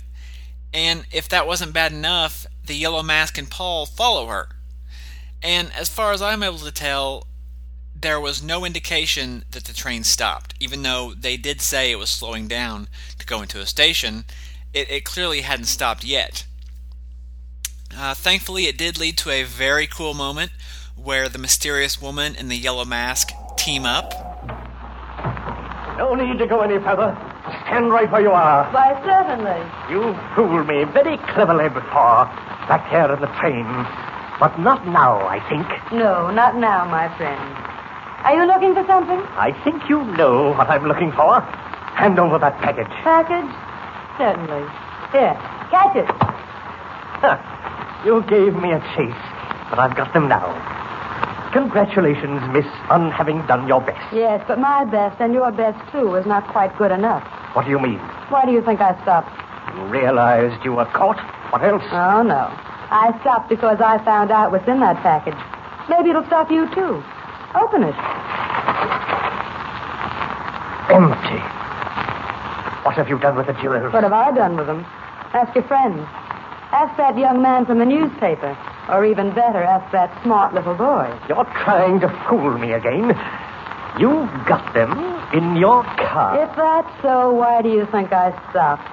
And 0.73 1.05
if 1.11 1.27
that 1.29 1.47
wasn't 1.47 1.73
bad 1.73 1.91
enough, 1.91 2.45
the 2.65 2.75
Yellow 2.75 3.03
Mask 3.03 3.37
and 3.37 3.49
Paul 3.49 3.85
follow 3.85 4.27
her. 4.27 4.49
And 5.41 5.71
as 5.73 5.89
far 5.89 6.11
as 6.11 6.21
I'm 6.21 6.43
able 6.43 6.57
to 6.59 6.71
tell, 6.71 7.27
there 8.01 8.19
was 8.19 8.43
no 8.43 8.65
indication 8.65 9.43
that 9.51 9.65
the 9.65 9.73
train 9.73 10.03
stopped. 10.03 10.53
Even 10.59 10.83
though 10.83 11.13
they 11.17 11.37
did 11.37 11.61
say 11.61 11.91
it 11.91 11.99
was 11.99 12.09
slowing 12.09 12.47
down 12.47 12.87
to 13.17 13.25
go 13.25 13.41
into 13.41 13.59
a 13.59 13.65
station, 13.65 14.25
it, 14.73 14.89
it 14.89 15.05
clearly 15.05 15.41
hadn't 15.41 15.65
stopped 15.65 16.03
yet. 16.03 16.45
Uh, 17.95 18.13
thankfully, 18.13 18.65
it 18.65 18.77
did 18.77 18.99
lead 18.99 19.17
to 19.17 19.31
a 19.31 19.43
very 19.43 19.87
cool 19.87 20.13
moment 20.13 20.51
where 20.95 21.29
the 21.29 21.39
mysterious 21.39 22.01
woman 22.01 22.35
and 22.35 22.51
the 22.51 22.55
yellow 22.55 22.85
mask 22.85 23.31
team 23.55 23.85
up. 23.85 24.13
No 25.97 26.13
need 26.13 26.37
to 26.37 26.45
go 26.45 26.61
any 26.61 26.77
further. 26.83 27.17
Stand 27.65 27.89
right 27.89 28.11
where 28.11 28.21
you 28.21 28.31
are. 28.31 28.71
Why, 28.71 28.93
certainly. 29.03 29.57
You 29.89 30.13
fooled 30.35 30.67
me 30.67 30.83
very 30.83 31.17
cleverly 31.33 31.69
before, 31.69 32.25
back 32.67 32.91
there 32.91 33.11
in 33.13 33.19
the 33.21 33.27
train. 33.39 33.65
But 34.39 34.59
not 34.59 34.85
now, 34.85 35.25
I 35.25 35.39
think. 35.49 35.65
No, 35.91 36.29
not 36.29 36.57
now, 36.57 36.85
my 36.85 37.09
friend. 37.17 37.76
Are 38.23 38.35
you 38.35 38.45
looking 38.45 38.73
for 38.73 38.85
something? 38.87 39.19
I 39.37 39.51
think 39.63 39.87
you 39.89 40.03
know 40.17 40.51
what 40.57 40.69
I'm 40.69 40.85
looking 40.85 41.11
for. 41.11 41.41
Hand 41.41 42.19
over 42.19 42.37
that 42.39 42.57
package. 42.59 42.89
Package? 43.03 43.49
Certainly. 44.17 44.65
Here, 45.11 45.33
catch 45.71 45.95
it. 45.95 46.05
Huh. 47.21 47.37
You 48.05 48.21
gave 48.27 48.53
me 48.55 48.71
a 48.71 48.79
chase, 48.95 49.21
but 49.69 49.79
I've 49.79 49.95
got 49.95 50.13
them 50.13 50.27
now. 50.27 50.53
Congratulations, 51.53 52.41
miss, 52.53 52.65
on 52.89 53.09
having 53.11 53.45
done 53.47 53.67
your 53.67 53.81
best. 53.81 54.13
Yes, 54.13 54.43
but 54.47 54.59
my 54.59 54.83
best 54.85 55.19
and 55.21 55.33
your 55.33 55.51
best, 55.51 55.79
too, 55.91 56.07
was 56.07 56.25
not 56.25 56.45
quite 56.49 56.75
good 56.77 56.91
enough. 56.91 57.23
What 57.55 57.65
do 57.65 57.71
you 57.71 57.79
mean? 57.79 57.99
Why 58.29 58.45
do 58.45 58.51
you 58.51 58.61
think 58.61 58.81
I 58.81 58.99
stopped? 59.01 59.31
You 59.75 59.83
realized 59.85 60.63
you 60.65 60.73
were 60.73 60.85
caught? 60.85 61.17
What 61.51 61.63
else? 61.63 61.83
Oh, 61.91 62.21
no. 62.21 62.51
I 62.91 63.17
stopped 63.21 63.49
because 63.49 63.79
I 63.79 64.03
found 64.03 64.29
out 64.31 64.51
what's 64.51 64.67
in 64.67 64.79
that 64.81 64.97
package. 65.01 65.37
Maybe 65.89 66.09
it'll 66.09 66.25
stop 66.25 66.51
you, 66.51 66.67
too. 66.75 67.01
Open 67.57 67.83
it. 67.83 67.95
Empty. 70.93 71.41
What 72.85 72.95
have 72.95 73.09
you 73.09 73.17
done 73.19 73.35
with 73.35 73.47
the 73.47 73.53
jewels? 73.53 73.91
What 73.91 74.03
have 74.03 74.13
I 74.13 74.31
done 74.31 74.55
with 74.55 74.67
them? 74.67 74.85
Ask 75.33 75.55
your 75.55 75.63
friends. 75.65 75.99
Ask 76.71 76.95
that 76.97 77.17
young 77.17 77.41
man 77.41 77.65
from 77.65 77.79
the 77.79 77.85
newspaper. 77.85 78.55
Or 78.89 79.03
even 79.03 79.33
better, 79.33 79.61
ask 79.61 79.91
that 79.91 80.11
smart 80.23 80.53
little 80.53 80.75
boy. 80.75 81.11
You're 81.27 81.49
trying 81.65 81.99
to 82.01 82.09
fool 82.29 82.57
me 82.57 82.71
again. 82.73 83.09
You've 83.99 84.29
got 84.45 84.73
them 84.73 84.93
in 85.33 85.57
your 85.57 85.83
car. 85.83 86.43
If 86.43 86.55
that's 86.55 87.01
so, 87.01 87.33
why 87.33 87.61
do 87.61 87.69
you 87.69 87.85
think 87.91 88.13
I 88.13 88.31
stopped? 88.51 88.87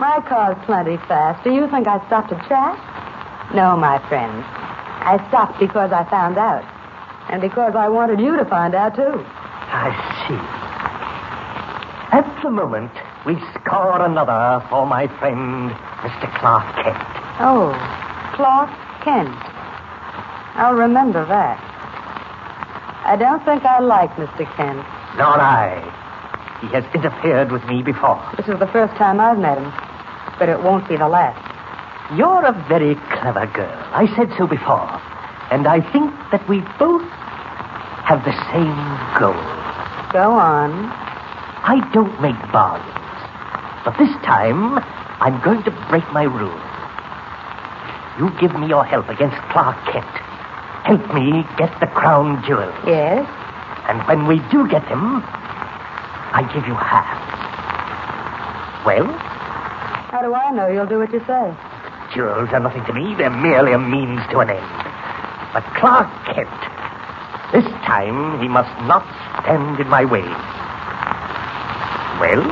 My 0.00 0.24
car's 0.26 0.56
plenty 0.64 0.96
fast. 1.06 1.44
Do 1.44 1.52
you 1.52 1.68
think 1.70 1.86
I 1.86 2.04
stopped 2.06 2.30
to 2.30 2.36
chat? 2.48 2.74
No, 3.54 3.76
my 3.76 3.98
friend. 4.08 4.42
I 5.04 5.22
stopped 5.28 5.60
because 5.60 5.92
I 5.92 6.08
found 6.08 6.38
out. 6.38 6.64
And 7.30 7.40
because 7.40 7.74
I 7.76 7.88
wanted 7.88 8.18
you 8.18 8.36
to 8.36 8.44
find 8.44 8.74
out, 8.74 8.96
too. 8.96 9.24
I 9.70 9.94
see. 10.26 10.34
At 12.10 12.42
the 12.42 12.50
moment, 12.50 12.90
we 13.24 13.38
score 13.54 14.02
another 14.04 14.66
for 14.68 14.84
my 14.84 15.06
friend, 15.18 15.70
Mr. 16.02 16.26
Clark 16.40 16.74
Kent. 16.82 16.98
Oh, 17.38 17.70
Clark 18.34 18.70
Kent. 19.04 19.38
I'll 20.58 20.74
remember 20.74 21.24
that. 21.26 21.62
I 23.06 23.14
don't 23.16 23.44
think 23.44 23.64
I 23.64 23.78
like 23.78 24.10
Mr. 24.16 24.44
Kent. 24.56 24.84
Nor 25.16 25.38
I. 25.38 25.78
He 26.60 26.66
has 26.74 26.84
interfered 26.92 27.52
with 27.52 27.64
me 27.66 27.82
before. 27.82 28.20
This 28.36 28.48
is 28.48 28.58
the 28.58 28.66
first 28.66 28.94
time 28.96 29.20
I've 29.20 29.38
met 29.38 29.56
him. 29.56 29.72
But 30.38 30.48
it 30.48 30.60
won't 30.62 30.88
be 30.88 30.96
the 30.96 31.08
last. 31.08 31.38
You're 32.16 32.44
a 32.44 32.52
very 32.68 32.96
clever 33.14 33.46
girl. 33.46 33.78
I 33.94 34.10
said 34.16 34.34
so 34.36 34.48
before. 34.48 34.90
And 35.50 35.66
I 35.66 35.80
think 35.92 36.12
that 36.32 36.46
we 36.48 36.60
both 36.78 37.06
have 38.10 38.24
the 38.26 38.34
same 38.50 38.74
goal. 39.22 39.38
Go 40.10 40.34
on. 40.34 40.90
I 41.62 41.78
don't 41.94 42.10
make 42.20 42.34
bargains. 42.50 42.90
But 43.86 43.94
this 44.02 44.10
time, 44.26 44.82
I'm 45.22 45.38
going 45.46 45.62
to 45.62 45.70
break 45.88 46.02
my 46.12 46.24
rule. 46.24 46.58
You 48.18 48.34
give 48.42 48.58
me 48.58 48.66
your 48.66 48.84
help 48.84 49.08
against 49.08 49.36
Clark 49.54 49.78
Kent. 49.94 50.10
Help 50.84 51.06
me 51.14 51.46
get 51.56 51.70
the 51.78 51.86
crown 51.86 52.42
jewels. 52.44 52.74
Yes? 52.84 53.22
And 53.86 54.02
when 54.08 54.26
we 54.26 54.40
do 54.50 54.66
get 54.68 54.82
them, 54.90 55.22
I 55.22 56.42
give 56.52 56.66
you 56.66 56.74
half. 56.74 57.14
Well, 58.84 59.06
How 60.10 60.20
do 60.22 60.34
I 60.34 60.50
know 60.50 60.66
you'll 60.66 60.86
do 60.90 60.98
what 60.98 61.12
you 61.12 61.20
say? 61.26 61.54
jewels 62.12 62.48
are 62.50 62.58
nothing 62.58 62.84
to 62.86 62.92
me. 62.92 63.14
They're 63.14 63.30
merely 63.30 63.70
a 63.72 63.78
means 63.78 64.18
to 64.34 64.40
an 64.40 64.50
end. 64.50 64.70
But 65.54 65.62
Clark 65.78 66.10
Kent, 66.26 66.50
this 67.52 67.64
time 67.86 68.40
he 68.40 68.48
must 68.48 68.70
not 68.86 69.02
stand 69.42 69.80
in 69.80 69.88
my 69.88 70.04
way. 70.04 70.22
Well, 72.20 72.44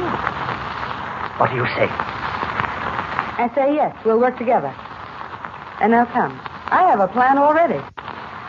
what 1.39 1.51
do 1.51 1.57
you 1.57 1.67
say? 1.77 1.87
I 3.39 3.51
say 3.55 3.75
yes. 3.75 3.95
We'll 4.05 4.19
work 4.19 4.37
together. 4.39 4.75
And 5.81 5.93
now 5.93 6.07
come. 6.07 6.33
I 6.71 6.89
have 6.91 7.01
a 7.01 7.09
plan 7.09 7.39
already. 7.39 7.79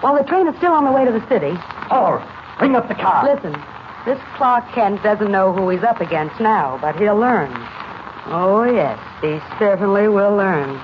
While 0.02 0.18
the 0.18 0.24
train 0.24 0.48
is 0.48 0.56
still 0.58 0.72
on 0.72 0.86
the 0.86 0.92
way 0.92 1.06
to 1.06 1.12
the 1.12 1.26
city, 1.28 1.54
Paul, 1.88 2.24
bring 2.58 2.76
up 2.76 2.88
the 2.88 2.96
car. 2.96 3.24
listen. 3.24 3.54
This 4.06 4.20
Clark 4.38 4.72
Kent 4.74 5.04
doesn't 5.04 5.30
know 5.30 5.54
who 5.54 5.70
he's 5.70 5.84
up 5.84 6.00
against 6.02 6.40
now, 6.40 6.80
but 6.82 6.96
he'll 6.96 7.18
learn. 7.18 7.52
Oh, 8.32 8.64
yes. 8.64 8.98
He 9.22 9.40
certainly 9.60 10.08
will 10.08 10.36
learn. 10.36 10.80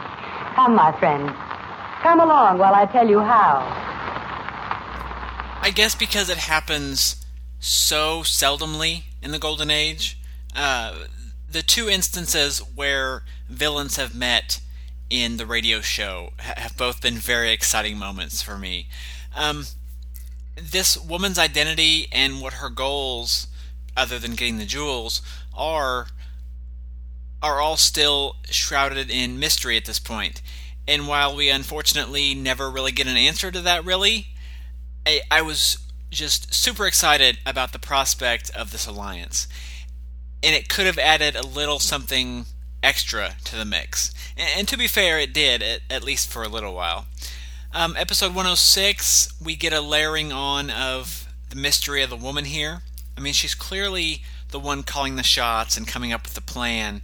Come, 0.54 0.76
my 0.76 0.92
friend. 1.00 1.30
Come 2.04 2.20
along 2.20 2.60
while 2.60 2.76
I 2.76 2.86
tell 2.86 3.08
you 3.08 3.20
how. 3.20 3.64
I 5.66 5.72
guess 5.72 5.96
because 5.96 6.30
it 6.30 6.38
happens 6.38 7.26
so 7.60 8.22
seldomly 8.22 9.06
in 9.20 9.32
the 9.32 9.40
Golden 9.40 9.72
Age, 9.72 10.16
uh, 10.56 10.94
the 11.50 11.64
two 11.64 11.90
instances 11.90 12.60
where 12.60 13.24
villains 13.50 13.96
have 13.96 14.14
met 14.14 14.62
in 15.10 15.38
the 15.38 15.46
radio 15.48 15.82
show 15.82 16.34
have 16.38 16.78
both 16.78 17.02
been 17.02 17.16
very 17.16 17.52
exciting 17.52 17.98
moments 17.98 18.44
for 18.44 18.60
me. 18.60 18.90
Um, 19.36 19.66
this 20.56 21.00
woman's 21.00 21.40
identity 21.40 22.10
and 22.12 22.42
what 22.42 22.54
her 22.54 22.70
goals, 22.70 23.48
other 23.98 24.20
than 24.20 24.36
getting 24.36 24.60
the 24.60 24.68
jewels, 24.68 25.24
are 25.52 26.10
are 27.42 27.60
all 27.60 27.78
still 27.78 28.36
shrouded 28.52 29.10
in 29.10 29.40
mystery 29.40 29.78
at 29.78 29.86
this 29.86 29.98
point. 29.98 30.44
And 30.88 31.08
while 31.08 31.36
we 31.36 31.50
unfortunately 31.50 32.36
never 32.36 32.70
really 32.70 32.92
get 32.92 33.08
an 33.08 33.18
answer 33.18 33.50
to 33.50 33.62
that, 33.62 33.84
really, 33.84 34.28
I, 35.06 35.22
I 35.30 35.42
was 35.42 35.78
just 36.10 36.54
super 36.54 36.88
excited 36.88 37.40
about 37.46 37.74
the 37.74 37.80
prospect 37.80 38.50
of 38.52 38.72
this 38.72 38.88
alliance. 38.88 39.48
And 40.42 40.56
it 40.56 40.70
could 40.70 40.86
have 40.86 40.98
added 40.98 41.36
a 41.36 41.46
little 41.46 41.80
something 41.80 42.46
extra 42.82 43.36
to 43.46 43.56
the 43.56 43.66
mix. 43.66 44.14
And, 44.38 44.50
and 44.60 44.68
to 44.68 44.78
be 44.78 44.88
fair, 44.88 45.20
it 45.20 45.34
did, 45.34 45.62
at, 45.62 45.82
at 45.90 46.04
least 46.04 46.32
for 46.32 46.44
a 46.44 46.48
little 46.48 46.74
while. 46.74 47.06
Um, 47.74 47.96
episode 47.98 48.28
106, 48.28 49.34
we 49.44 49.56
get 49.56 49.74
a 49.74 49.82
layering 49.82 50.32
on 50.32 50.70
of 50.70 51.28
the 51.50 51.56
mystery 51.56 52.02
of 52.02 52.10
the 52.10 52.16
woman 52.16 52.46
here. 52.46 52.82
I 53.18 53.22
mean, 53.22 53.34
she's 53.34 53.56
clearly 53.56 54.24
the 54.52 54.60
one 54.60 54.84
calling 54.84 55.16
the 55.16 55.24
shots 55.24 55.76
and 55.76 55.88
coming 55.88 56.14
up 56.14 56.24
with 56.24 56.36
the 56.36 56.42
plan, 56.42 57.02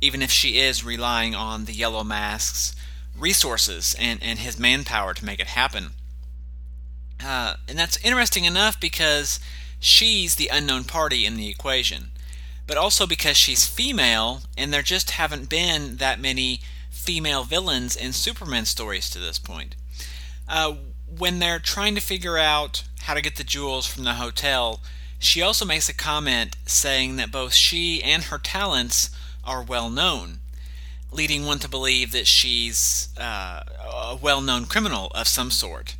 even 0.00 0.22
if 0.22 0.30
she 0.30 0.58
is 0.58 0.84
relying 0.84 1.34
on 1.34 1.64
the 1.64 1.72
Yellow 1.72 2.04
Mask's 2.04 2.74
resources 3.16 3.94
and, 3.98 4.22
and 4.22 4.40
his 4.40 4.58
manpower 4.58 5.14
to 5.14 5.24
make 5.24 5.40
it 5.40 5.48
happen. 5.48 5.90
Uh, 7.24 7.54
and 7.68 7.78
that's 7.78 8.02
interesting 8.04 8.44
enough 8.44 8.78
because 8.78 9.40
she's 9.80 10.36
the 10.36 10.50
unknown 10.52 10.84
party 10.84 11.26
in 11.26 11.36
the 11.36 11.48
equation, 11.48 12.10
but 12.66 12.76
also 12.76 13.06
because 13.06 13.36
she's 13.36 13.66
female, 13.66 14.42
and 14.56 14.72
there 14.72 14.82
just 14.82 15.10
haven't 15.10 15.48
been 15.48 15.96
that 15.96 16.20
many 16.20 16.60
female 16.90 17.44
villains 17.44 17.96
in 17.96 18.12
Superman 18.12 18.64
stories 18.64 19.10
to 19.10 19.18
this 19.18 19.38
point. 19.38 19.74
Uh, 20.48 20.74
when 21.16 21.38
they're 21.38 21.58
trying 21.58 21.94
to 21.94 22.00
figure 22.00 22.38
out 22.38 22.84
how 23.02 23.14
to 23.14 23.22
get 23.22 23.36
the 23.36 23.44
jewels 23.44 23.86
from 23.86 24.04
the 24.04 24.14
hotel, 24.14 24.80
she 25.18 25.42
also 25.42 25.64
makes 25.64 25.88
a 25.88 25.94
comment 25.94 26.56
saying 26.66 27.16
that 27.16 27.32
both 27.32 27.54
she 27.54 28.02
and 28.02 28.24
her 28.24 28.38
talents 28.38 29.10
are 29.44 29.62
well 29.62 29.90
known, 29.90 30.38
leading 31.10 31.44
one 31.44 31.58
to 31.58 31.68
believe 31.68 32.12
that 32.12 32.26
she's 32.26 33.08
uh, 33.18 33.62
a 33.80 34.18
well 34.20 34.40
known 34.40 34.66
criminal 34.66 35.10
of 35.14 35.26
some 35.26 35.50
sort. 35.50 35.96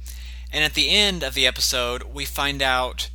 And 0.53 0.65
at 0.65 0.75
the 0.75 0.91
end 0.91 1.23
of 1.23 1.35
the 1.35 1.47
episode, 1.47 2.05
we 2.05 2.25
find 2.25 2.63
out, 2.63 3.11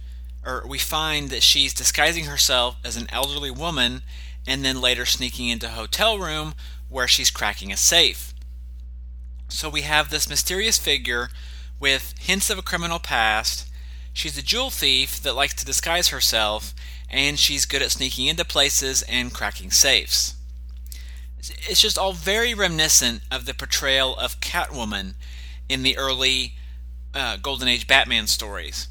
or 0.46 0.64
we 0.68 0.78
find 0.78 1.30
that 1.30 1.44
she's 1.44 1.74
disguising 1.74 2.26
herself 2.26 2.78
as 2.84 2.96
an 2.98 3.08
elderly 3.12 3.52
woman 3.52 4.04
and 4.46 4.64
then 4.64 4.82
later 4.82 5.06
sneaking 5.06 5.50
into 5.50 5.68
a 5.68 5.72
hotel 5.72 6.20
room 6.20 6.54
where 6.90 7.08
she's 7.08 7.32
cracking 7.32 7.72
a 7.72 7.78
safe. 7.78 8.34
So 9.48 9.70
we 9.70 9.82
have 9.82 10.10
this 10.10 10.30
mysterious 10.30 10.78
figure 10.78 11.30
with 11.80 12.14
hints 12.20 12.50
of 12.50 12.58
a 12.58 12.64
criminal 12.64 13.00
past. 13.00 13.68
She's 14.14 14.38
a 14.38 14.44
jewel 14.44 14.70
thief 14.70 15.22
that 15.22 15.36
likes 15.36 15.54
to 15.56 15.66
disguise 15.66 16.10
herself, 16.10 16.74
and 17.10 17.40
she's 17.40 17.66
good 17.66 17.82
at 17.82 17.92
sneaking 17.92 18.28
into 18.28 18.46
places 18.46 19.02
and 19.04 19.34
cracking 19.34 19.72
safes. 19.72 20.36
It's 21.40 21.82
just 21.82 21.98
all 21.98 22.14
very 22.14 22.54
reminiscent 22.54 23.22
of 23.30 23.46
the 23.46 23.54
portrayal 23.54 24.16
of 24.18 24.40
Catwoman 24.40 25.16
in 25.68 25.84
the 25.84 25.98
early 25.98 26.56
uh, 27.14 27.38
Golden 27.38 27.68
Age 27.68 27.88
Batman 27.88 28.28
stories. 28.28 28.88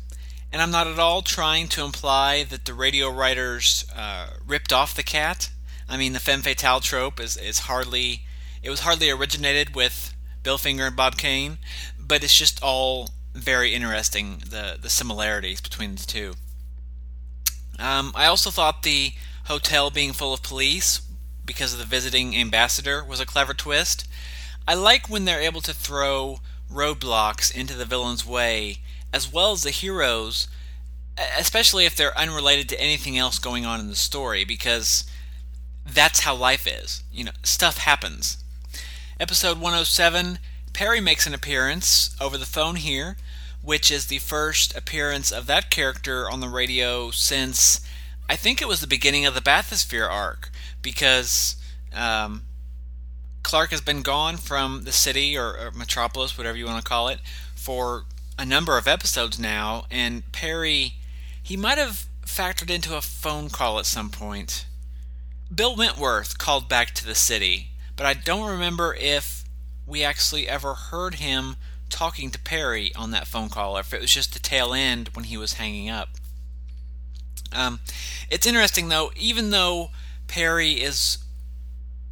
And 0.52 0.60
I'm 0.60 0.70
not 0.70 0.86
at 0.86 0.98
all 0.98 1.22
trying 1.22 1.68
to 1.68 1.84
imply 1.84 2.44
that 2.44 2.66
the 2.66 2.74
radio 2.74 3.10
writers 3.10 3.86
uh, 3.96 4.28
ripped 4.46 4.72
off 4.72 4.94
the 4.94 5.02
cat. 5.02 5.50
I 5.88 5.96
mean, 5.96 6.12
the 6.12 6.20
femme 6.20 6.42
fatale 6.42 6.80
trope 6.80 7.18
is, 7.18 7.36
is 7.36 7.60
hardly, 7.60 8.22
it 8.62 8.70
was 8.70 8.80
hardly 8.80 9.10
originated 9.10 9.74
with 9.74 10.14
Bill 10.42 10.58
Finger 10.58 10.86
and 10.86 10.96
Bob 10.96 11.16
Kane, 11.16 11.58
but 11.98 12.22
it's 12.22 12.36
just 12.36 12.62
all 12.62 13.10
very 13.34 13.74
interesting, 13.74 14.42
the, 14.48 14.76
the 14.80 14.90
similarities 14.90 15.60
between 15.60 15.94
the 15.94 16.04
two. 16.04 16.34
Um, 17.78 18.12
I 18.14 18.26
also 18.26 18.50
thought 18.50 18.82
the 18.82 19.12
hotel 19.46 19.90
being 19.90 20.12
full 20.12 20.34
of 20.34 20.42
police 20.42 21.00
because 21.44 21.72
of 21.72 21.78
the 21.78 21.84
visiting 21.84 22.36
ambassador 22.36 23.02
was 23.02 23.20
a 23.20 23.26
clever 23.26 23.54
twist. 23.54 24.06
I 24.68 24.74
like 24.74 25.08
when 25.08 25.24
they're 25.24 25.40
able 25.40 25.60
to 25.62 25.74
throw 25.74 26.40
roadblocks 26.72 27.54
into 27.54 27.74
the 27.74 27.84
villain's 27.84 28.26
way, 28.26 28.78
as 29.12 29.32
well 29.32 29.52
as 29.52 29.62
the 29.62 29.70
heroes, 29.70 30.48
especially 31.38 31.84
if 31.84 31.94
they're 31.94 32.18
unrelated 32.18 32.68
to 32.70 32.80
anything 32.80 33.18
else 33.18 33.38
going 33.38 33.66
on 33.66 33.80
in 33.80 33.88
the 33.88 33.96
story, 33.96 34.44
because 34.44 35.04
that's 35.86 36.20
how 36.20 36.34
life 36.34 36.66
is. 36.66 37.02
You 37.12 37.24
know, 37.24 37.32
stuff 37.42 37.78
happens. 37.78 38.38
Episode 39.20 39.58
107 39.58 40.38
Perry 40.72 41.00
makes 41.00 41.26
an 41.26 41.34
appearance 41.34 42.16
over 42.20 42.38
the 42.38 42.46
phone 42.46 42.76
here, 42.76 43.16
which 43.60 43.90
is 43.90 44.06
the 44.06 44.18
first 44.18 44.76
appearance 44.76 45.30
of 45.30 45.46
that 45.46 45.70
character 45.70 46.30
on 46.30 46.40
the 46.40 46.48
radio 46.48 47.10
since 47.10 47.80
I 48.28 48.36
think 48.36 48.62
it 48.62 48.68
was 48.68 48.80
the 48.80 48.86
beginning 48.86 49.26
of 49.26 49.34
the 49.34 49.40
Bathysphere 49.40 50.08
arc, 50.08 50.50
because 50.80 51.56
um, 51.94 52.42
Clark 53.42 53.70
has 53.70 53.80
been 53.80 54.02
gone 54.02 54.36
from 54.36 54.84
the 54.84 54.92
city 54.92 55.36
or, 55.36 55.56
or 55.58 55.70
Metropolis, 55.72 56.38
whatever 56.38 56.56
you 56.56 56.66
want 56.66 56.82
to 56.82 56.88
call 56.88 57.08
it, 57.08 57.20
for 57.54 58.04
a 58.38 58.44
number 58.44 58.78
of 58.78 58.88
episodes 58.88 59.38
now, 59.38 59.84
and 59.90 60.30
Perry, 60.32 60.94
he 61.42 61.56
might 61.56 61.78
have 61.78 62.06
factored 62.24 62.70
into 62.70 62.96
a 62.96 63.00
phone 63.00 63.50
call 63.50 63.78
at 63.78 63.86
some 63.86 64.10
point. 64.10 64.66
Bill 65.54 65.76
Wentworth 65.76 66.38
called 66.38 66.68
back 66.68 66.94
to 66.94 67.04
the 67.04 67.14
city, 67.14 67.68
but 67.96 68.06
I 68.06 68.14
don't 68.14 68.50
remember 68.50 68.94
if 68.98 69.44
we 69.86 70.02
actually 70.02 70.48
ever 70.48 70.74
heard 70.74 71.16
him 71.16 71.56
talking 71.90 72.30
to 72.30 72.38
Perry 72.38 72.94
on 72.94 73.10
that 73.10 73.26
phone 73.26 73.50
call, 73.50 73.76
or 73.76 73.80
if 73.80 73.92
it 73.92 74.00
was 74.00 74.10
just 74.10 74.32
the 74.32 74.38
tail 74.38 74.72
end 74.72 75.10
when 75.12 75.26
he 75.26 75.36
was 75.36 75.54
hanging 75.54 75.90
up. 75.90 76.08
Um, 77.52 77.80
it's 78.30 78.46
interesting 78.46 78.88
though, 78.88 79.12
even 79.14 79.50
though 79.50 79.90
Perry 80.26 80.72
is 80.72 81.18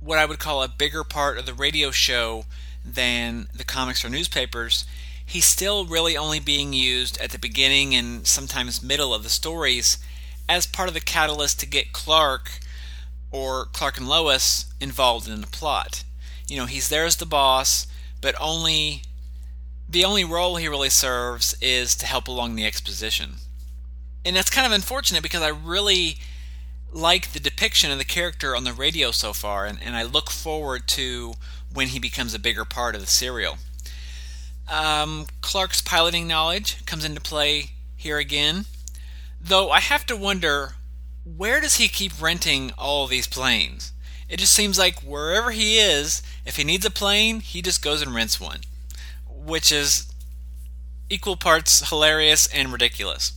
what 0.01 0.19
I 0.19 0.25
would 0.25 0.39
call 0.39 0.63
a 0.63 0.69
bigger 0.69 1.05
part 1.05 1.39
of 1.39 1.47
the 1.47 1.55
radio 1.55 1.91
show 1.91 2.45
than 2.85 3.49
the 3.55 3.65
comics 3.65 4.05
or 4.05 4.09
newspapers, 4.09 4.85
he's 5.25 5.45
still 5.45 5.85
really 5.85 6.17
only 6.17 6.41
being 6.41 6.73
used 6.73 7.19
at 7.21 7.31
the 7.31 7.39
beginning 7.39 7.95
and 7.95 8.27
sometimes 8.27 8.83
middle 8.83 9.15
of 9.15 9.23
the 9.23 9.29
stories 9.29 9.99
as 10.49 10.67
part 10.67 10.89
of 10.89 10.95
the 10.95 11.01
catalyst 11.01 11.61
to 11.61 11.67
get 11.67 11.93
Clark 11.93 12.51
or 13.31 13.67
Clark 13.67 13.99
and 13.99 14.09
Lois 14.09 14.67
involved 14.81 15.29
in 15.29 15.41
the 15.41 15.47
plot. 15.47 16.03
You 16.49 16.57
know, 16.57 16.67
he's 16.67 16.89
there 16.89 17.05
as 17.05 17.17
the 17.17 17.27
boss, 17.27 17.87
but 18.21 18.35
only 18.41 19.03
the 19.89 20.05
only 20.05 20.25
role 20.25 20.57
he 20.57 20.69
really 20.69 20.91
serves 20.91 21.57
is 21.61 21.95
to 21.97 22.07
help 22.07 22.29
along 22.29 22.55
the 22.55 22.65
exposition. 22.65 23.35
And 24.25 24.37
that's 24.37 24.51
kind 24.51 24.67
of 24.67 24.73
unfortunate 24.73 25.23
because 25.23 25.43
I 25.43 25.49
really 25.49 26.19
like 26.93 27.33
the 27.33 27.41
depiction 27.41 27.91
of 27.91 27.99
the 27.99 28.05
character 28.05 28.57
on 28.57 28.65
the 28.65 28.73
radio 28.73 29.11
so 29.11 29.33
far, 29.33 29.67
and, 29.67 29.79
and 29.83 29.97
I 29.97 30.03
look 30.03 30.31
forward 30.31 30.87
to 30.89 31.35
when 31.73 31.89
he 31.89 31.99
becomes 31.99 32.35
a 32.35 32.39
bigger 32.39 32.65
part 32.65 32.95
of 32.95 33.01
the 33.01 33.07
serial. 33.07 33.59
Um, 34.69 35.27
Clark's 35.41 35.81
piloting 35.81 36.29
knowledge 36.29 36.85
comes 36.87 37.05
into 37.05 37.21
play 37.21 37.73
here 37.97 38.19
again, 38.19 38.67
though 39.41 39.71
I 39.71 39.81
have 39.81 40.07
to 40.07 40.17
wonder 40.17 40.75
where 41.25 41.61
does 41.61 41.77
he 41.77 41.89
keep 41.89 42.21
renting 42.21 42.73
all 42.79 43.07
these 43.07 43.27
planes? 43.27 43.93
It 44.29 44.39
just 44.39 44.55
seems 44.55 44.79
like 44.79 45.01
wherever 45.01 45.51
he 45.51 45.79
is, 45.79 46.23
if 46.47 46.57
he 46.57 46.65
needs 46.65 46.87
a 46.87 46.91
plane, 46.91 47.41
he 47.41 47.63
just 47.63 47.83
goes 47.83 48.01
and 48.01 48.15
rents 48.15 48.41
one, 48.41 48.61
which 49.29 49.73
is 49.73 50.11
equal 51.09 51.37
parts 51.37 51.89
hilarious 51.89 52.47
and 52.47 52.73
ridiculous. 52.73 53.33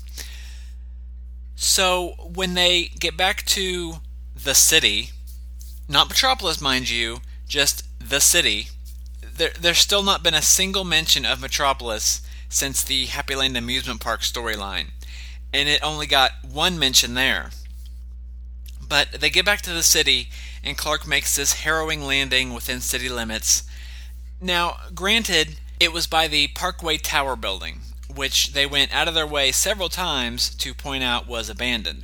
So 1.55 2.15
when 2.19 2.53
they 2.53 2.91
get 2.99 3.15
back 3.15 3.45
to 3.47 3.95
the 4.35 4.55
city, 4.55 5.11
not 5.87 6.09
Metropolis, 6.09 6.61
mind 6.61 6.89
you, 6.89 7.19
just 7.47 7.85
the 7.99 8.19
city, 8.19 8.69
there, 9.21 9.51
there's 9.59 9.79
still 9.79 10.03
not 10.03 10.23
been 10.23 10.33
a 10.33 10.41
single 10.41 10.83
mention 10.83 11.25
of 11.25 11.41
Metropolis 11.41 12.21
since 12.49 12.83
the 12.83 13.05
Happy 13.05 13.35
Land 13.35 13.57
amusement 13.57 13.99
park 13.99 14.21
storyline, 14.21 14.87
and 15.53 15.67
it 15.67 15.83
only 15.83 16.05
got 16.05 16.31
one 16.43 16.77
mention 16.77 17.13
there. 17.13 17.51
But 18.87 19.13
they 19.13 19.29
get 19.29 19.45
back 19.45 19.61
to 19.63 19.73
the 19.73 19.83
city, 19.83 20.29
and 20.63 20.77
Clark 20.77 21.07
makes 21.07 21.35
this 21.35 21.61
harrowing 21.61 22.03
landing 22.03 22.53
within 22.53 22.79
city 22.79 23.09
limits. 23.09 23.63
Now, 24.39 24.77
granted, 24.93 25.55
it 25.79 25.91
was 25.91 26.05
by 26.05 26.27
the 26.27 26.49
Parkway 26.49 26.97
Tower 26.97 27.35
building, 27.35 27.81
which 28.15 28.53
they 28.53 28.65
went 28.65 28.93
out 28.93 29.07
of 29.07 29.13
their 29.13 29.27
way 29.27 29.51
several 29.51 29.89
times 29.89 30.53
to 30.55 30.73
point 30.73 31.03
out 31.03 31.27
was 31.27 31.49
abandoned. 31.49 32.03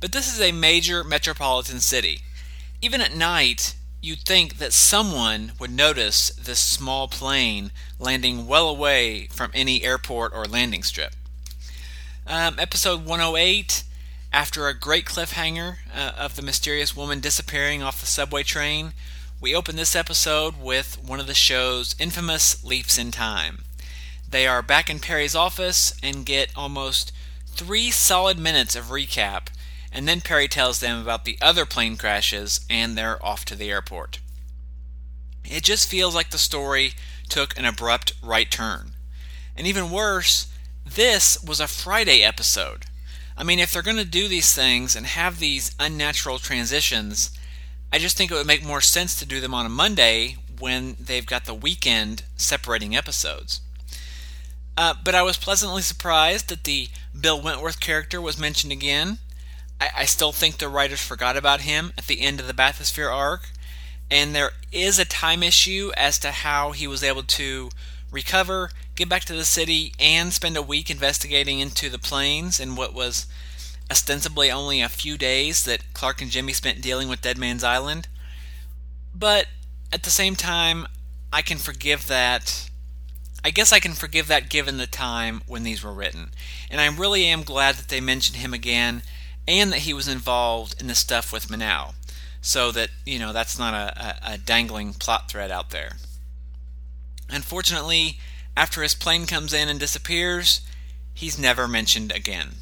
But 0.00 0.12
this 0.12 0.32
is 0.32 0.40
a 0.40 0.52
major 0.52 1.04
metropolitan 1.04 1.80
city. 1.80 2.20
Even 2.80 3.00
at 3.00 3.14
night, 3.14 3.74
you'd 4.00 4.20
think 4.20 4.56
that 4.58 4.72
someone 4.72 5.52
would 5.58 5.70
notice 5.70 6.30
this 6.30 6.58
small 6.58 7.06
plane 7.08 7.70
landing 7.98 8.46
well 8.46 8.68
away 8.68 9.28
from 9.30 9.50
any 9.54 9.84
airport 9.84 10.32
or 10.34 10.44
landing 10.46 10.82
strip. 10.82 11.14
Um, 12.26 12.58
episode 12.58 13.04
108 13.04 13.82
After 14.32 14.68
a 14.68 14.78
great 14.78 15.04
cliffhanger 15.04 15.78
uh, 15.94 16.12
of 16.16 16.36
the 16.36 16.42
mysterious 16.42 16.96
woman 16.96 17.20
disappearing 17.20 17.82
off 17.82 18.00
the 18.00 18.06
subway 18.06 18.42
train, 18.42 18.92
we 19.40 19.54
open 19.54 19.76
this 19.76 19.96
episode 19.96 20.60
with 20.60 21.02
one 21.02 21.18
of 21.18 21.26
the 21.26 21.34
show's 21.34 21.94
infamous 21.98 22.62
leaps 22.62 22.98
in 22.98 23.10
time. 23.10 23.64
They 24.30 24.46
are 24.46 24.62
back 24.62 24.88
in 24.88 25.00
Perry's 25.00 25.34
office 25.34 25.92
and 26.04 26.24
get 26.24 26.52
almost 26.54 27.12
three 27.46 27.90
solid 27.90 28.38
minutes 28.38 28.76
of 28.76 28.84
recap, 28.86 29.48
and 29.92 30.06
then 30.06 30.20
Perry 30.20 30.46
tells 30.46 30.78
them 30.78 31.00
about 31.00 31.24
the 31.24 31.36
other 31.42 31.66
plane 31.66 31.96
crashes 31.96 32.60
and 32.70 32.96
they're 32.96 33.24
off 33.24 33.44
to 33.46 33.56
the 33.56 33.70
airport. 33.70 34.20
It 35.44 35.64
just 35.64 35.88
feels 35.88 36.14
like 36.14 36.30
the 36.30 36.38
story 36.38 36.92
took 37.28 37.58
an 37.58 37.64
abrupt 37.64 38.12
right 38.22 38.48
turn. 38.48 38.92
And 39.56 39.66
even 39.66 39.90
worse, 39.90 40.46
this 40.86 41.42
was 41.42 41.58
a 41.58 41.66
Friday 41.66 42.22
episode. 42.22 42.86
I 43.36 43.42
mean, 43.42 43.58
if 43.58 43.72
they're 43.72 43.82
going 43.82 43.96
to 43.96 44.04
do 44.04 44.28
these 44.28 44.54
things 44.54 44.94
and 44.94 45.06
have 45.06 45.38
these 45.40 45.74
unnatural 45.80 46.38
transitions, 46.38 47.36
I 47.92 47.98
just 47.98 48.16
think 48.16 48.30
it 48.30 48.34
would 48.34 48.46
make 48.46 48.64
more 48.64 48.80
sense 48.80 49.18
to 49.18 49.26
do 49.26 49.40
them 49.40 49.54
on 49.54 49.66
a 49.66 49.70
Monday 49.70 50.36
when 50.60 50.96
they've 51.00 51.26
got 51.26 51.46
the 51.46 51.54
weekend 51.54 52.22
separating 52.36 52.94
episodes. 52.94 53.60
Uh, 54.76 54.94
but 55.04 55.14
I 55.14 55.22
was 55.22 55.36
pleasantly 55.36 55.82
surprised 55.82 56.48
that 56.48 56.64
the 56.64 56.88
Bill 57.18 57.40
Wentworth 57.40 57.80
character 57.80 58.20
was 58.20 58.38
mentioned 58.38 58.72
again. 58.72 59.18
I, 59.80 59.90
I 59.98 60.04
still 60.04 60.32
think 60.32 60.58
the 60.58 60.68
writers 60.68 61.02
forgot 61.02 61.36
about 61.36 61.62
him 61.62 61.92
at 61.98 62.06
the 62.06 62.20
end 62.20 62.40
of 62.40 62.46
the 62.46 62.54
Bathysphere 62.54 63.12
arc, 63.12 63.50
and 64.10 64.34
there 64.34 64.52
is 64.72 64.98
a 64.98 65.04
time 65.04 65.42
issue 65.42 65.90
as 65.96 66.18
to 66.20 66.30
how 66.30 66.72
he 66.72 66.86
was 66.86 67.04
able 67.04 67.22
to 67.24 67.70
recover, 68.10 68.70
get 68.96 69.08
back 69.08 69.24
to 69.24 69.34
the 69.34 69.44
city, 69.44 69.92
and 69.98 70.32
spend 70.32 70.56
a 70.56 70.62
week 70.62 70.90
investigating 70.90 71.60
into 71.60 71.88
the 71.88 71.98
planes 71.98 72.58
in 72.58 72.74
what 72.76 72.94
was 72.94 73.26
ostensibly 73.90 74.50
only 74.50 74.80
a 74.80 74.88
few 74.88 75.18
days 75.18 75.64
that 75.64 75.92
Clark 75.94 76.22
and 76.22 76.30
Jimmy 76.30 76.52
spent 76.52 76.80
dealing 76.80 77.08
with 77.08 77.22
Dead 77.22 77.36
Man's 77.38 77.64
Island. 77.64 78.08
But 79.14 79.46
at 79.92 80.04
the 80.04 80.10
same 80.10 80.36
time, 80.36 80.86
I 81.32 81.42
can 81.42 81.58
forgive 81.58 82.06
that 82.06 82.69
I 83.44 83.50
guess 83.50 83.72
I 83.72 83.80
can 83.80 83.92
forgive 83.92 84.28
that 84.28 84.50
given 84.50 84.76
the 84.76 84.86
time 84.86 85.42
when 85.46 85.62
these 85.62 85.82
were 85.82 85.92
written. 85.92 86.30
And 86.70 86.80
I 86.80 86.86
really 86.88 87.24
am 87.26 87.42
glad 87.42 87.76
that 87.76 87.88
they 87.88 88.00
mentioned 88.00 88.36
him 88.36 88.52
again 88.52 89.02
and 89.48 89.72
that 89.72 89.80
he 89.80 89.94
was 89.94 90.08
involved 90.08 90.80
in 90.80 90.86
the 90.86 90.94
stuff 90.94 91.32
with 91.32 91.48
Manaus. 91.48 91.94
So 92.42 92.70
that, 92.72 92.90
you 93.04 93.18
know, 93.18 93.32
that's 93.32 93.58
not 93.58 93.74
a, 93.74 94.18
a, 94.28 94.34
a 94.34 94.38
dangling 94.38 94.94
plot 94.94 95.30
thread 95.30 95.50
out 95.50 95.70
there. 95.70 95.92
Unfortunately, 97.28 98.18
after 98.56 98.82
his 98.82 98.94
plane 98.94 99.26
comes 99.26 99.52
in 99.52 99.68
and 99.68 99.78
disappears, 99.78 100.60
he's 101.14 101.38
never 101.38 101.68
mentioned 101.68 102.12
again. 102.12 102.56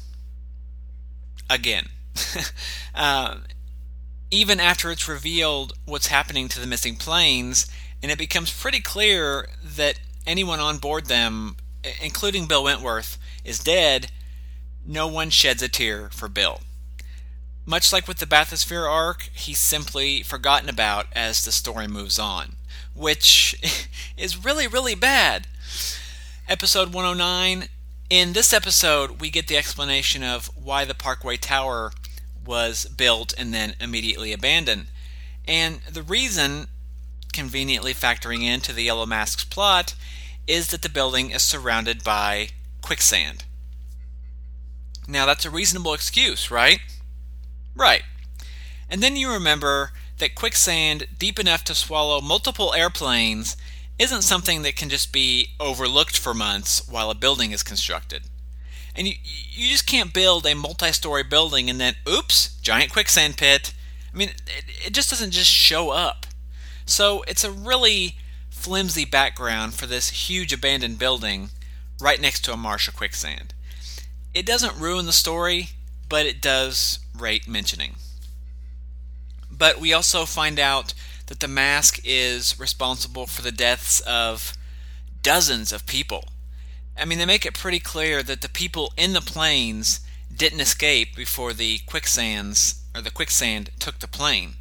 Again. 1.49 1.89
uh, 2.95 3.37
even 4.31 4.59
after 4.59 4.91
it's 4.91 5.07
revealed 5.07 5.73
what's 5.85 6.07
happening 6.07 6.47
to 6.49 6.59
the 6.59 6.67
missing 6.67 6.95
planes, 6.95 7.67
and 8.01 8.11
it 8.11 8.17
becomes 8.17 8.53
pretty 8.53 8.79
clear 8.79 9.49
that 9.63 9.99
anyone 10.29 10.59
on 10.59 10.77
board 10.77 11.07
them, 11.07 11.55
including 12.01 12.45
Bill 12.45 12.63
Wentworth, 12.63 13.17
is 13.43 13.57
dead, 13.57 14.11
no 14.85 15.07
one 15.07 15.31
sheds 15.31 15.63
a 15.63 15.67
tear 15.67 16.09
for 16.11 16.29
Bill. 16.29 16.61
Much 17.65 17.91
like 17.91 18.07
with 18.07 18.19
the 18.19 18.25
Bathysphere 18.25 18.89
arc, 18.89 19.29
he's 19.33 19.59
simply 19.59 20.21
forgotten 20.21 20.69
about 20.69 21.07
as 21.13 21.43
the 21.43 21.51
story 21.51 21.87
moves 21.87 22.19
on, 22.19 22.55
which 22.93 23.87
is 24.17 24.43
really, 24.43 24.67
really 24.67 24.95
bad. 24.95 25.47
Episode 26.47 26.93
109. 26.93 27.67
In 28.09 28.33
this 28.33 28.53
episode, 28.53 29.19
we 29.19 29.29
get 29.29 29.47
the 29.47 29.57
explanation 29.57 30.23
of 30.23 30.47
why 30.55 30.85
the 30.85 30.95
Parkway 30.95 31.37
Tower 31.37 31.91
was 32.45 32.85
built 32.85 33.33
and 33.37 33.53
then 33.53 33.75
immediately 33.79 34.33
abandoned. 34.33 34.87
And 35.47 35.81
the 35.91 36.01
reason, 36.01 36.67
conveniently 37.33 37.93
factoring 37.93 38.43
into 38.43 38.73
the 38.73 38.83
Yellow 38.83 39.05
Mask's 39.05 39.43
plot, 39.43 39.93
is 40.49 40.67
that 40.69 40.81
the 40.81 40.89
building 40.89 41.29
is 41.29 41.43
surrounded 41.43 42.03
by 42.03 42.49
quicksand. 42.81 43.45
Now, 45.07 45.25
that's 45.25 45.45
a 45.45 45.49
reasonable 45.49 45.93
excuse, 45.93 46.49
right? 46.51 46.79
Right. 47.75 48.03
And 48.89 49.01
then 49.01 49.15
you 49.15 49.31
remember 49.31 49.91
that 50.17 50.35
quicksand 50.35 51.07
deep 51.17 51.39
enough 51.39 51.63
to 51.65 51.75
swallow 51.75 52.19
multiple 52.19 52.73
airplanes 52.73 53.55
isn't 53.97 54.23
something 54.23 54.63
that 54.63 54.75
can 54.75 54.89
just 54.89 55.11
be 55.11 55.49
overlooked 55.59 56.17
for 56.17 56.33
months 56.33 56.87
while 56.87 57.09
a 57.09 57.15
building 57.15 57.51
is 57.51 57.63
constructed. 57.63 58.23
And 58.95 59.07
you, 59.07 59.13
you 59.23 59.69
just 59.69 59.85
can't 59.85 60.13
build 60.13 60.45
a 60.45 60.55
multi 60.55 60.91
story 60.91 61.23
building 61.23 61.69
and 61.69 61.79
then, 61.79 61.95
oops, 62.07 62.59
giant 62.61 62.91
quicksand 62.91 63.37
pit. 63.37 63.73
I 64.13 64.17
mean, 64.17 64.29
it, 64.29 64.87
it 64.87 64.93
just 64.93 65.09
doesn't 65.09 65.31
just 65.31 65.51
show 65.51 65.91
up. 65.91 66.25
So 66.85 67.23
it's 67.27 67.43
a 67.43 67.51
really 67.51 68.15
flimsy 68.59 69.05
background 69.05 69.73
for 69.73 69.85
this 69.85 70.09
huge 70.09 70.51
abandoned 70.51 70.99
building 70.99 71.49
right 72.01 72.19
next 72.19 72.41
to 72.41 72.51
a 72.51 72.57
marsh 72.57 72.89
of 72.89 72.95
quicksand. 72.95 73.53
It 74.33 74.45
doesn't 74.45 74.77
ruin 74.77 75.05
the 75.05 75.13
story, 75.13 75.69
but 76.09 76.25
it 76.25 76.41
does 76.41 76.99
rate 77.17 77.47
mentioning. 77.47 77.95
But 79.49 79.79
we 79.79 79.93
also 79.93 80.25
find 80.25 80.59
out 80.59 80.93
that 81.27 81.39
the 81.39 81.47
mask 81.47 82.01
is 82.03 82.59
responsible 82.59 83.27
for 83.27 83.41
the 83.41 83.51
deaths 83.51 84.01
of 84.01 84.53
dozens 85.23 85.71
of 85.71 85.85
people. 85.85 86.25
I 86.97 87.05
mean, 87.05 87.17
they 87.17 87.25
make 87.25 87.45
it 87.45 87.53
pretty 87.53 87.79
clear 87.79 88.21
that 88.23 88.41
the 88.41 88.49
people 88.49 88.91
in 88.97 89.13
the 89.13 89.21
planes 89.21 90.01
didn't 90.35 90.59
escape 90.59 91.15
before 91.15 91.53
the 91.53 91.79
quicksands 91.85 92.83
or 92.93 93.01
the 93.01 93.09
quicksand 93.09 93.69
took 93.79 93.99
the 93.99 94.07
plane. 94.07 94.55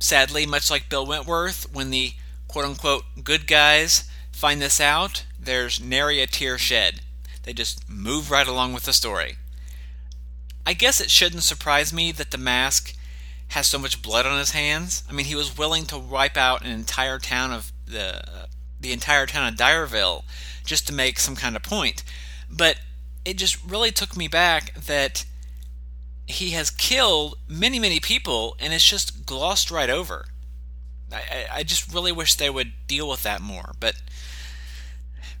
Sadly, 0.00 0.46
much 0.46 0.68
like 0.68 0.88
Bill 0.88 1.06
Wentworth, 1.06 1.72
when 1.72 1.90
the 1.90 2.14
quote 2.48 2.64
unquote 2.64 3.04
good 3.22 3.46
guys 3.46 4.08
find 4.32 4.60
this 4.60 4.80
out, 4.80 5.24
there's 5.38 5.80
nary 5.80 6.20
a 6.20 6.26
tear 6.26 6.58
shed. 6.58 7.00
They 7.42 7.52
just 7.52 7.88
move 7.88 8.30
right 8.30 8.46
along 8.46 8.72
with 8.72 8.84
the 8.84 8.92
story. 8.92 9.36
I 10.66 10.74
guess 10.74 11.00
it 11.00 11.10
shouldn't 11.10 11.44
surprise 11.44 11.92
me 11.92 12.12
that 12.12 12.30
the 12.30 12.38
mask 12.38 12.94
has 13.48 13.66
so 13.66 13.78
much 13.78 14.02
blood 14.02 14.26
on 14.26 14.38
his 14.38 14.50
hands. 14.50 15.02
I 15.08 15.12
mean, 15.12 15.26
he 15.26 15.34
was 15.34 15.56
willing 15.56 15.86
to 15.86 15.98
wipe 15.98 16.36
out 16.36 16.62
an 16.62 16.70
entire 16.70 17.18
town 17.18 17.52
of 17.52 17.72
the 17.86 18.48
the 18.80 18.92
entire 18.92 19.26
town 19.26 19.48
of 19.48 19.58
Dyreville 19.58 20.22
just 20.64 20.86
to 20.86 20.92
make 20.92 21.18
some 21.18 21.34
kind 21.34 21.56
of 21.56 21.62
point. 21.62 22.04
But 22.50 22.78
it 23.24 23.36
just 23.36 23.64
really 23.64 23.90
took 23.90 24.16
me 24.16 24.28
back 24.28 24.74
that 24.74 25.24
he 26.26 26.50
has 26.50 26.70
killed 26.70 27.36
many, 27.48 27.78
many 27.80 27.98
people 27.98 28.54
and 28.60 28.72
it's 28.72 28.86
just 28.86 29.26
glossed 29.26 29.70
right 29.70 29.90
over. 29.90 30.26
I, 31.12 31.46
I 31.52 31.62
just 31.62 31.92
really 31.92 32.12
wish 32.12 32.34
they 32.34 32.50
would 32.50 32.72
deal 32.86 33.08
with 33.08 33.22
that 33.22 33.40
more. 33.40 33.72
But 33.80 33.96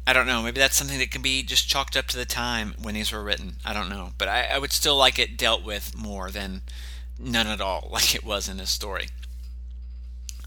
I 0.06 0.12
don't 0.12 0.26
know. 0.26 0.42
Maybe 0.42 0.58
that's 0.58 0.76
something 0.76 0.98
that 0.98 1.10
can 1.10 1.22
be 1.22 1.42
just 1.42 1.68
chalked 1.68 1.96
up 1.96 2.06
to 2.08 2.16
the 2.16 2.24
time 2.24 2.74
when 2.80 2.94
these 2.94 3.12
were 3.12 3.22
written. 3.22 3.56
I 3.64 3.72
don't 3.72 3.90
know. 3.90 4.12
But 4.16 4.28
I, 4.28 4.44
I 4.44 4.58
would 4.58 4.72
still 4.72 4.96
like 4.96 5.18
it 5.18 5.36
dealt 5.36 5.64
with 5.64 5.96
more 5.96 6.30
than 6.30 6.62
none 7.18 7.46
at 7.46 7.60
all, 7.60 7.88
like 7.92 8.14
it 8.14 8.24
was 8.24 8.48
in 8.48 8.56
this 8.56 8.70
story. 8.70 9.08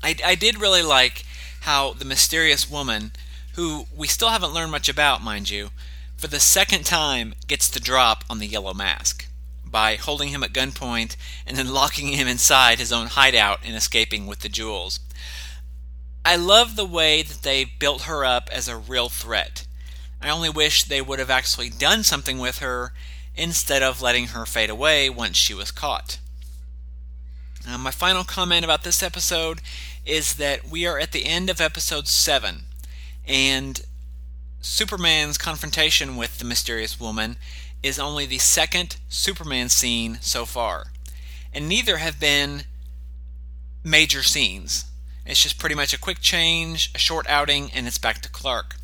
I, 0.04 0.16
I 0.26 0.36
did 0.36 0.60
really 0.60 0.82
like 0.82 1.26
how 1.62 1.94
the 1.94 2.06
mysterious 2.06 2.70
woman, 2.70 3.12
who 3.54 3.86
we 3.96 4.08
still 4.08 4.30
haven't 4.30 4.54
learned 4.54 4.72
much 4.72 4.90
about, 4.90 5.22
mind 5.22 5.50
you, 5.50 5.70
for 6.18 6.28
the 6.28 6.40
second 6.40 6.86
time 6.86 7.36
gets 7.48 7.68
the 7.68 7.80
drop 7.80 8.24
on 8.30 8.40
the 8.40 8.48
yellow 8.48 8.74
mask 8.74 9.28
by 9.64 9.96
holding 9.96 10.30
him 10.30 10.44
at 10.44 10.54
gunpoint 10.54 11.16
and 11.46 11.56
then 11.56 11.74
locking 11.74 12.10
him 12.10 12.28
inside 12.28 12.80
his 12.80 12.92
own 12.92 13.08
hideout 13.08 13.60
and 13.64 13.76
escaping 13.76 14.28
with 14.28 14.40
the 14.40 14.50
jewels. 14.50 15.00
I 16.24 16.36
love 16.36 16.76
the 16.76 16.86
way 16.86 17.24
that 17.24 17.42
they 17.42 17.66
built 17.66 18.04
her 18.04 18.24
up 18.24 18.50
as 18.52 18.68
a 18.68 18.78
real 18.78 19.10
threat. 19.10 19.66
I 20.22 20.30
only 20.30 20.50
wish 20.50 20.84
they 20.84 21.02
would 21.02 21.20
have 21.20 21.32
actually 21.32 21.70
done 21.70 22.04
something 22.04 22.38
with 22.38 22.60
her 22.60 22.94
instead 23.36 23.82
of 23.82 24.02
letting 24.02 24.28
her 24.28 24.46
fade 24.46 24.70
away 24.70 25.10
once 25.10 25.36
she 25.36 25.54
was 25.54 25.72
caught. 25.72 26.20
My 27.68 27.92
final 27.92 28.24
comment 28.24 28.64
about 28.64 28.84
this 28.84 29.02
episode 29.02 29.62
is 30.06 30.36
that 30.36 30.68
we 30.68 30.86
are 30.86 31.00
at 31.00 31.12
the 31.12 31.26
end 31.26 31.50
of 31.50 31.62
episode 31.62 32.08
7, 32.08 32.64
and 33.26 33.82
Superman's 34.62 35.38
confrontation 35.38 36.18
with 36.18 36.38
the 36.38 36.46
mysterious 36.46 37.00
woman 37.00 37.38
is 37.82 38.00
only 38.00 38.28
the 38.28 38.38
second 38.38 38.98
Superman 39.10 39.70
scene 39.70 40.20
so 40.22 40.46
far, 40.46 40.88
and 41.52 41.68
neither 41.68 41.98
have 41.98 42.20
been 42.20 42.64
major 43.84 44.22
scenes. 44.22 44.86
It's 45.26 45.42
just 45.42 45.60
pretty 45.60 45.76
much 45.76 45.94
a 45.94 46.00
quick 46.00 46.20
change, 46.20 46.92
a 46.96 46.98
short 46.98 47.28
outing, 47.30 47.72
and 47.72 47.88
it's 47.88 47.98
back 47.98 48.22
to 48.22 48.30
Clark. 48.30 48.76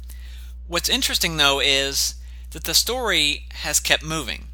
What's 0.68 0.90
interesting 0.90 1.38
though 1.38 1.60
is 1.60 2.16
that 2.52 2.66
the 2.66 2.74
story 2.74 3.46
has 3.64 3.80
kept 3.80 4.04
moving. 4.04 4.48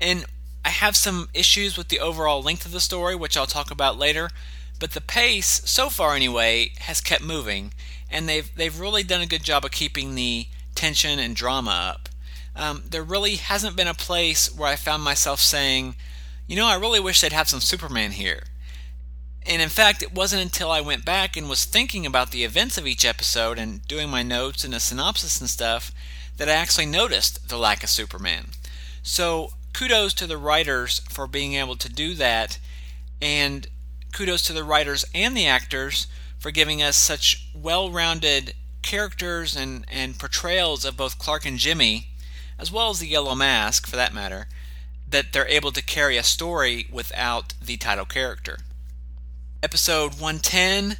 And 0.00 0.24
I 0.64 0.70
have 0.70 0.96
some 0.96 1.28
issues 1.34 1.76
with 1.76 1.88
the 1.88 2.00
overall 2.00 2.42
length 2.42 2.66
of 2.66 2.72
the 2.72 2.80
story, 2.80 3.14
which 3.14 3.36
I'll 3.36 3.46
talk 3.46 3.70
about 3.70 3.98
later, 3.98 4.30
but 4.78 4.92
the 4.92 5.00
pace, 5.00 5.62
so 5.64 5.90
far 5.90 6.14
anyway, 6.14 6.72
has 6.80 7.00
kept 7.00 7.22
moving, 7.22 7.72
and 8.10 8.28
they've 8.28 8.54
they've 8.54 8.78
really 8.78 9.02
done 9.02 9.20
a 9.20 9.26
good 9.26 9.44
job 9.44 9.64
of 9.64 9.70
keeping 9.70 10.14
the 10.14 10.46
tension 10.74 11.18
and 11.18 11.36
drama 11.36 11.70
up. 11.70 12.08
Um, 12.56 12.82
there 12.88 13.02
really 13.02 13.36
hasn't 13.36 13.76
been 13.76 13.86
a 13.86 13.94
place 13.94 14.54
where 14.54 14.68
I 14.68 14.76
found 14.76 15.02
myself 15.02 15.40
saying, 15.40 15.96
you 16.46 16.56
know, 16.56 16.66
I 16.66 16.76
really 16.76 17.00
wish 17.00 17.20
they'd 17.20 17.32
have 17.32 17.48
some 17.48 17.60
Superman 17.60 18.12
here. 18.12 18.44
And 19.46 19.62
in 19.62 19.70
fact, 19.70 20.02
it 20.02 20.12
wasn't 20.12 20.42
until 20.42 20.70
I 20.70 20.80
went 20.80 21.04
back 21.04 21.36
and 21.36 21.48
was 21.48 21.64
thinking 21.64 22.04
about 22.04 22.30
the 22.30 22.44
events 22.44 22.76
of 22.76 22.86
each 22.86 23.04
episode 23.04 23.58
and 23.58 23.86
doing 23.88 24.10
my 24.10 24.22
notes 24.22 24.64
and 24.64 24.74
a 24.74 24.80
synopsis 24.80 25.40
and 25.40 25.48
stuff 25.48 25.92
that 26.36 26.48
I 26.48 26.52
actually 26.52 26.86
noticed 26.86 27.48
the 27.48 27.56
lack 27.56 27.82
of 27.82 27.88
Superman. 27.88 28.48
So, 29.02 29.54
kudos 29.72 30.12
to 30.14 30.26
the 30.26 30.36
writers 30.36 31.00
for 31.08 31.26
being 31.26 31.54
able 31.54 31.76
to 31.76 31.88
do 31.88 32.14
that, 32.14 32.58
and 33.20 33.66
kudos 34.12 34.42
to 34.42 34.52
the 34.52 34.64
writers 34.64 35.04
and 35.14 35.36
the 35.36 35.46
actors 35.46 36.06
for 36.38 36.50
giving 36.50 36.82
us 36.82 36.96
such 36.96 37.48
well 37.54 37.90
rounded 37.90 38.54
characters 38.82 39.56
and, 39.56 39.84
and 39.88 40.18
portrayals 40.18 40.84
of 40.84 40.96
both 40.96 41.18
Clark 41.18 41.46
and 41.46 41.58
Jimmy, 41.58 42.08
as 42.58 42.70
well 42.70 42.90
as 42.90 43.00
the 43.00 43.08
Yellow 43.08 43.34
Mask 43.34 43.86
for 43.86 43.96
that 43.96 44.14
matter, 44.14 44.48
that 45.08 45.32
they're 45.32 45.48
able 45.48 45.72
to 45.72 45.82
carry 45.82 46.16
a 46.16 46.22
story 46.22 46.86
without 46.90 47.54
the 47.62 47.76
title 47.78 48.04
character 48.04 48.58
episode 49.62 50.14
110. 50.14 50.96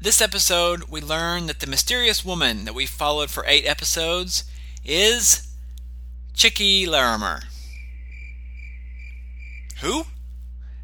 This 0.00 0.22
episode, 0.22 0.84
we 0.84 1.00
learn 1.00 1.46
that 1.46 1.60
the 1.60 1.66
mysterious 1.66 2.24
woman 2.24 2.64
that 2.64 2.74
we 2.74 2.86
followed 2.86 3.30
for 3.30 3.44
eight 3.46 3.66
episodes 3.66 4.44
is 4.82 5.54
Chicky 6.32 6.86
Larimer. 6.86 7.42
Who? 9.80 10.04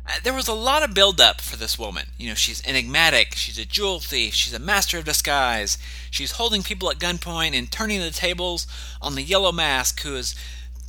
Uh, 0.07 0.13
there 0.23 0.35
was 0.35 0.49
a 0.49 0.53
lot 0.53 0.83
of 0.83 0.93
build-up 0.93 1.41
for 1.41 1.57
this 1.57 1.79
woman. 1.79 2.09
You 2.19 2.29
know, 2.29 2.35
she's 2.35 2.63
enigmatic, 2.67 3.35
she's 3.35 3.59
a 3.59 3.65
jewel 3.65 4.01
thief, 4.01 4.35
she's 4.35 4.53
a 4.53 4.59
master 4.59 4.99
of 4.99 5.07
disguise, 5.07 5.79
she's 6.11 6.33
holding 6.33 6.63
people 6.63 6.91
at 6.91 6.99
gunpoint 6.99 7.55
and 7.55 7.73
turning 7.73 8.01
the 8.01 8.11
tables 8.11 8.67
on 9.01 9.15
the 9.15 9.23
Yellow 9.23 9.51
Mask, 9.51 10.03
who 10.03 10.15
is, 10.15 10.35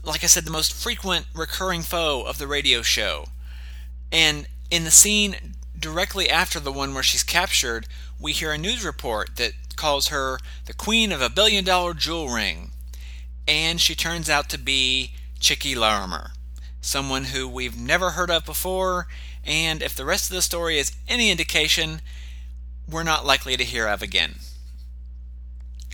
like 0.04 0.24
I 0.24 0.28
said, 0.28 0.44
the 0.44 0.52
most 0.52 0.74
frequent 0.74 1.28
recurring 1.34 1.82
foe 1.82 2.24
of 2.24 2.40
the 2.40 2.48
radio 2.48 2.82
show. 2.82 3.28
And 4.12 4.48
in 4.70 4.84
the 4.84 4.92
scene 4.92 5.55
directly 5.80 6.30
after 6.30 6.60
the 6.60 6.72
one 6.72 6.94
where 6.94 7.04
she's 7.04 7.24
captured, 7.24 7.88
we 8.20 8.32
hear 8.32 8.52
a 8.52 8.58
news 8.58 8.86
report 8.86 9.36
that 9.36 9.54
calls 9.76 10.08
her 10.08 10.40
the 10.66 10.74
queen 10.74 11.12
of 11.12 11.22
a 11.22 11.30
billion 11.30 11.64
dollar 11.64 11.94
jewel 11.94 12.30
ring. 12.30 12.72
And 13.48 13.80
she 13.80 13.96
turns 13.96 14.30
out 14.30 14.50
to 14.50 14.58
be 14.58 15.12
Chicky 15.40 15.76
Larimer, 15.76 16.32
someone 16.82 17.26
who 17.26 17.48
we've 17.48 17.80
never 17.80 18.12
heard 18.12 18.32
of 18.32 18.46
before, 18.46 19.08
and 19.44 19.84
if 19.84 19.96
the 19.96 20.06
rest 20.06 20.30
of 20.30 20.36
the 20.36 20.42
story 20.42 20.80
is 20.80 20.96
any 21.08 21.30
indication, 21.30 22.02
we're 22.90 23.04
not 23.04 23.26
likely 23.26 23.56
to 23.58 23.64
hear 23.64 23.88
of 23.88 24.02
again. 24.02 24.36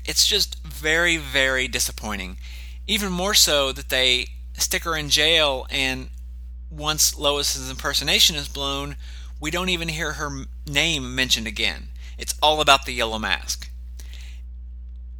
It's 0.05 0.25
just 0.25 0.63
very, 0.65 1.17
very 1.17 1.67
disappointing. 1.67 2.38
Even 2.88 3.11
more 3.11 3.34
so 3.34 3.71
that 3.71 3.89
they 3.89 4.27
stick 4.57 4.84
her 4.84 4.95
in 4.95 5.09
jail, 5.09 5.67
and 5.69 6.09
once 6.69 7.17
Lois's 7.17 7.69
impersonation 7.69 8.36
is 8.36 8.47
blown, 8.47 8.95
we 9.42 9.52
don't 9.52 9.70
even 9.70 9.89
hear 9.89 10.14
her 10.14 10.46
name 10.68 11.14
mentioned 11.16 11.48
again. 11.48 11.89
It's 12.18 12.36
all 12.42 12.62
about 12.62 12.86
the 12.86 12.94
yellow 12.94 13.18
mask. 13.18 13.70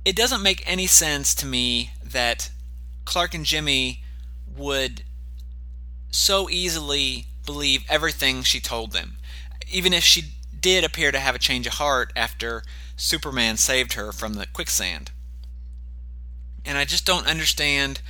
It 0.06 0.16
doesn't 0.16 0.44
make 0.44 0.64
any 0.66 0.88
sense 0.88 1.34
to 1.36 1.46
me 1.48 1.92
that 2.04 2.52
Clark 3.04 3.34
and 3.34 3.44
Jimmy 3.44 4.04
would 4.56 5.04
so 6.12 6.50
easily 6.50 7.26
believe 7.46 7.84
everything 7.90 8.44
she 8.44 8.60
told 8.60 8.92
them, 8.92 9.18
even 9.70 9.92
if 9.92 10.04
she 10.04 10.36
did 10.58 10.84
appear 10.84 11.12
to 11.12 11.20
have 11.20 11.34
a 11.34 11.40
change 11.40 11.66
of 11.66 11.74
heart 11.74 12.14
after 12.16 12.62
Superman 12.96 13.58
saved 13.58 13.94
her 13.94 14.12
from 14.12 14.36
the 14.36 14.46
quicksand. 14.46 15.10
And 16.64 16.78
I 16.78 16.86
just 16.86 17.08
don't 17.08 17.26
understand 17.26 18.02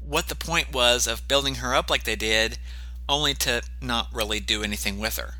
what 0.00 0.26
the 0.26 0.34
point 0.34 0.72
was 0.72 1.06
of 1.06 1.28
building 1.28 1.56
her 1.56 1.76
up 1.76 1.88
like 1.88 2.02
they 2.02 2.16
did, 2.16 2.58
only 3.08 3.34
to 3.34 3.62
not 3.80 4.08
really 4.12 4.40
do 4.40 4.64
anything 4.64 4.98
with 4.98 5.16
her. 5.16 5.34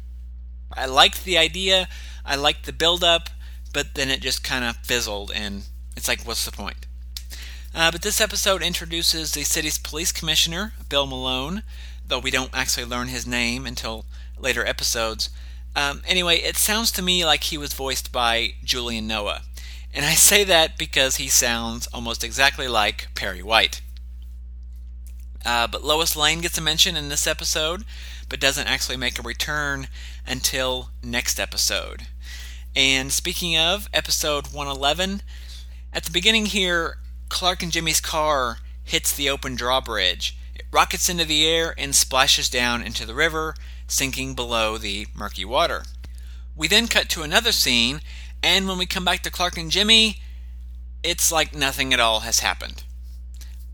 I 0.76 0.86
liked 0.86 1.24
the 1.24 1.38
idea, 1.38 1.88
I 2.24 2.36
liked 2.36 2.66
the 2.66 2.72
build 2.72 3.02
up, 3.02 3.28
but 3.72 3.94
then 3.94 4.10
it 4.10 4.20
just 4.20 4.44
kind 4.44 4.64
of 4.64 4.76
fizzled, 4.78 5.30
and 5.34 5.64
it's 5.96 6.08
like, 6.08 6.22
what's 6.22 6.44
the 6.44 6.52
point? 6.52 6.86
Uh, 7.74 7.90
but 7.90 8.02
this 8.02 8.20
episode 8.20 8.62
introduces 8.62 9.32
the 9.32 9.44
city's 9.44 9.78
police 9.78 10.10
commissioner, 10.12 10.72
Bill 10.88 11.06
Malone, 11.06 11.62
though 12.06 12.18
we 12.18 12.30
don't 12.30 12.50
actually 12.52 12.84
learn 12.84 13.08
his 13.08 13.26
name 13.26 13.66
until 13.66 14.04
later 14.38 14.66
episodes. 14.66 15.30
Um, 15.76 16.02
anyway, 16.06 16.38
it 16.38 16.56
sounds 16.56 16.90
to 16.92 17.02
me 17.02 17.24
like 17.24 17.44
he 17.44 17.58
was 17.58 17.72
voiced 17.72 18.10
by 18.10 18.54
Julian 18.64 19.06
Noa. 19.06 19.42
And 19.94 20.04
I 20.04 20.14
say 20.14 20.44
that 20.44 20.78
because 20.78 21.16
he 21.16 21.28
sounds 21.28 21.86
almost 21.88 22.24
exactly 22.24 22.68
like 22.68 23.08
Perry 23.14 23.42
White. 23.42 23.80
Uh, 25.44 25.66
but 25.66 25.84
Lois 25.84 26.16
Lane 26.16 26.40
gets 26.40 26.58
a 26.58 26.60
mention 26.60 26.96
in 26.96 27.08
this 27.08 27.26
episode, 27.26 27.84
but 28.28 28.40
doesn't 28.40 28.66
actually 28.66 28.96
make 28.96 29.18
a 29.18 29.22
return 29.22 29.88
until 30.30 30.90
next 31.02 31.40
episode. 31.40 32.06
And 32.76 33.12
speaking 33.12 33.58
of 33.58 33.88
episode 33.92 34.46
111, 34.52 35.22
at 35.92 36.04
the 36.04 36.12
beginning 36.12 36.46
here, 36.46 36.98
Clark 37.28 37.64
and 37.64 37.72
Jimmy's 37.72 38.00
car 38.00 38.58
hits 38.84 39.12
the 39.12 39.28
open 39.28 39.56
drawbridge. 39.56 40.38
It 40.54 40.66
rockets 40.70 41.08
into 41.08 41.24
the 41.24 41.46
air 41.46 41.74
and 41.76 41.96
splashes 41.96 42.48
down 42.48 42.80
into 42.82 43.04
the 43.04 43.14
river, 43.14 43.56
sinking 43.88 44.34
below 44.34 44.78
the 44.78 45.08
murky 45.14 45.44
water. 45.44 45.82
We 46.54 46.68
then 46.68 46.86
cut 46.86 47.08
to 47.10 47.22
another 47.22 47.52
scene, 47.52 48.00
and 48.40 48.68
when 48.68 48.78
we 48.78 48.86
come 48.86 49.04
back 49.04 49.22
to 49.24 49.30
Clark 49.30 49.58
and 49.58 49.70
Jimmy, 49.70 50.20
it's 51.02 51.32
like 51.32 51.54
nothing 51.54 51.92
at 51.92 52.00
all 52.00 52.20
has 52.20 52.38
happened. 52.38 52.84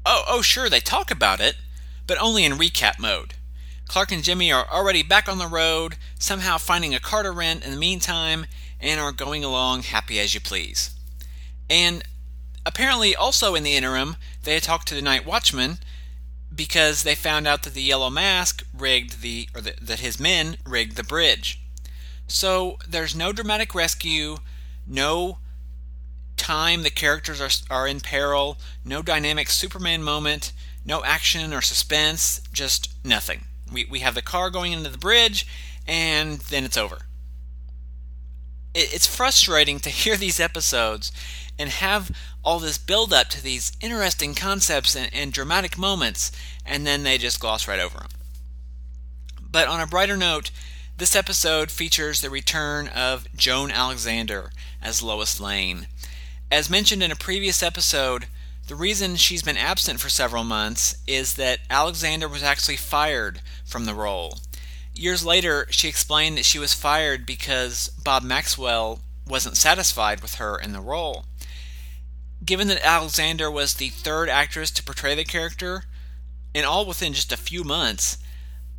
Oh, 0.07 0.25
oh, 0.27 0.41
sure, 0.41 0.71
they 0.71 0.81
talk 0.81 1.11
about 1.11 1.41
it, 1.41 1.57
but 2.07 2.21
only 2.21 2.45
in 2.45 2.53
recap 2.53 2.99
mode. 2.99 3.35
Clark 3.89 4.13
and 4.13 4.23
Jimmy 4.23 4.53
are 4.53 4.67
already 4.69 5.03
back 5.03 5.29
on 5.29 5.39
the 5.39 5.47
road, 5.47 5.97
somehow 6.19 6.59
finding 6.59 6.95
a 6.95 7.01
car 7.01 7.23
to 7.23 7.31
rent 7.31 7.65
in 7.65 7.71
the 7.71 7.77
meantime, 7.77 8.47
and 8.81 9.01
are 9.01 9.13
going 9.13 9.45
along 9.45 9.83
happy 9.83 10.19
as 10.19 10.35
you 10.35 10.41
please. 10.41 10.91
And 11.71 12.03
apparently, 12.65 13.15
also 13.15 13.55
in 13.55 13.63
the 13.63 13.75
interim, 13.75 14.17
they 14.43 14.61
talked 14.61 14.89
to 14.89 14.95
the 14.95 15.03
night 15.03 15.25
watchman 15.25 15.79
because 16.55 17.03
they 17.03 17.15
found 17.15 17.47
out 17.47 17.63
that 17.63 17.75
the 17.75 17.83
Yellow 17.83 18.11
Mask 18.11 18.65
rigged 18.77 19.23
the, 19.23 19.49
or 19.55 19.61
the, 19.61 19.75
that 19.81 20.01
his 20.01 20.21
men 20.21 20.57
rigged 20.67 20.97
the 20.97 21.05
bridge. 21.05 21.61
So 22.27 22.79
there's 22.89 23.15
no 23.15 23.33
dramatic 23.33 23.75
rescue, 23.75 24.39
no 24.87 25.39
time 26.37 26.83
the 26.83 26.91
characters 26.91 27.41
are, 27.41 27.51
are 27.75 27.89
in 27.89 28.01
peril, 28.01 28.59
no 28.85 29.03
dynamic 29.03 29.49
Superman 29.49 30.03
moment, 30.03 30.53
no 30.85 31.05
action 31.05 31.53
or 31.53 31.61
suspense, 31.61 32.41
just 32.53 32.91
nothing. 33.05 33.46
We, 33.73 33.85
we 33.87 34.01
have 34.01 34.15
the 34.15 34.23
car 34.23 34.51
going 34.51 34.73
into 34.73 34.91
the 34.91 34.99
bridge, 34.99 35.47
and 35.87 36.39
then 36.39 36.65
it's 36.65 36.77
over. 36.77 36.99
It, 38.75 38.95
it's 38.95 39.07
frustrating 39.07 39.81
to 39.81 39.91
hear 39.91 40.17
these 40.17 40.41
episodes 40.41 41.13
and 41.59 41.71
have 41.71 42.11
all 42.45 42.59
this 42.59 42.79
build 42.79 43.13
up 43.13 43.29
to 43.29 43.43
these 43.43 43.73
interesting 43.81 44.35
concepts 44.35 44.95
and, 44.95 45.11
and 45.13 45.33
dramatic 45.33 45.79
moments, 45.79 46.31
and 46.65 46.87
then 46.87 47.03
they 47.03 47.19
just 47.19 47.41
gloss 47.41 47.67
right 47.67 47.81
over 47.81 47.99
them. 47.99 48.11
But 49.51 49.69
on 49.69 49.81
a 49.81 49.87
brighter 49.87 50.17
note, 50.17 50.51
this 50.99 51.17
episode 51.17 51.71
features 51.71 52.21
the 52.21 52.31
return 52.31 52.89
of 52.89 53.27
Joan 53.35 53.71
Alexander 53.71 54.51
as 54.83 55.03
Lois 55.03 55.41
Lane. 55.41 55.89
As 56.51 56.71
mentioned 56.71 57.03
in 57.03 57.11
a 57.11 57.17
previous 57.17 57.63
episode, 57.63 58.27
the 58.67 58.75
reason 58.75 59.17
she's 59.17 59.43
been 59.43 59.57
absent 59.57 60.01
for 60.01 60.09
several 60.09 60.43
months 60.43 60.97
is 61.07 61.35
that 61.35 61.61
Alexander 61.71 62.29
was 62.29 62.43
actually 62.43 62.77
fired 62.77 63.41
from 63.77 63.85
the 63.85 63.95
role. 63.95 64.39
Years 64.95 65.23
later, 65.23 65.67
she 65.69 65.87
explained 65.87 66.39
that 66.39 66.47
she 66.47 66.59
was 66.59 66.73
fired 66.73 67.27
because 67.27 67.91
Bob 68.03 68.23
Maxwell 68.23 69.01
wasn't 69.29 69.59
satisfied 69.59 70.23
with 70.23 70.37
her 70.37 70.57
in 70.57 70.73
the 70.73 70.81
role. 70.81 71.27
Given 72.43 72.69
that 72.69 72.83
Alexander 72.83 73.51
was 73.51 73.75
the 73.75 73.91
third 73.91 74.31
actress 74.31 74.71
to 74.71 74.83
portray 74.83 75.15
the 75.15 75.25
character, 75.25 75.83
and 76.55 76.65
all 76.65 76.87
within 76.87 77.13
just 77.13 77.35
a 77.35 77.37
few 77.37 77.65
months, 77.65 78.17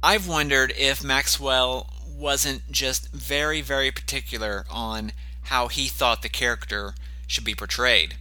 I've 0.01 0.27
wondered 0.27 0.73
if 0.75 1.03
Maxwell 1.03 1.93
wasn't 2.07 2.71
just 2.71 3.13
very, 3.13 3.61
very 3.61 3.91
particular 3.91 4.65
on 4.67 5.11
how 5.43 5.67
he 5.67 5.89
thought 5.89 6.23
the 6.23 6.27
character 6.27 6.95
should 7.27 7.43
be 7.43 7.53
portrayed. 7.53 8.15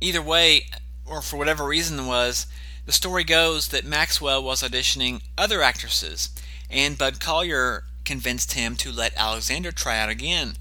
Either 0.00 0.22
way, 0.22 0.68
or 1.04 1.20
for 1.20 1.36
whatever 1.36 1.66
reason 1.66 2.06
was, 2.06 2.46
the 2.88 2.92
story 2.92 3.22
goes 3.22 3.68
that 3.68 3.84
Maxwell 3.84 4.42
was 4.42 4.62
auditioning 4.62 5.20
other 5.36 5.60
actresses, 5.60 6.30
and 6.70 6.96
Bud 6.96 7.20
Collyer 7.20 7.82
convinced 8.06 8.54
him 8.54 8.76
to 8.76 8.90
let 8.90 9.14
Alexander 9.14 9.70
try 9.70 9.98
out 9.98 10.08
again. 10.08 10.54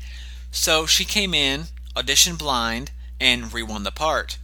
So 0.52 0.86
she 0.86 1.06
came 1.06 1.34
in, 1.34 1.68
auditioned 1.96 2.38
blind, 2.38 2.92
and 3.18 3.54
re-won 3.54 3.84
the 3.84 3.92
part. 3.92 4.38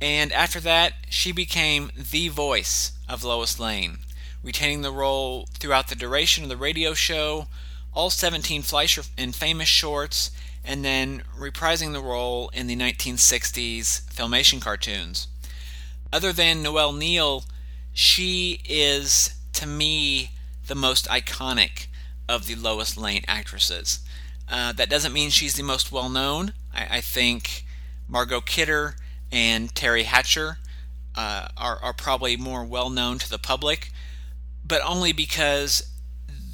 And 0.00 0.32
after 0.32 0.60
that, 0.60 0.94
she 1.10 1.30
became 1.30 1.90
the 1.94 2.28
voice 2.28 2.92
of 3.06 3.22
Lois 3.22 3.60
Lane, 3.60 3.98
retaining 4.42 4.80
the 4.80 4.90
role 4.90 5.46
throughout 5.52 5.88
the 5.88 5.94
duration 5.94 6.44
of 6.44 6.48
the 6.48 6.56
radio 6.56 6.94
show, 6.94 7.48
all 7.92 8.08
17 8.08 8.62
Fleischer 8.62 9.02
and 9.18 9.36
Famous 9.36 9.68
shorts, 9.68 10.30
and 10.64 10.82
then 10.82 11.24
reprising 11.38 11.92
the 11.92 12.00
role 12.00 12.48
in 12.54 12.66
the 12.66 12.76
1960s 12.76 14.10
Filmation 14.10 14.62
cartoons. 14.62 15.28
Other 16.12 16.32
than 16.32 16.62
Noel 16.62 16.92
Neill, 16.92 17.44
she 17.92 18.60
is, 18.68 19.34
to 19.52 19.66
me, 19.66 20.30
the 20.66 20.74
most 20.74 21.06
iconic 21.08 21.86
of 22.28 22.46
the 22.46 22.54
Lois 22.54 22.96
Lane 22.96 23.24
actresses. 23.28 24.00
Uh, 24.48 24.72
that 24.72 24.90
doesn't 24.90 25.12
mean 25.12 25.30
she's 25.30 25.54
the 25.54 25.62
most 25.62 25.92
well 25.92 26.08
known. 26.08 26.52
I, 26.74 26.96
I, 26.96 27.00
think 27.00 27.64
Margot 28.08 28.40
Kidder 28.40 28.96
and 29.30 29.72
Teri 29.74 30.04
Hatcher 30.04 30.58
uh, 31.14 31.48
are, 31.56 31.78
are 31.82 31.92
probably 31.92 32.36
more 32.36 32.64
well 32.64 32.90
known 32.90 33.18
to 33.18 33.30
the 33.30 33.38
public, 33.38 33.92
but 34.64 34.80
only 34.84 35.12
because 35.12 35.88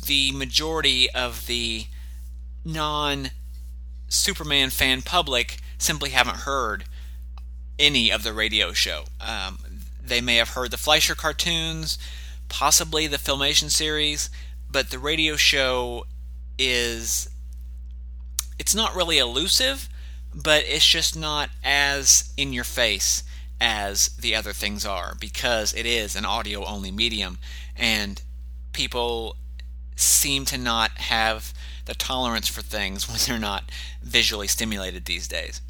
the 0.06 0.32
majority 0.32 1.10
of 1.10 1.46
the 1.46 1.86
non 2.64 3.30
Superman 4.08 4.70
fan 4.70 5.02
public 5.02 5.58
simply 5.78 6.10
haven't 6.10 6.38
heard 6.38 6.84
any 7.78 8.10
of 8.10 8.22
the 8.22 8.32
radio 8.32 8.72
show. 8.72 9.04
Um, 9.20 9.58
they 10.02 10.20
may 10.20 10.36
have 10.36 10.50
heard 10.50 10.70
the 10.70 10.76
Fleischer 10.76 11.14
cartoons, 11.14 11.98
possibly 12.48 13.06
the 13.06 13.16
Filmation 13.16 13.70
series, 13.70 14.30
but 14.70 14.90
the 14.90 14.98
radio 14.98 15.36
show 15.36 16.06
is 16.58 17.28
it's 18.58 18.74
not 18.74 18.96
really 18.96 19.18
elusive, 19.18 19.88
but 20.34 20.64
it's 20.66 20.86
just 20.86 21.16
not 21.16 21.50
as 21.64 22.32
in 22.36 22.52
your 22.52 22.64
face 22.64 23.22
as 23.60 24.08
the 24.16 24.34
other 24.34 24.52
things 24.52 24.84
are 24.84 25.14
because 25.18 25.72
it 25.74 25.86
is 25.86 26.14
an 26.14 26.24
audio 26.24 26.64
only 26.64 26.90
medium 26.90 27.38
and 27.74 28.22
people 28.72 29.36
seem 29.94 30.44
to 30.44 30.58
not 30.58 30.90
have 30.92 31.54
the 31.86 31.94
tolerance 31.94 32.48
for 32.48 32.60
things 32.60 33.08
when 33.08 33.18
they're 33.26 33.38
not 33.38 33.64
visually 34.02 34.46
stimulated 34.46 35.04
these 35.06 35.26
days. 35.26 35.60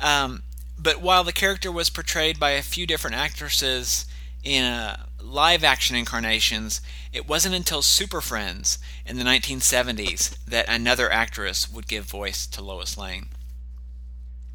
Um, 0.00 0.42
but 0.78 1.00
while 1.00 1.24
the 1.24 1.32
character 1.32 1.72
was 1.72 1.90
portrayed 1.90 2.38
by 2.38 2.50
a 2.52 2.62
few 2.62 2.86
different 2.86 3.16
actresses 3.16 4.06
in 4.44 4.64
uh, 4.64 5.04
live 5.20 5.64
action 5.64 5.96
incarnations, 5.96 6.80
it 7.12 7.28
wasn't 7.28 7.54
until 7.54 7.82
Super 7.82 8.20
Friends 8.20 8.78
in 9.04 9.16
the 9.16 9.24
1970s 9.24 10.36
that 10.46 10.68
another 10.68 11.10
actress 11.10 11.70
would 11.70 11.88
give 11.88 12.04
voice 12.04 12.46
to 12.46 12.62
Lois 12.62 12.96
Lane. 12.96 13.28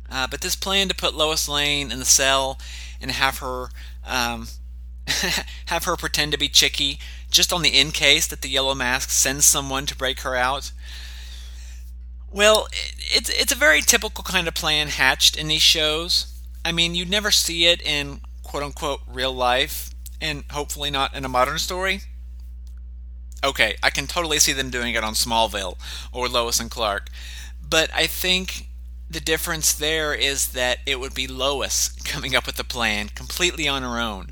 Uh, 0.09 0.27
but 0.27 0.41
this 0.41 0.55
plan 0.55 0.87
to 0.89 0.95
put 0.95 1.15
Lois 1.15 1.47
Lane 1.47 1.91
in 1.91 1.99
the 1.99 2.05
cell 2.05 2.59
and 3.01 3.11
have 3.11 3.39
her 3.39 3.69
um, 4.05 4.47
have 5.67 5.85
her 5.85 5.95
pretend 5.95 6.31
to 6.31 6.37
be 6.37 6.49
Chicky 6.49 6.99
just 7.29 7.53
on 7.53 7.61
the 7.61 7.77
in 7.77 7.91
case 7.91 8.27
that 8.27 8.41
the 8.41 8.49
Yellow 8.49 8.75
Mask 8.75 9.09
sends 9.09 9.45
someone 9.45 9.85
to 9.85 9.95
break 9.95 10.21
her 10.21 10.35
out. 10.35 10.71
Well, 12.31 12.67
it's 12.97 13.29
it's 13.29 13.51
a 13.51 13.57
very 13.57 13.81
typical 13.81 14.23
kind 14.23 14.47
of 14.47 14.53
plan 14.53 14.87
hatched 14.87 15.35
in 15.35 15.49
these 15.49 15.61
shows. 15.61 16.41
I 16.63 16.71
mean, 16.71 16.95
you'd 16.95 17.09
never 17.09 17.29
see 17.29 17.65
it 17.65 17.81
in 17.81 18.21
quote 18.43 18.63
unquote 18.63 19.01
real 19.05 19.33
life, 19.33 19.89
and 20.21 20.45
hopefully 20.51 20.89
not 20.89 21.13
in 21.13 21.25
a 21.25 21.29
modern 21.29 21.59
story. 21.59 22.01
Okay, 23.43 23.75
I 23.83 23.89
can 23.89 24.07
totally 24.07 24.39
see 24.39 24.53
them 24.53 24.69
doing 24.69 24.93
it 24.93 25.03
on 25.03 25.13
Smallville 25.13 25.77
or 26.13 26.29
Lois 26.29 26.59
and 26.59 26.71
Clark, 26.71 27.09
but 27.67 27.89
I 27.93 28.07
think 28.07 28.67
the 29.09 29.19
difference 29.19 29.73
there 29.73 30.13
is 30.13 30.49
that 30.53 30.79
it 30.85 30.99
would 31.01 31.13
be 31.13 31.27
Lois 31.27 31.89
coming 32.05 32.33
up 32.33 32.45
with 32.45 32.55
the 32.55 32.63
plan 32.63 33.09
completely 33.09 33.67
on 33.67 33.83
her 33.83 33.99
own, 33.99 34.31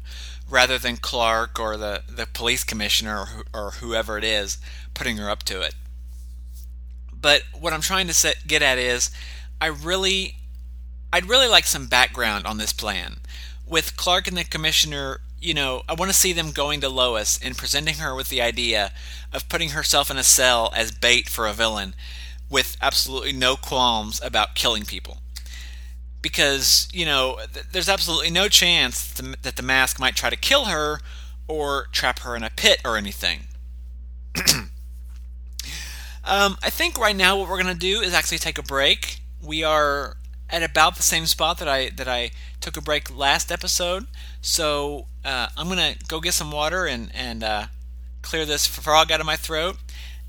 rather 0.50 0.78
than 0.78 0.95
Clark 0.95 1.60
or 1.60 1.76
the, 1.76 2.04
the 2.08 2.28
police 2.28 2.64
commissioner 2.64 3.28
or, 3.54 3.62
or 3.62 3.72
whoever 3.72 4.18
it 4.18 4.24
is 4.24 4.58
putting 4.93 5.18
her 5.18 5.30
up 5.30 5.43
to 5.43 5.62
it. 5.62 5.76
But 7.22 7.44
what 7.60 7.74
I'm 7.74 7.82
trying 7.82 8.08
to 8.08 8.14
set, 8.14 8.48
get 8.48 8.62
at 8.62 8.78
is, 8.78 9.12
I 9.60 9.68
really, 9.68 10.36
I'd 11.12 11.28
really 11.28 11.48
like 11.48 11.66
some 11.66 11.88
background 11.88 12.46
on 12.46 12.58
this 12.58 12.74
plan. 12.74 13.18
With 13.68 13.98
Clark 13.98 14.28
and 14.28 14.38
the 14.38 14.44
commissioner, 14.44 15.22
you 15.42 15.54
know, 15.54 15.84
I 15.88 15.94
want 15.94 16.12
to 16.12 16.18
see 16.18 16.34
them 16.34 16.52
going 16.52 16.82
to 16.82 16.90
Lois 16.90 17.40
and 17.44 17.58
presenting 17.58 17.96
her 17.96 18.16
with 18.16 18.30
the 18.30 18.42
idea 18.42 18.92
of 19.34 19.50
putting 19.50 19.70
herself 19.70 20.10
in 20.10 20.18
a 20.18 20.24
cell 20.24 20.72
as 20.76 20.92
bait 20.92 21.30
for 21.30 21.48
a 21.48 21.54
villain 21.54 21.94
with 22.50 22.78
absolutely 22.82 23.34
no 23.34 23.56
qualms 23.56 24.22
about 24.24 24.56
killing 24.56 24.84
people. 24.84 25.18
Because, 26.22 26.90
you 26.92 27.06
know, 27.06 27.40
th- 27.54 27.68
there's 27.72 27.88
absolutely 27.88 28.32
no 28.32 28.50
chance 28.50 29.14
th- 29.14 29.38
that 29.44 29.56
the 29.56 29.62
mask 29.64 30.00
might 30.00 30.16
try 30.16 30.30
to 30.30 30.36
kill 30.36 30.66
her 30.66 31.00
or 31.48 31.88
trap 31.92 32.20
her 32.20 32.36
in 32.36 32.44
a 32.44 32.50
pit 32.50 32.82
or 32.84 32.98
anything. 32.98 33.48
um, 36.30 36.58
I 36.64 36.70
think 36.70 36.98
right 36.98 37.16
now 37.16 37.38
what 37.38 37.50
we're 37.50 37.62
going 37.62 37.74
to 37.74 37.80
do 37.80 38.02
is 38.02 38.14
actually 38.14 38.38
take 38.38 38.58
a 38.58 38.64
break. 38.64 39.20
We 39.42 39.64
are 39.64 40.18
at 40.50 40.64
about 40.64 40.96
the 40.96 41.04
same 41.04 41.26
spot 41.26 41.58
that 41.60 41.68
I 41.68 41.90
that 41.90 42.08
I 42.08 42.32
took 42.60 42.78
a 42.78 42.82
break 42.82 43.16
last 43.16 43.52
episode. 43.52 44.08
So 44.42 45.08
uh, 45.24 45.48
I'm 45.58 45.68
gonna 45.68 45.96
go 46.08 46.20
get 46.20 46.34
some 46.34 46.52
water 46.52 46.86
and 46.86 47.12
and 47.14 47.44
uh, 47.44 47.68
clear 48.22 48.46
this 48.46 48.66
frog 48.66 49.12
out 49.12 49.20
of 49.20 49.26
my 49.26 49.36
throat. 49.36 49.78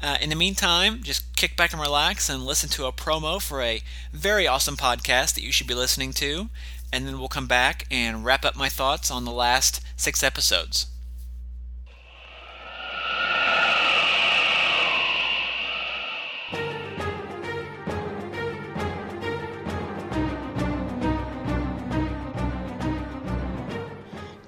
Uh, 0.02 0.16
in 0.20 0.30
the 0.30 0.36
meantime, 0.36 1.02
just 1.02 1.36
kick 1.36 1.56
back 1.56 1.72
and 1.72 1.80
relax 1.80 2.30
and 2.30 2.44
listen 2.46 2.70
to 2.70 2.86
a 2.86 2.92
promo 2.92 3.40
for 3.40 3.60
a 3.60 3.82
very 4.12 4.46
awesome 4.46 4.76
podcast 4.76 5.34
that 5.34 5.42
you 5.42 5.52
should 5.52 5.66
be 5.66 5.74
listening 5.74 6.12
to. 6.14 6.48
And 6.92 7.06
then 7.06 7.18
we'll 7.18 7.28
come 7.28 7.46
back 7.46 7.86
and 7.90 8.24
wrap 8.24 8.44
up 8.44 8.56
my 8.56 8.68
thoughts 8.68 9.10
on 9.10 9.24
the 9.24 9.30
last 9.30 9.80
six 9.96 10.22
episodes. 10.22 10.86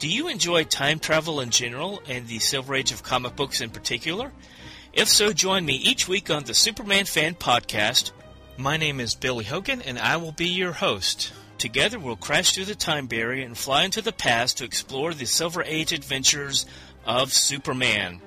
Do 0.03 0.09
you 0.09 0.26
enjoy 0.26 0.64
time 0.64 0.98
travel 0.98 1.40
in 1.40 1.50
general 1.50 2.03
and 2.09 2.26
the 2.26 2.40
Silver 2.40 2.74
Age 2.74 2.90
of 2.90 3.05
comic 3.05 3.36
books 3.36 3.61
in 3.61 3.70
particular? 3.70 4.32
If 4.92 5.07
so, 5.07 5.32
join 5.32 5.64
me 5.64 5.74
each 5.74 6.09
week 6.09 6.28
on 6.28 6.42
the 6.42 6.55
Superman 6.55 7.05
Fan 7.05 7.36
Podcast. 7.36 8.11
My 8.57 8.76
name 8.76 8.98
is 8.98 9.14
Billy 9.14 9.44
Hogan, 9.44 9.80
and 9.80 10.00
I 10.00 10.16
will 10.16 10.32
be 10.32 10.48
your 10.48 10.72
host. 10.72 11.32
Together, 11.57 12.00
we'll 12.00 12.16
crash 12.16 12.50
through 12.50 12.64
the 12.64 12.74
time 12.74 13.07
barrier 13.07 13.46
and 13.46 13.57
fly 13.57 13.84
into 13.84 14.03
the 14.03 14.11
past 14.11 14.59
to 14.59 14.64
explore 14.64 15.14
the 15.14 15.24
Silver 15.24 15.62
Age 15.62 15.92
adventures 15.92 16.66
of 17.07 17.32
Superman. 17.32 18.20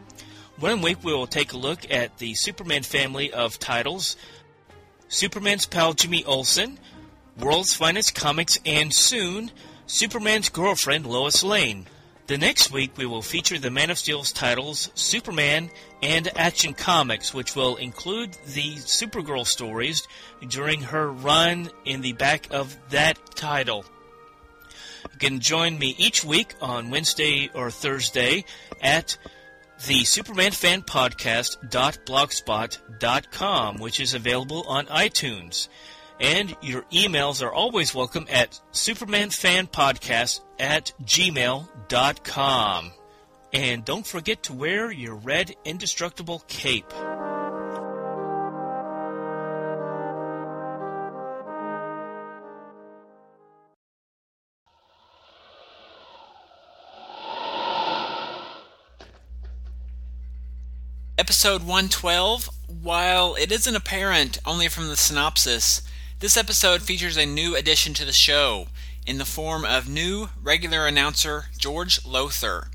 One 0.58 0.82
week, 0.82 1.04
we 1.04 1.14
will 1.14 1.28
take 1.28 1.52
a 1.52 1.58
look 1.58 1.92
at 1.92 2.20
the 2.20 2.36
Superman 2.36 2.84
family 2.84 3.34
of 3.34 3.60
titles 3.60 4.16
Superman's 5.10 5.66
pal 5.66 5.92
Jimmy 5.92 6.24
Olsen, 6.24 6.80
World's 7.38 7.76
Finest 7.76 8.16
Comics, 8.16 8.62
and 8.66 8.94
soon, 8.94 9.52
Superman's 9.88 10.50
girlfriend 10.50 11.06
Lois 11.06 11.44
Lane. 11.44 11.86
The 12.28 12.40
next 12.40 12.72
week, 12.72 12.98
we 12.98 13.06
will 13.06 13.22
feature 13.22 13.60
the 13.60 13.70
Man 13.70 13.92
of 13.92 14.00
Steel's 14.00 14.32
titles, 14.32 14.90
Superman 14.96 15.70
and 16.02 16.28
Action 16.36 16.74
Comics, 16.74 17.36
which 17.36 17.56
will 17.56 17.76
include 17.76 18.36
the 18.48 18.78
Supergirl 18.78 19.46
stories 19.46 20.08
during 20.48 20.82
her 20.82 21.12
run 21.12 21.70
in 21.86 22.02
the 22.02 22.14
back 22.14 22.48
of 22.50 22.76
that 22.90 23.20
title. 23.36 23.86
You 25.14 25.20
can 25.20 25.40
join 25.40 25.78
me 25.78 25.94
each 26.00 26.26
week 26.26 26.56
on 26.62 26.90
Wednesday 26.90 27.52
or 27.54 27.70
Thursday 27.70 28.46
at 28.82 29.20
the 29.86 30.04
Superman 30.04 30.52
Fan 30.52 30.82
Podcast.blogspot.com, 30.82 33.78
which 33.78 34.00
is 34.00 34.16
available 34.16 34.64
on 34.64 34.88
iTunes. 34.88 35.68
And 36.20 36.56
your 36.62 36.84
emails 36.84 37.46
are 37.46 37.54
always 37.54 37.94
welcome 37.94 38.26
at 38.30 38.60
supermanfanpodcast 38.72 40.40
at 40.60 40.94
gmail.com. 41.04 42.92
And 43.52 43.86
don't 43.86 44.08
forget 44.08 44.44
to 44.44 44.54
wear 44.54 44.92
your 44.92 45.16
red 45.16 45.56
indestructible 45.66 46.44
cape. 46.48 46.92
Episode 61.18 61.62
112, 61.62 62.50
while 62.84 63.36
it 63.36 63.52
isn't 63.52 63.76
apparent 63.76 64.38
only 64.46 64.68
from 64.68 64.90
the 64.90 64.98
synopsis, 64.98 65.82
this 66.20 66.38
episode 66.38 66.82
features 66.82 67.18
a 67.18 67.26
new 67.26 67.56
addition 67.56 67.94
to 67.94 68.06
the 68.06 68.14
show 68.14 68.68
in 69.06 69.18
the 69.18 69.26
form 69.26 69.66
of 69.66 69.90
new 69.90 70.30
regular 70.42 70.88
announcer 70.88 71.46
George 71.58 72.06
Lowther. 72.06 72.68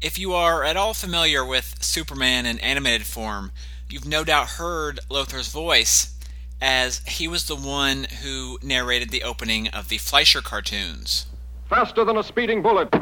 If 0.00 0.18
you 0.18 0.32
are 0.32 0.64
at 0.64 0.78
all 0.78 0.94
familiar 0.94 1.44
with 1.44 1.76
Superman 1.80 2.46
in 2.46 2.58
animated 2.60 3.06
form, 3.06 3.52
you've 3.90 4.06
no 4.06 4.24
doubt 4.24 4.52
heard 4.52 4.98
Lowther's 5.10 5.52
voice, 5.52 6.14
as 6.60 7.02
he 7.06 7.28
was 7.28 7.46
the 7.46 7.56
one 7.56 8.06
who 8.22 8.58
narrated 8.62 9.10
the 9.10 9.24
opening 9.24 9.68
of 9.68 9.88
the 9.88 9.98
Fleischer 9.98 10.40
cartoons. 10.40 11.26
Faster 11.68 12.04
than 12.04 12.16
a 12.16 12.22
speeding 12.22 12.62
bullet. 12.62 12.92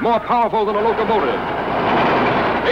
More 0.00 0.18
powerful 0.18 0.64
than 0.64 0.76
a 0.76 0.80
locomotive. 0.80 1.40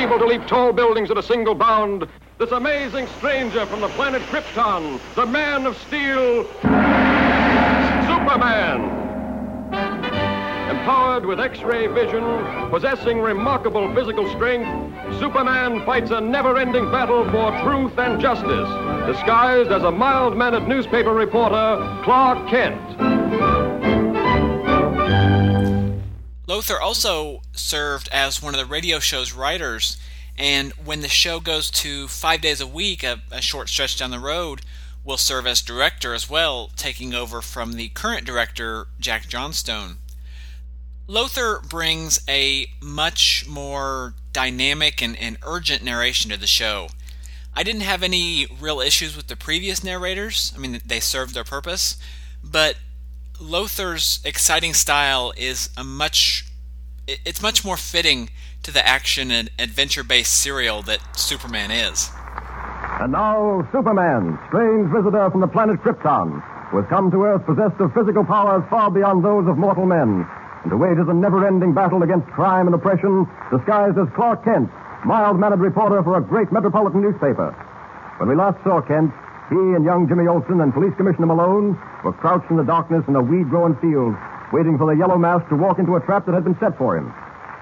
Able 0.03 0.19
to 0.19 0.25
leap 0.25 0.47
tall 0.47 0.73
buildings 0.73 1.11
at 1.11 1.19
a 1.19 1.23
single 1.23 1.55
bound. 1.55 2.09
This 2.41 2.53
amazing 2.53 3.07
stranger 3.19 3.67
from 3.67 3.83
the 3.83 3.89
planet 3.89 4.23
Krypton, 4.23 4.99
the 5.15 5.27
Man 5.27 5.67
of 5.67 5.77
Steel, 5.77 6.45
Superman. 8.09 8.81
Empowered 10.71 11.27
with 11.27 11.39
X-ray 11.39 11.89
vision, 11.89 12.25
possessing 12.71 13.21
remarkable 13.21 13.95
physical 13.95 14.27
strength, 14.31 14.67
Superman 15.19 15.85
fights 15.85 16.13
a 16.13 16.21
never-ending 16.23 16.91
battle 16.91 17.31
for 17.31 17.51
truth 17.63 17.99
and 17.99 18.19
justice, 18.19 18.71
disguised 19.07 19.71
as 19.71 19.83
a 19.83 19.91
mild-mannered 19.91 20.67
newspaper 20.67 21.13
reporter, 21.13 22.01
Clark 22.05 22.49
Kent. 22.49 22.81
Lowther 26.47 26.81
also 26.81 27.43
served 27.53 28.09
as 28.11 28.43
one 28.43 28.55
of 28.55 28.61
the 28.61 28.65
radio 28.65 28.99
show's 28.99 29.35
writers, 29.35 29.99
and 30.41 30.73
when 30.73 31.03
the 31.03 31.09
show 31.09 31.39
goes 31.39 31.71
to 31.71 32.09
five 32.09 32.41
days 32.41 32.63
a 32.63 32.67
week, 32.67 33.03
a, 33.05 33.21
a, 33.31 33.43
short 33.43 33.69
stretch 33.69 33.99
down 33.99 34.11
the 34.11 34.19
road, 34.19 34.63
will 35.05 35.19
serve 35.19 35.47
as 35.47 35.61
director 35.61 36.15
as 36.15 36.31
well, 36.31 36.71
taking 36.77 37.13
over 37.13 37.43
from 37.43 37.75
the 37.75 37.91
current 37.91 38.25
director, 38.25 38.87
Jack 38.99 39.29
Johnstone. 39.29 39.99
Lowther 41.07 41.61
brings 41.61 42.21
a 42.27 42.69
much 42.81 43.45
more 43.47 44.15
dynamic 44.33 45.03
and, 45.03 45.15
and 45.19 45.37
urgent 45.43 45.83
narration 45.83 46.31
to 46.31 46.39
the 46.39 46.47
show. 46.47 46.89
I 47.53 47.63
didn't 47.63 47.83
have 47.83 48.03
any 48.03 48.47
real 48.47 48.81
issues 48.81 49.15
with 49.15 49.27
the 49.27 49.37
previous 49.37 49.85
narrators. 49.85 50.55
I 50.57 50.59
mean, 50.59 50.81
they 50.87 51.01
served 51.01 51.35
their 51.35 51.45
purpose, 51.45 51.99
but 52.43 52.77
Lowther's 53.39 54.21
exciting 54.25 54.73
style 54.73 55.35
is 55.37 55.69
a 55.77 55.85
much 55.85 56.47
it's 57.07 57.43
much 57.43 57.65
more 57.65 57.77
fitting 57.77 58.31
to 58.71 58.75
the 58.75 58.87
action 58.87 59.33
and 59.33 59.51
adventure-based 59.59 60.33
serial 60.33 60.83
that 60.83 61.01
Superman 61.19 61.73
is. 61.73 62.09
And 63.03 63.11
now, 63.11 63.67
Superman, 63.73 64.39
strange 64.47 64.87
visitor 64.95 65.27
from 65.31 65.41
the 65.41 65.51
planet 65.51 65.83
Krypton, 65.83 66.39
who 66.71 66.79
has 66.79 66.87
come 66.87 67.11
to 67.11 67.25
Earth 67.25 67.45
possessed 67.47 67.81
of 67.81 67.93
physical 67.95 68.25
powers 68.25 68.63
far 68.71 68.91
beyond 68.91 69.25
those 69.25 69.49
of 69.49 69.59
mortal 69.59 69.87
men, 69.87 70.23
and 70.63 70.71
who 70.71 70.79
wages 70.79 71.09
a 71.09 71.15
never-ending 71.15 71.75
battle 71.75 72.05
against 72.05 72.29
crime 72.31 72.71
and 72.71 72.75
oppression, 72.75 73.27
disguised 73.51 73.99
as 73.99 74.07
Clark 74.15 74.45
Kent, 74.45 74.71
mild-mannered 75.05 75.59
reporter 75.59 76.03
for 76.05 76.19
a 76.19 76.23
great 76.23 76.53
metropolitan 76.53 77.03
newspaper. 77.03 77.51
When 78.19 78.29
we 78.29 78.37
last 78.37 78.63
saw 78.63 78.81
Kent, 78.83 79.11
he 79.51 79.59
and 79.75 79.83
young 79.83 80.07
Jimmy 80.07 80.29
Olsen 80.29 80.61
and 80.61 80.73
Police 80.73 80.95
Commissioner 80.95 81.27
Malone 81.27 81.75
were 82.05 82.13
crouched 82.13 82.51
in 82.51 82.57
the 82.57 82.63
darkness 82.63 83.03
in 83.09 83.17
a 83.17 83.23
weed-grown 83.23 83.75
field, 83.83 84.15
waiting 84.53 84.79
for 84.79 84.87
the 84.87 84.95
yellow 84.95 85.19
mask 85.19 85.49
to 85.49 85.57
walk 85.57 85.81
into 85.81 85.97
a 85.97 86.01
trap 86.07 86.27
that 86.27 86.35
had 86.39 86.45
been 86.45 86.59
set 86.61 86.79
for 86.79 86.97
him. 86.97 87.11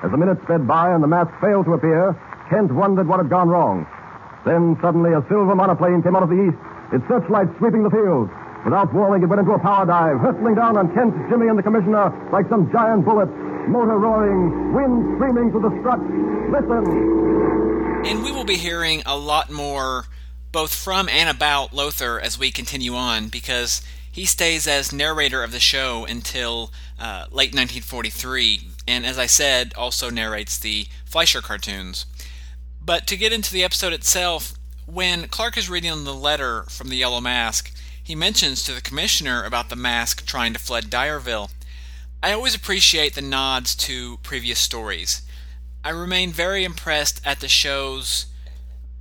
As 0.03 0.11
the 0.11 0.17
minutes 0.17 0.41
sped 0.45 0.67
by 0.67 0.95
and 0.95 1.03
the 1.03 1.11
mask 1.11 1.31
failed 1.41 1.67
to 1.67 1.75
appear, 1.75 2.15
Kent 2.51 2.73
wondered 2.73 3.09
what 3.09 3.19
had 3.19 3.29
gone 3.29 3.49
wrong. 3.49 3.87
Then 4.47 4.79
suddenly 4.81 5.13
a 5.13 5.25
silver 5.29 5.55
monoplane 5.55 6.03
came 6.03 6.15
out 6.15 6.23
of 6.23 6.31
the 6.31 6.39
east, 6.39 6.59
its 6.95 7.03
searchlight 7.09 7.49
sweeping 7.59 7.83
the 7.83 7.91
field. 7.91 8.31
Without 8.65 8.95
warning, 8.95 9.23
it 9.23 9.27
went 9.27 9.41
into 9.41 9.53
a 9.53 9.59
power 9.59 9.87
dive, 9.87 10.19
hurtling 10.21 10.55
down 10.55 10.77
on 10.77 10.95
Kent, 10.95 11.15
Jimmy, 11.29 11.49
and 11.49 11.59
the 11.59 11.63
commissioner 11.63 12.15
like 12.33 12.49
some 12.49 12.71
giant 12.71 13.05
bullet. 13.05 13.29
Motor 13.69 13.99
roaring, 13.99 14.73
wind 14.73 15.17
screaming 15.17 15.51
through 15.51 15.69
the 15.69 15.75
struts. 15.81 16.03
Listen! 16.49 18.07
And 18.07 18.23
we 18.23 18.33
will 18.33 18.45
be 18.45 18.57
hearing 18.57 19.03
a 19.05 19.19
lot 19.19 19.51
more 19.51 20.05
both 20.53 20.75
from 20.75 21.09
and 21.09 21.29
about 21.29 21.75
Lowther 21.75 22.19
as 22.19 22.39
we 22.39 22.51
continue 22.51 22.95
on 22.95 23.29
because 23.29 23.83
he 24.11 24.25
stays 24.25 24.67
as 24.67 24.93
narrator 24.93 25.43
of 25.43 25.53
the 25.53 25.61
show 25.61 26.07
until 26.09 26.73
uh, 26.99 27.27
late 27.31 27.55
1943, 27.55 28.61
and 28.89 29.05
as 29.05 29.19
I 29.19 29.27
said, 29.27 29.75
also 29.77 30.09
narrates 30.09 30.59
the 30.59 30.87
Fleischer 31.05 31.43
cartoons. 31.43 32.07
But 32.83 33.07
to 33.09 33.19
get 33.19 33.35
into 33.35 33.53
the 33.53 33.63
episode 33.63 33.93
itself, 33.93 34.55
when 34.87 35.29
Clark 35.29 35.59
is 35.59 35.69
reading 35.69 36.05
the 36.05 36.15
letter 36.15 36.63
from 36.71 36.89
the 36.89 36.97
Yellow 36.97 37.21
Mask, 37.21 37.71
he 38.03 38.15
mentions 38.15 38.63
to 38.63 38.73
the 38.73 38.81
commissioner 38.81 39.45
about 39.45 39.69
the 39.69 39.77
mask 39.77 40.25
trying 40.25 40.55
to 40.55 40.59
flood 40.59 40.85
Dyerville. 40.85 41.51
I 42.23 42.33
always 42.33 42.55
appreciate 42.55 43.15
the 43.15 43.21
nods 43.21 43.77
to 43.77 44.17
previous 44.23 44.59
stories. 44.59 45.21
I 45.85 45.91
remain 45.91 46.33
very 46.33 46.65
impressed 46.65 47.21
at 47.27 47.41
the 47.41 47.49
show's 47.49 48.25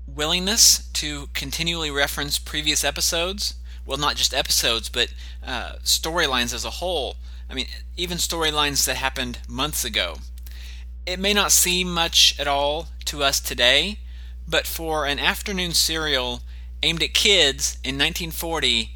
willingness 0.05 0.89
to 0.89 1.29
continually 1.33 1.89
reference 1.89 2.37
previous 2.37 2.83
episodes. 2.83 3.53
Well, 3.85 3.97
not 3.97 4.17
just 4.17 4.33
episodes, 4.33 4.89
but 4.89 5.13
uh, 5.45 5.75
storylines 5.85 6.53
as 6.53 6.65
a 6.65 6.71
whole. 6.71 7.15
I 7.49 7.53
mean, 7.53 7.67
even 7.95 8.17
storylines 8.17 8.85
that 8.85 8.97
happened 8.97 9.39
months 9.47 9.85
ago. 9.85 10.17
It 11.05 11.19
may 11.19 11.33
not 11.33 11.51
seem 11.51 11.93
much 11.93 12.37
at 12.39 12.47
all 12.47 12.87
to 13.05 13.23
us 13.23 13.39
today, 13.39 13.99
but 14.47 14.67
for 14.67 15.05
an 15.05 15.19
afternoon 15.19 15.71
serial 15.71 16.41
aimed 16.83 17.01
at 17.01 17.13
kids 17.13 17.77
in 17.83 17.95
1940, 17.95 18.91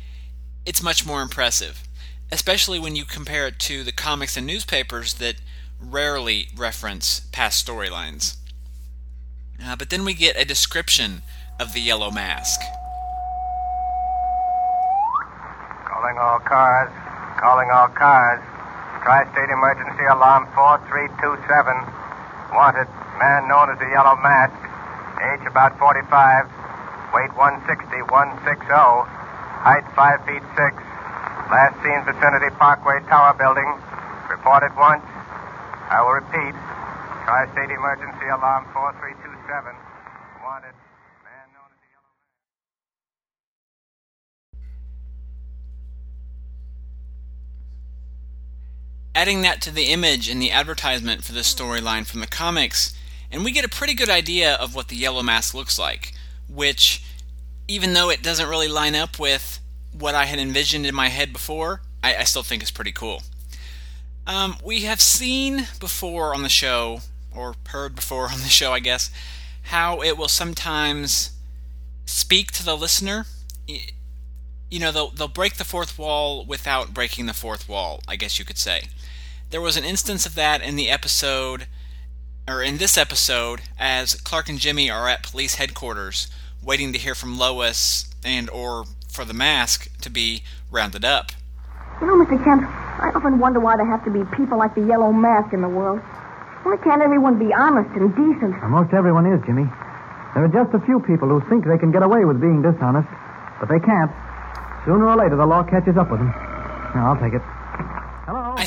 it's 0.66 0.84
much 0.84 1.06
more 1.06 1.22
impressive, 1.22 1.84
especially 2.32 2.80
when 2.80 2.96
you 2.96 3.06
compare 3.06 3.48
it 3.48 3.60
to 3.60 3.84
the 3.84 3.92
comics 3.92 4.36
and 4.36 4.46
newspapers 4.46 5.16
that 5.16 5.36
rarely 5.80 6.50
reference 6.56 7.22
past 7.32 7.66
storylines. 7.66 8.36
Uh, 9.64 9.76
but 9.76 9.90
then 9.90 10.04
we 10.04 10.14
get 10.14 10.36
a 10.36 10.46
description 10.46 11.22
of 11.60 11.74
the 11.74 11.82
Yellow 11.82 12.12
Mask. 12.12 12.60
Calling 15.86 16.18
all 16.18 16.40
cars. 16.40 16.92
Calling 17.42 17.74
all 17.74 17.90
cars. 17.98 18.38
Tri-State 19.02 19.50
Emergency 19.50 20.06
Alarm 20.06 20.46
4327. 20.54 21.42
Wanted. 22.54 22.86
Man 23.18 23.50
known 23.50 23.74
as 23.74 23.82
the 23.82 23.90
Yellow 23.90 24.14
Mask. 24.22 24.54
Age 25.26 25.42
about 25.50 25.74
45. 25.82 26.06
Weight 27.18 27.34
160, 27.34 27.98
160. 28.14 28.70
Height 29.66 29.82
5 29.98 30.26
feet 30.30 30.46
6. 30.54 30.70
Last 31.50 31.76
seen 31.82 31.98
vicinity 32.06 32.54
Parkway 32.62 33.02
Tower 33.10 33.34
Building. 33.34 33.74
Reported 34.30 34.78
once. 34.78 35.02
I 35.90 35.98
will 36.06 36.22
repeat. 36.22 36.54
Tri-State 37.26 37.74
Emergency 37.74 38.28
Alarm 38.30 38.70
4327. 38.70 39.74
Wanted. 40.46 40.78
Man 41.26 41.46
known 41.58 41.70
as 41.74 41.80
the 41.82 41.90
Yellow 41.90 42.14
Adding 49.14 49.42
that 49.42 49.62
to 49.64 49.72
the 49.72 49.86
image 49.86 50.30
in 50.30 50.40
the 50.40 50.52
advertisement 50.52 51.24
for 51.24 51.34
this 51.34 51.54
storyline 51.54 52.08
from 52.08 52.22
the 52.22 52.28
comics, 52.28 52.94
and 53.30 53.44
we 53.44 53.52
get 53.52 53.66
a 53.66 53.70
pretty 53.70 53.94
good 53.94 54.10
idea 54.10 54.56
of 54.56 54.74
what 54.74 54.88
the 54.88 54.96
Yellow 54.96 55.22
Mask 55.22 55.54
looks 55.54 55.78
like, 55.78 56.14
which, 56.48 57.04
even 57.68 57.94
though 57.94 58.10
it 58.10 58.24
doesn't 58.24 58.50
really 58.50 58.70
line 58.70 58.96
up 58.96 59.20
with 59.20 59.60
what 59.92 60.16
I 60.16 60.26
had 60.26 60.40
envisioned 60.40 60.86
in 60.86 60.96
my 60.96 61.10
head 61.10 61.34
before, 61.34 61.82
I, 62.02 62.16
I 62.16 62.24
still 62.24 62.44
think 62.44 62.64
is 62.64 62.72
pretty 62.72 62.94
cool. 62.94 63.24
Um, 64.26 64.56
we 64.64 64.82
have 64.82 65.02
seen 65.02 65.68
before 65.80 66.34
on 66.34 66.44
the 66.44 66.50
show, 66.50 67.02
or 67.36 67.56
heard 67.68 67.96
before 67.96 68.30
on 68.32 68.40
the 68.40 68.48
show, 68.48 68.72
I 68.72 68.80
guess, 68.80 69.12
how 69.64 70.02
it 70.02 70.18
will 70.18 70.30
sometimes 70.30 71.32
speak 72.06 72.52
to 72.54 72.64
the 72.64 72.78
listener. 72.78 73.26
You 73.68 74.80
know, 74.80 74.92
they'll, 74.92 75.10
they'll 75.10 75.28
break 75.28 75.56
the 75.56 75.66
fourth 75.66 76.00
wall 76.00 76.46
without 76.46 76.94
breaking 76.94 77.26
the 77.26 77.34
fourth 77.34 77.68
wall, 77.68 78.02
I 78.08 78.16
guess 78.16 78.40
you 78.40 78.46
could 78.46 78.58
say. 78.58 78.84
There 79.52 79.60
was 79.60 79.76
an 79.76 79.84
instance 79.84 80.26
of 80.26 80.36
that 80.36 80.62
in 80.62 80.78
the 80.78 80.90
episode, 80.90 81.68
or 82.48 82.64
in 82.64 82.78
this 82.78 82.98
episode, 82.98 83.60
as 83.78 84.16
Clark 84.16 84.48
and 84.48 84.58
Jimmy 84.58 84.90
are 84.90 85.10
at 85.10 85.24
police 85.24 85.56
headquarters 85.56 86.32
waiting 86.64 86.94
to 86.94 86.98
hear 86.98 87.14
from 87.14 87.38
Lois 87.38 88.08
and 88.24 88.50
or 88.50 88.86
for 89.12 89.26
the 89.26 89.34
mask 89.34 89.92
to 90.04 90.10
be 90.10 90.44
rounded 90.72 91.04
up. 91.04 91.34
You 92.00 92.08
know, 92.08 92.16
Mr. 92.16 92.42
Kent, 92.42 92.64
I 92.64 93.12
often 93.14 93.40
wonder 93.40 93.60
why 93.60 93.76
there 93.76 93.86
have 93.86 94.06
to 94.06 94.10
be 94.10 94.24
people 94.38 94.58
like 94.58 94.74
the 94.74 94.88
Yellow 94.88 95.12
Mask 95.12 95.52
in 95.52 95.60
the 95.60 95.68
world. 95.68 96.00
Why 96.64 96.78
can't 96.82 97.02
everyone 97.02 97.38
be 97.38 97.52
honest 97.52 97.92
and 98.00 98.08
decent? 98.16 98.56
Most 98.72 98.94
everyone 98.94 99.28
is, 99.28 99.44
Jimmy. 99.46 99.68
There 100.32 100.48
are 100.48 100.54
just 100.56 100.72
a 100.74 100.80
few 100.88 101.04
people 101.04 101.28
who 101.28 101.44
think 101.52 101.68
they 101.68 101.78
can 101.78 101.92
get 101.92 102.04
away 102.04 102.24
with 102.24 102.40
being 102.40 102.62
dishonest, 102.64 103.10
but 103.60 103.68
they 103.68 103.84
can't. 103.84 104.16
Sooner 104.88 105.12
or 105.12 105.18
later, 105.20 105.36
the 105.36 105.46
law 105.46 105.62
catches 105.68 105.98
up 105.98 106.10
with 106.10 106.24
them. 106.24 106.32
Now, 106.96 107.12
I'll 107.12 107.20
take 107.20 107.36
it. 107.36 107.44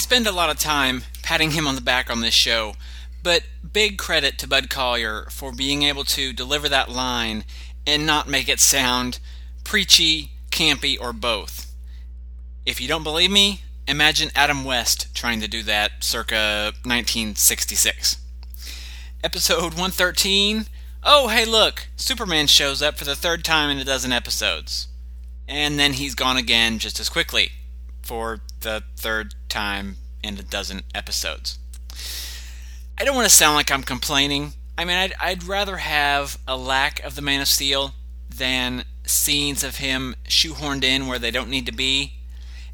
Spend 0.05 0.26
a 0.26 0.32
lot 0.32 0.50
of 0.50 0.59
time 0.59 1.05
patting 1.22 1.52
him 1.52 1.66
on 1.66 1.76
the 1.76 1.80
back 1.80 2.11
on 2.11 2.20
this 2.20 2.34
show, 2.34 2.74
but 3.22 3.44
big 3.72 3.96
credit 3.96 4.36
to 4.36 4.46
Bud 4.46 4.68
Collyer 4.68 5.32
for 5.32 5.50
being 5.50 5.82
able 5.82 6.05
to 6.05 6.34
deliver 6.34 6.68
that 6.68 6.90
line 6.90 7.42
and 7.86 8.05
not 8.05 8.28
make 8.28 8.46
it 8.46 8.61
sound 8.61 9.18
preachy, 9.64 10.32
campy, 10.50 10.98
or 11.00 11.14
both. 11.14 11.74
If 12.66 12.82
you 12.82 12.86
don't 12.86 13.02
believe 13.02 13.30
me, 13.30 13.62
imagine 13.88 14.28
Adam 14.36 14.62
West 14.62 15.12
trying 15.14 15.40
to 15.40 15.48
do 15.48 15.62
that 15.62 16.05
circa 16.05 16.72
1966. 16.82 18.18
Episode 19.24 19.72
113 19.72 20.66
Oh, 21.02 21.28
hey, 21.28 21.46
look, 21.46 21.88
Superman 21.96 22.46
shows 22.46 22.82
up 22.82 22.98
for 22.98 23.07
the 23.07 23.16
third 23.16 23.42
time 23.42 23.70
in 23.70 23.78
a 23.78 23.84
dozen 23.84 24.12
episodes. 24.12 24.86
And 25.48 25.78
then 25.78 25.94
he's 25.94 26.14
gone 26.14 26.36
again 26.36 26.78
just 26.78 27.00
as 27.00 27.09
quickly 27.09 27.52
for 28.05 28.40
the 28.61 28.82
third 28.96 29.34
time 29.48 29.96
in 30.22 30.38
a 30.38 30.42
dozen 30.42 30.82
episodes. 30.94 31.59
I 32.98 33.05
don't 33.05 33.16
want 33.16 33.28
to 33.28 33.34
sound 33.34 33.57
like 33.57 33.70
I'm 33.70 33.82
complaining. 33.82 34.52
I 34.76 34.84
mean, 34.84 34.96
I'd, 34.96 35.14
I'd 35.20 35.44
rather 35.44 35.78
have 35.78 36.38
a 36.46 36.57
lack 36.57 37.02
of 37.05 37.14
the 37.14 37.22
Man 37.22 37.40
of 37.40 37.48
Steel 37.48 37.94
than 38.28 38.84
scenes 39.05 39.62
of 39.62 39.76
him 39.76 40.16
shoehorned 40.28 40.84
in 40.84 41.07
where 41.07 41.18
they 41.18 41.30
don't 41.30 41.50
need 41.50 41.66
to 41.66 41.72
be. 41.72 42.14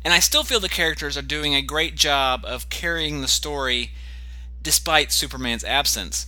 And 0.04 0.14
I 0.14 0.18
still 0.18 0.44
feel 0.44 0.60
the 0.60 0.68
characters 0.68 1.16
are 1.16 1.22
doing 1.22 1.54
a 1.54 1.62
great 1.62 1.94
job 1.94 2.44
of 2.44 2.70
carrying 2.70 3.20
the 3.20 3.28
story 3.28 3.90
despite 4.62 5.12
Superman's 5.12 5.64
absence. 5.64 6.26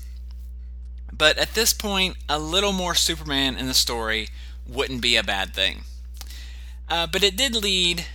But 1.13 1.39
at 1.39 1.55
this 1.55 1.73
point, 1.73 2.17
a 2.29 2.39
little 2.39 2.73
more 2.73 2.95
Superman 2.95 3.57
in 3.57 3.67
the 3.67 3.75
story 3.75 4.29
wouldn't 4.67 5.03
be 5.03 5.17
a 5.17 5.23
bad 5.23 5.55
thing. 5.55 5.85
Uh, 6.89 7.07
but 7.07 7.23
it 7.23 7.37
did 7.37 7.55
lead, 7.55 8.07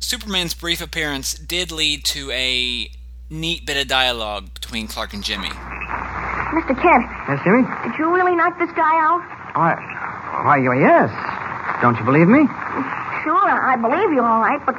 Superman's 0.00 0.54
brief 0.54 0.80
appearance 0.80 1.34
did 1.34 1.70
lead 1.70 2.04
to 2.06 2.30
a 2.32 2.90
neat 3.28 3.66
bit 3.66 3.76
of 3.76 3.86
dialogue 3.86 4.52
between 4.54 4.88
Clark 4.88 5.12
and 5.14 5.22
Jimmy. 5.22 5.48
Mr. 5.48 6.74
Kent, 6.74 7.06
Yes, 7.28 7.38
Jimmy? 7.44 7.62
did 7.84 7.98
you 7.98 8.12
really 8.12 8.34
knock 8.34 8.58
this 8.58 8.72
guy 8.72 8.96
out? 8.98 9.22
Why, 9.54 9.76
why, 10.42 10.56
yes. 10.80 11.10
Don't 11.82 11.96
you 11.98 12.04
believe 12.04 12.26
me? 12.26 12.42
Sure, 13.22 13.52
I 13.60 13.76
believe 13.76 14.10
you 14.10 14.22
all 14.24 14.40
right, 14.40 14.58
but, 14.66 14.74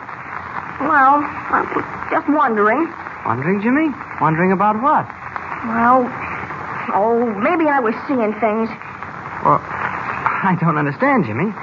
well, 0.84 1.22
I'm 1.24 1.70
just 2.12 2.28
wondering. 2.28 2.92
Wondering, 3.26 3.62
Jimmy? 3.62 3.94
Wondering 4.20 4.52
about 4.52 4.82
what? 4.82 5.06
Well, 5.70 6.10
oh, 6.98 7.30
maybe 7.40 7.70
I 7.70 7.80
was 7.80 7.94
seeing 8.10 8.34
things. 8.42 8.68
Well, 9.46 9.62
I 9.62 10.58
don't 10.60 10.76
understand, 10.78 11.26
Jimmy. 11.26 11.54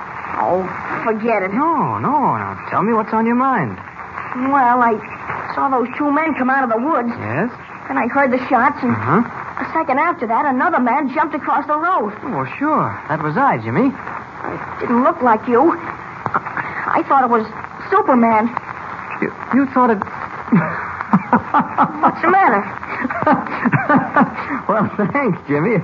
Oh, 0.41 0.63
forget 1.05 1.42
it. 1.42 1.53
No, 1.53 1.99
no, 1.99 2.36
no. 2.36 2.57
Tell 2.70 2.82
me 2.82 2.92
what's 2.92 3.12
on 3.12 3.26
your 3.26 3.34
mind. 3.36 3.76
Well, 4.51 4.82
I 4.82 4.94
saw 5.55 5.68
those 5.68 5.88
two 5.96 6.11
men 6.12 6.34
come 6.34 6.51
out 6.51 6.64
of 6.64 6.70
the 6.70 6.78
woods, 6.78 7.09
Yes? 7.18 7.51
and 7.88 7.99
I 7.99 8.07
heard 8.09 8.30
the 8.30 8.38
shots, 8.49 8.78
and 8.82 8.92
Uh-huh. 8.92 9.64
a 9.64 9.72
second 9.72 9.99
after 9.99 10.26
that, 10.26 10.44
another 10.46 10.78
man 10.80 11.09
jumped 11.14 11.34
across 11.34 11.66
the 11.66 11.76
road. 11.78 12.12
Oh, 12.22 12.44
sure. 12.59 12.92
That 13.09 13.22
was 13.22 13.36
I, 13.36 13.59
Jimmy. 13.59 13.88
It 13.88 14.80
didn't 14.80 15.03
look 15.03 15.20
like 15.22 15.46
you. 15.49 15.72
I, 15.72 17.01
I 17.01 17.03
thought 17.09 17.24
it 17.24 17.30
was 17.30 17.46
Superman. 17.90 18.49
You, 19.22 19.32
you 19.55 19.66
thought 19.72 19.90
it... 19.90 19.99
What's 22.03 22.20
the 22.22 22.30
matter? 22.30 22.62
well, 24.68 24.88
thanks, 25.12 25.38
Jimmy. 25.49 25.76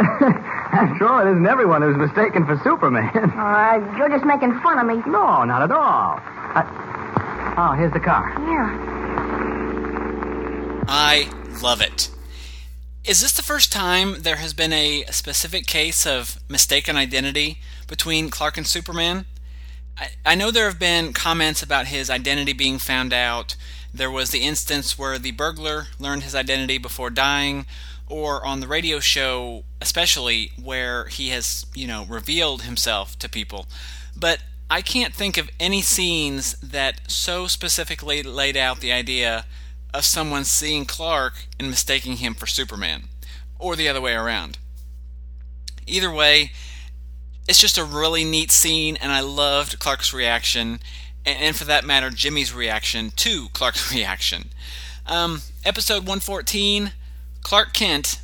After 0.72 1.06
all, 1.06 1.26
it 1.26 1.30
isn't 1.30 1.46
everyone 1.46 1.82
who's 1.82 1.96
mistaken 1.96 2.46
for 2.46 2.58
Superman. 2.64 3.10
Uh, 3.40 3.96
you're 3.96 4.08
just 4.08 4.24
making 4.24 4.52
fun 4.60 4.78
of 4.78 4.86
me. 4.86 5.02
No, 5.10 5.44
not 5.44 5.62
at 5.62 5.70
all. 5.72 6.20
I... 6.20 7.54
Oh, 7.56 7.72
here's 7.76 7.92
the 7.92 8.00
car. 8.00 8.30
Yeah. 8.38 8.90
I 10.88 11.28
love 11.62 11.80
it. 11.80 12.10
Is 13.04 13.20
this 13.20 13.32
the 13.32 13.42
first 13.42 13.72
time 13.72 14.22
there 14.22 14.36
has 14.36 14.52
been 14.52 14.72
a 14.72 15.04
specific 15.10 15.66
case 15.66 16.06
of 16.06 16.38
mistaken 16.48 16.96
identity 16.96 17.58
between 17.86 18.30
Clark 18.30 18.56
and 18.56 18.66
Superman? 18.66 19.24
I, 19.96 20.08
I 20.24 20.34
know 20.34 20.50
there 20.50 20.68
have 20.68 20.78
been 20.78 21.12
comments 21.12 21.62
about 21.62 21.86
his 21.86 22.10
identity 22.10 22.52
being 22.52 22.78
found 22.78 23.12
out. 23.12 23.56
There 23.92 24.10
was 24.10 24.30
the 24.30 24.42
instance 24.42 24.98
where 24.98 25.18
the 25.18 25.32
burglar 25.32 25.88
learned 25.98 26.22
his 26.22 26.34
identity 26.34 26.78
before 26.78 27.10
dying, 27.10 27.66
or 28.10 28.44
on 28.44 28.60
the 28.60 28.66
radio 28.66 28.98
show, 28.98 29.64
especially 29.80 30.52
where 30.60 31.06
he 31.06 31.28
has, 31.28 31.64
you 31.74 31.86
know, 31.86 32.04
revealed 32.08 32.62
himself 32.62 33.18
to 33.20 33.28
people. 33.28 33.66
But 34.16 34.40
I 34.68 34.82
can't 34.82 35.14
think 35.14 35.38
of 35.38 35.48
any 35.58 35.80
scenes 35.80 36.54
that 36.60 37.10
so 37.10 37.46
specifically 37.46 38.22
laid 38.22 38.56
out 38.56 38.80
the 38.80 38.92
idea 38.92 39.46
of 39.94 40.04
someone 40.04 40.44
seeing 40.44 40.84
Clark 40.84 41.46
and 41.58 41.70
mistaking 41.70 42.16
him 42.16 42.34
for 42.34 42.46
Superman, 42.46 43.04
or 43.58 43.76
the 43.76 43.88
other 43.88 44.00
way 44.00 44.14
around. 44.14 44.58
Either 45.86 46.10
way, 46.10 46.52
it's 47.48 47.58
just 47.58 47.78
a 47.78 47.84
really 47.84 48.24
neat 48.24 48.50
scene, 48.50 48.96
and 48.96 49.10
I 49.10 49.20
loved 49.20 49.78
Clark's 49.78 50.12
reaction, 50.12 50.80
and 51.26 51.56
for 51.56 51.64
that 51.64 51.84
matter, 51.84 52.10
Jimmy's 52.10 52.54
reaction 52.54 53.10
to 53.16 53.48
Clark's 53.52 53.92
reaction. 53.94 54.50
Um, 55.06 55.42
episode 55.64 56.00
114 56.02 56.92
Clark 57.42 57.72
Kent, 57.72 58.20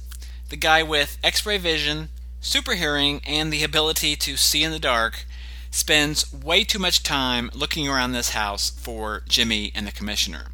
the 0.49 0.57
guy 0.57 0.83
with 0.83 1.19
x 1.23 1.45
ray 1.45 1.59
vision, 1.59 2.09
super 2.41 2.75
hearing, 2.75 3.21
and 3.27 3.53
the 3.53 3.65
ability 3.65 4.17
to 4.17 4.37
see 4.37 4.63
in 4.63 4.73
the 4.73 4.79
dark, 4.79 5.25
spends 5.71 6.33
way 6.33 6.65
too 6.65 6.79
much 6.79 7.03
time 7.03 7.51
looking 7.55 7.89
around 7.89 8.13
this 8.13 8.31
house 8.31 8.71
for 8.71 9.23
Jimmy 9.29 9.73
and 9.75 9.87
the 9.87 9.93
commissioner 9.93 10.47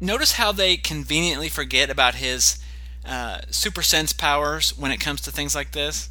notice 0.00 0.32
how 0.32 0.52
they 0.52 0.76
conveniently 0.76 1.48
forget 1.48 1.90
about 1.90 2.16
his 2.16 2.62
uh, 3.06 3.38
super 3.50 3.82
sense 3.82 4.12
powers 4.12 4.76
when 4.76 4.90
it 4.90 5.00
comes 5.00 5.20
to 5.22 5.30
things 5.30 5.54
like 5.54 5.72
this. 5.72 6.10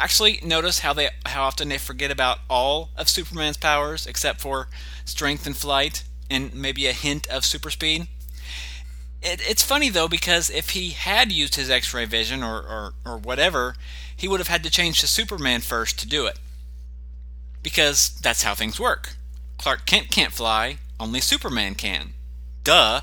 Actually, 0.00 0.38
notice 0.44 0.80
how 0.80 0.92
they 0.92 1.08
how 1.26 1.42
often 1.42 1.68
they 1.68 1.78
forget 1.78 2.10
about 2.10 2.38
all 2.48 2.90
of 2.96 3.08
Superman's 3.08 3.56
powers 3.56 4.06
except 4.06 4.40
for 4.40 4.68
strength 5.04 5.44
and 5.44 5.56
flight 5.56 6.04
and 6.30 6.54
maybe 6.54 6.86
a 6.86 6.92
hint 6.92 7.26
of 7.28 7.44
super 7.44 7.70
speed. 7.70 8.06
It, 9.22 9.40
it's 9.48 9.62
funny 9.62 9.88
though 9.88 10.08
because 10.08 10.48
if 10.50 10.70
he 10.70 10.90
had 10.90 11.32
used 11.32 11.56
his 11.56 11.70
X-ray 11.70 12.04
vision 12.04 12.42
or, 12.42 12.58
or 12.58 12.94
or 13.04 13.18
whatever, 13.18 13.74
he 14.14 14.28
would 14.28 14.40
have 14.40 14.48
had 14.48 14.62
to 14.64 14.70
change 14.70 15.00
to 15.00 15.06
Superman 15.06 15.60
first 15.60 15.98
to 16.00 16.08
do 16.08 16.26
it. 16.26 16.38
Because 17.62 18.18
that's 18.20 18.42
how 18.42 18.54
things 18.54 18.78
work. 18.80 19.14
Clark 19.58 19.86
Kent 19.86 20.10
can't 20.10 20.32
fly, 20.32 20.78
only 21.00 21.20
Superman 21.20 21.74
can. 21.74 22.14
Duh. 22.62 23.02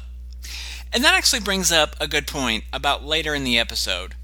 And 0.94 1.04
that 1.04 1.14
actually 1.14 1.42
brings 1.42 1.72
up 1.72 1.96
a 2.00 2.08
good 2.08 2.28
point 2.28 2.64
about 2.72 3.04
later 3.04 3.36
in 3.36 3.44
the 3.44 3.60
episode. 3.60 4.16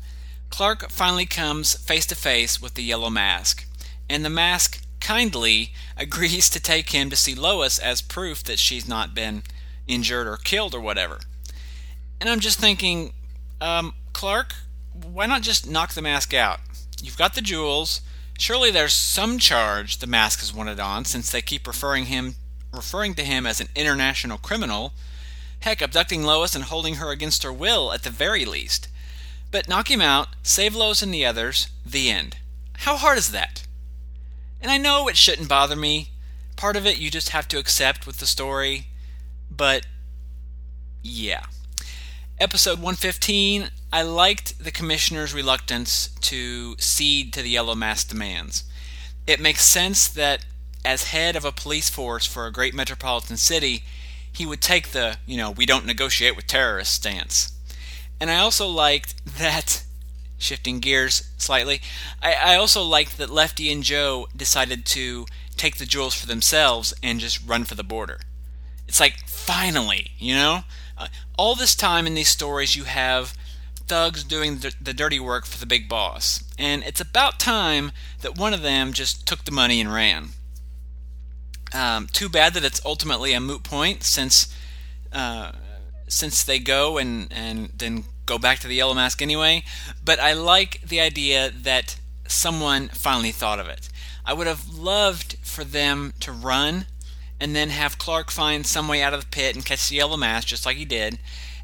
Clark 0.50 0.90
finally 0.90 1.26
comes 1.26 1.76
face 1.76 2.06
to 2.08 2.16
face 2.16 2.62
with 2.62 2.76
the 2.76 2.84
yellow 2.84 3.10
mask, 3.10 3.66
and 4.10 4.24
the 4.24 4.30
mask 4.30 4.82
kindly 5.00 5.74
agrees 5.98 6.50
to 6.50 6.60
take 6.62 6.92
him 6.92 7.10
to 7.10 7.16
see 7.16 7.36
Lois 7.36 7.80
as 7.80 8.02
proof 8.02 8.44
that 8.44 8.60
she's 8.60 8.88
not 8.88 9.16
been 9.16 9.44
injured 9.88 10.28
or 10.28 10.38
killed 10.38 10.74
or 10.74 10.80
whatever. 10.80 11.20
And 12.22 12.30
I'm 12.30 12.40
just 12.40 12.60
thinking, 12.60 13.12
um, 13.60 13.94
Clark, 14.14 14.54
why 14.94 15.26
not 15.26 15.42
just 15.42 15.70
knock 15.70 15.92
the 15.92 16.02
mask 16.02 16.34
out? 16.34 16.62
You've 17.02 17.18
got 17.18 17.36
the 17.36 17.42
jewels. 17.42 18.00
Surely 18.38 18.72
there's 18.72 18.94
some 18.94 19.38
charge 19.38 19.98
the 19.98 20.08
mask 20.08 20.42
is 20.42 20.54
wanted 20.54 20.80
on, 20.80 21.04
since 21.04 21.30
they 21.30 21.42
keep 21.42 21.68
referring 21.68 22.06
him 22.06 22.36
referring 22.74 23.14
to 23.16 23.24
him 23.26 23.46
as 23.46 23.60
an 23.60 23.68
international 23.76 24.38
criminal 24.38 24.94
Heck, 25.62 25.82
abducting 25.82 26.24
Lois 26.24 26.56
and 26.56 26.66
holding 26.66 26.96
her 26.96 27.12
against 27.12 27.44
her 27.44 27.54
will 27.54 27.94
at 27.94 28.02
the 28.04 28.10
very 28.10 28.46
least. 28.46 28.88
But 29.52 29.70
knock 29.70 29.92
him 29.92 30.02
out, 30.02 30.30
save 30.42 30.76
Lois 30.76 31.04
and 31.04 31.14
the 31.14 31.26
others, 31.26 31.68
the 31.86 32.10
end. 32.10 32.38
How 32.80 32.98
hard 32.98 33.20
is 33.20 33.32
that? 33.32 33.68
And 34.60 34.72
I 34.72 34.78
know 34.78 35.08
it 35.08 35.18
shouldn't 35.18 35.50
bother 35.50 35.76
me. 35.76 36.10
Part 36.56 36.76
of 36.76 36.86
it 36.88 36.98
you 37.00 37.12
just 37.12 37.30
have 37.30 37.48
to 37.50 37.60
accept 37.60 38.08
with 38.08 38.18
the 38.18 38.26
story. 38.26 38.88
But, 39.52 39.86
yeah. 41.04 41.44
Episode 42.42 42.80
115, 42.80 43.70
I 43.94 44.02
liked 44.02 44.58
the 44.58 44.72
Commissioner's 44.72 45.32
reluctance 45.32 46.08
to 46.22 46.76
cede 46.80 47.32
to 47.34 47.44
the 47.44 47.52
Yellow 47.52 47.76
Mask 47.76 48.10
demands. 48.10 48.64
It 49.28 49.40
makes 49.40 49.64
sense 49.64 50.08
that, 50.08 50.44
as 50.84 51.12
head 51.12 51.36
of 51.36 51.46
a 51.46 51.52
police 51.52 51.88
force 51.88 52.26
for 52.26 52.48
a 52.48 52.52
great 52.52 52.74
metropolitan 52.74 53.38
city, 53.38 53.84
he 54.32 54.48
would 54.48 54.60
take 54.60 54.88
the, 54.88 55.18
you 55.28 55.38
know, 55.38 55.52
we 55.52 55.68
don't 55.68 55.86
negotiate 55.86 56.36
with 56.36 56.48
terrorists 56.48 56.96
stance. 56.96 57.54
And 58.20 58.32
I 58.32 58.40
also 58.40 58.68
liked 58.68 59.24
that, 59.38 59.84
shifting 60.40 60.80
gears 60.80 61.30
slightly, 61.38 61.80
I, 62.24 62.34
I 62.34 62.56
also 62.56 62.82
liked 62.82 63.20
that 63.20 63.30
Lefty 63.30 63.72
and 63.72 63.84
Joe 63.84 64.28
decided 64.36 64.88
to 64.88 65.28
take 65.58 65.76
the 65.78 65.86
jewels 65.86 66.16
for 66.16 66.26
themselves 66.26 66.92
and 67.04 67.20
just 67.20 67.48
run 67.48 67.66
for 67.66 67.76
the 67.76 67.84
border. 67.84 68.20
It's 68.88 69.00
like, 69.00 69.18
finally, 69.28 70.10
you 70.18 70.34
know? 70.34 70.64
Uh, 71.02 71.08
all 71.36 71.56
this 71.56 71.76
time 71.76 72.06
in 72.06 72.14
these 72.14 72.30
stories, 72.30 72.76
you 72.76 72.84
have 72.84 73.34
thugs 73.88 74.24
doing 74.24 74.60
the, 74.60 74.74
the 74.80 74.94
dirty 74.94 75.20
work 75.20 75.46
for 75.46 75.58
the 75.58 75.66
big 75.66 75.90
boss. 75.90 76.44
And 76.60 76.84
it's 76.84 77.02
about 77.02 77.40
time 77.40 77.92
that 78.22 78.38
one 78.38 78.54
of 78.54 78.62
them 78.62 78.94
just 78.94 79.26
took 79.26 79.44
the 79.46 79.52
money 79.52 79.82
and 79.82 79.92
ran. 79.92 80.30
Um, 81.74 82.08
too 82.08 82.30
bad 82.30 82.54
that 82.54 82.64
it's 82.64 82.86
ultimately 82.86 83.34
a 83.34 83.40
moot 83.40 83.64
point 83.64 84.04
since 84.04 84.56
uh, 85.12 85.54
since 86.08 86.44
they 86.44 86.60
go 86.60 86.98
and, 86.98 87.32
and 87.32 87.72
then 87.76 88.04
go 88.26 88.38
back 88.38 88.60
to 88.60 88.68
the 88.68 88.76
Yellow 88.76 88.94
Mask 88.94 89.22
anyway. 89.22 89.64
But 90.04 90.20
I 90.20 90.34
like 90.34 90.82
the 90.82 91.00
idea 91.00 91.50
that 91.50 91.98
someone 92.28 92.90
finally 92.90 93.32
thought 93.32 93.60
of 93.60 93.68
it. 93.68 93.90
I 94.26 94.34
would 94.34 94.48
have 94.48 94.70
loved 94.70 95.38
for 95.42 95.64
them 95.64 96.14
to 96.20 96.32
run 96.32 96.86
and 97.42 97.56
then 97.56 97.72
have 97.72 97.98
Clark 97.98 98.30
find 98.30 98.68
some 98.68 98.88
way 98.88 99.02
out 99.02 99.16
of 99.16 99.22
the 99.22 99.28
pit 99.28 99.56
and 99.56 99.66
catch 99.66 99.90
the 99.90 99.96
Yellow 99.96 100.16
Mask 100.16 100.48
just 100.48 100.64
like 100.64 100.78
he 100.78 100.86
did. 100.86 101.18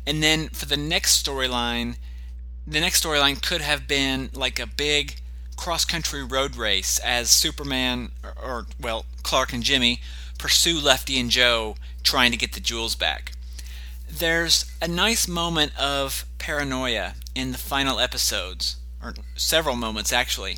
And 0.07 0.23
then 0.23 0.49
for 0.49 0.65
the 0.65 0.75
next 0.75 1.23
storyline, 1.23 1.97
the 2.65 2.80
next 2.80 3.05
storyline 3.05 3.41
could 3.41 3.61
have 3.61 3.88
been 3.88 4.32
like 4.34 4.59
a 4.59 4.65
big 4.65 5.21
cross 5.55 5.86
country 5.86 6.23
road 6.23 6.55
race 6.55 6.97
as 6.99 7.30
Superman, 7.30 8.09
or, 8.23 8.34
or, 8.43 8.65
well, 8.82 9.05
Clark 9.21 9.53
and 9.53 9.61
Jimmy 9.61 10.01
pursue 10.39 10.80
Lefty 10.80 11.19
and 11.19 11.30
Joe 11.30 11.75
trying 12.03 12.32
to 12.32 12.38
get 12.38 12.53
the 12.53 12.59
jewels 12.59 12.95
back. 12.95 13.34
There's 14.09 14.65
a 14.82 14.88
nice 14.88 15.28
moment 15.28 15.78
of 15.80 16.25
paranoia 16.39 17.13
in 17.36 17.51
the 17.51 17.57
final 17.59 17.99
episodes, 17.99 18.78
or 19.03 19.13
several 19.36 19.75
moments 19.75 20.11
actually, 20.11 20.57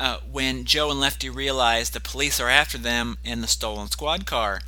uh, 0.00 0.18
when 0.32 0.64
Joe 0.64 0.90
and 0.90 0.98
Lefty 0.98 1.28
realize 1.28 1.90
the 1.90 2.00
police 2.00 2.40
are 2.40 2.48
after 2.48 2.78
them 2.78 3.18
in 3.22 3.42
the 3.42 3.46
stolen 3.46 3.88
squad 3.88 4.24
car. 4.24 4.60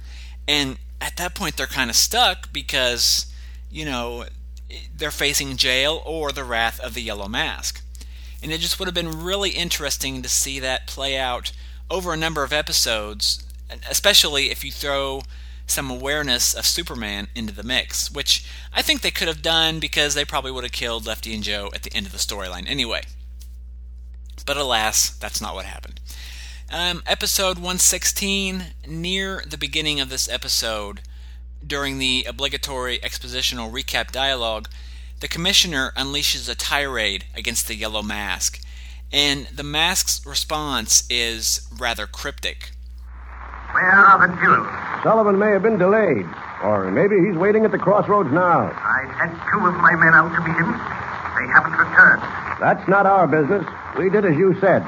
And 0.47 0.77
at 1.01 1.17
that 1.17 1.35
point, 1.35 1.57
they're 1.57 1.67
kind 1.67 1.89
of 1.89 1.97
stuck 1.97 2.53
because, 2.53 3.33
you 3.71 3.87
know, 3.87 4.27
they're 4.95 5.11
facing 5.11 5.57
jail 5.57 6.03
or 6.05 6.33
the 6.33 6.45
wrath 6.45 6.79
of 6.81 6.93
the 6.93 7.01
Yellow 7.01 7.29
Mask. 7.29 7.83
And 8.43 8.53
it 8.53 8.61
just 8.61 8.79
would 8.79 8.87
have 8.87 8.95
been 8.95 9.25
really 9.25 9.51
interesting 9.51 10.21
to 10.21 10.29
see 10.29 10.61
that 10.61 10.87
play 10.87 11.17
out 11.17 11.53
over 11.91 12.13
a 12.13 12.17
number 12.17 12.43
of 12.43 12.53
episodes, 12.53 13.43
especially 13.89 14.51
if 14.51 14.63
you 14.63 14.71
throw 14.71 15.23
some 15.67 15.91
awareness 15.91 16.53
of 16.53 16.67
Superman 16.67 17.29
into 17.35 17.55
the 17.55 17.63
mix, 17.63 18.11
which 18.11 18.47
I 18.75 18.83
think 18.83 19.01
they 19.01 19.11
could 19.11 19.29
have 19.29 19.41
done 19.41 19.79
because 19.79 20.15
they 20.15 20.27
probably 20.27 20.51
would 20.51 20.65
have 20.65 20.73
killed 20.73 21.07
Lefty 21.07 21.33
and 21.35 21.43
Joe 21.43 21.71
at 21.75 21.85
the 21.85 21.95
end 21.95 22.05
of 22.05 22.13
the 22.13 22.19
storyline 22.19 22.69
anyway. 22.69 23.03
But 24.45 24.57
alas, 24.57 25.11
that's 25.11 25.41
not 25.41 25.55
what 25.55 25.67
happened. 25.67 26.01
Um, 26.71 27.03
episode 27.07 27.57
116, 27.57 28.65
near 28.89 29.45
the 29.47 29.59
beginning 29.59 30.01
of 30.01 30.09
this 30.09 30.29
episode, 30.29 31.03
during 31.65 31.99
the 31.99 32.25
obligatory 32.27 32.99
expositional 32.99 33.71
recap 33.71 34.11
dialogue, 34.11 34.69
the 35.21 35.29
commissioner 35.29 35.93
unleashes 35.97 36.49
a 36.49 36.55
tirade 36.55 37.27
against 37.37 37.69
the 37.69 37.75
Yellow 37.75 38.03
Mask, 38.03 38.61
and 39.13 39.47
the 39.55 39.63
mask's 39.63 40.25
response 40.27 41.05
is 41.11 41.69
rather 41.79 42.07
cryptic. 42.07 42.73
Where 43.73 43.93
are 43.93 44.27
the 44.27 44.35
jewels? 44.41 44.69
Sullivan 45.03 45.39
may 45.39 45.51
have 45.51 45.63
been 45.63 45.79
delayed, 45.79 46.27
or 46.63 46.91
maybe 46.91 47.21
he's 47.21 47.37
waiting 47.37 47.65
at 47.65 47.71
the 47.71 47.79
crossroads 47.79 48.33
now. 48.33 48.73
I 48.73 49.15
sent 49.21 49.33
two 49.53 49.67
of 49.67 49.75
my 49.75 49.95
men 49.95 50.15
out 50.15 50.35
to 50.35 50.41
meet 50.41 50.57
him. 50.57 50.73
They 51.37 51.47
haven't 51.53 51.73
returned. 51.73 52.23
That's 52.61 52.87
not 52.89 53.07
our 53.07 53.27
business. 53.27 53.65
We 53.99 54.11
did 54.11 54.25
as 54.25 54.37
you 54.37 54.59
said. 54.61 54.83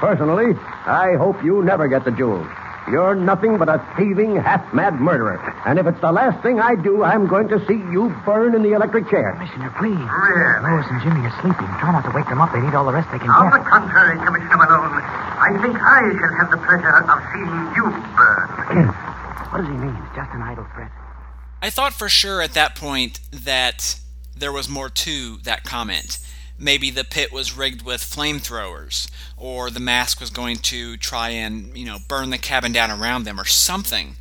Personally, 0.00 0.54
I 0.86 1.14
hope 1.16 1.42
you 1.44 1.62
never 1.62 1.86
get 1.88 2.04
the 2.04 2.10
jewels. 2.10 2.48
You're 2.90 3.14
nothing 3.14 3.58
but 3.58 3.68
a 3.68 3.78
thieving, 3.96 4.34
half-mad 4.34 4.98
murderer. 4.98 5.38
And 5.64 5.78
if 5.78 5.86
it's 5.86 6.00
the 6.00 6.10
last 6.10 6.42
thing 6.42 6.58
I 6.58 6.74
do, 6.74 7.04
I'm 7.04 7.28
going 7.28 7.46
to 7.48 7.64
see 7.66 7.78
you 7.78 8.10
burn 8.26 8.56
in 8.56 8.62
the 8.64 8.72
electric 8.74 9.08
chair. 9.08 9.38
Commissioner, 9.38 9.70
please. 9.78 9.94
Oh, 9.94 10.10
really? 10.10 10.66
Lois 10.66 10.86
and 10.90 10.98
Jimmy 10.98 11.22
are 11.22 11.36
sleeping. 11.38 11.70
Try 11.78 11.92
not 11.94 12.02
to 12.02 12.10
wake 12.10 12.26
them 12.26 12.40
up. 12.42 12.50
They 12.50 12.60
need 12.60 12.74
all 12.74 12.84
the 12.84 12.92
rest 12.92 13.06
they 13.14 13.22
can 13.22 13.30
do. 13.30 13.38
On 13.38 13.54
the 13.54 13.62
contrary, 13.62 14.18
Commissioner 14.18 14.58
Malone, 14.58 14.98
I 14.98 15.54
think 15.62 15.78
I 15.78 16.10
shall 16.10 16.34
have 16.42 16.50
the 16.50 16.58
pleasure 16.58 16.90
of 17.06 17.22
seeing 17.30 17.54
you 17.78 17.86
burn. 18.18 18.90
What 19.54 19.58
does 19.62 19.70
he 19.70 19.78
mean? 19.78 19.94
It's 20.02 20.16
just 20.18 20.34
an 20.34 20.42
idle 20.42 20.66
threat. 20.74 20.90
I 21.62 21.70
thought 21.70 21.92
for 21.92 22.08
sure 22.08 22.42
at 22.42 22.54
that 22.54 22.74
point 22.74 23.20
that 23.46 23.94
there 24.42 24.52
was 24.52 24.68
more 24.68 24.88
to 24.88 25.36
that 25.38 25.64
comment. 25.64 26.18
Maybe 26.58 26.90
the 26.90 27.04
pit 27.04 27.32
was 27.32 27.56
rigged 27.56 27.82
with 27.82 28.02
flamethrowers, 28.02 29.10
or 29.36 29.70
the 29.70 29.80
mask 29.80 30.20
was 30.20 30.30
going 30.30 30.58
to 30.58 30.96
try 30.96 31.30
and, 31.30 31.76
you 31.76 31.86
know, 31.86 31.98
burn 32.08 32.30
the 32.30 32.38
cabin 32.38 32.72
down 32.72 32.90
around 32.90 33.24
them 33.24 33.40
or 33.40 33.44
something. 33.44 34.16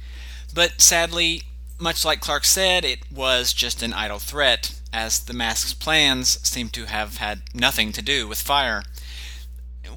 But 0.53 0.81
sadly, 0.81 1.43
much 1.79 2.05
like 2.05 2.19
Clark 2.19 2.45
said, 2.45 2.85
it 2.85 2.99
was 3.11 3.53
just 3.53 3.81
an 3.81 3.93
idle 3.93 4.19
threat, 4.19 4.79
as 4.93 5.19
the 5.19 5.33
mask's 5.33 5.73
plans 5.73 6.39
seem 6.47 6.69
to 6.69 6.85
have 6.85 7.17
had 7.17 7.41
nothing 7.53 7.91
to 7.93 8.01
do 8.01 8.27
with 8.27 8.39
fire. 8.39 8.83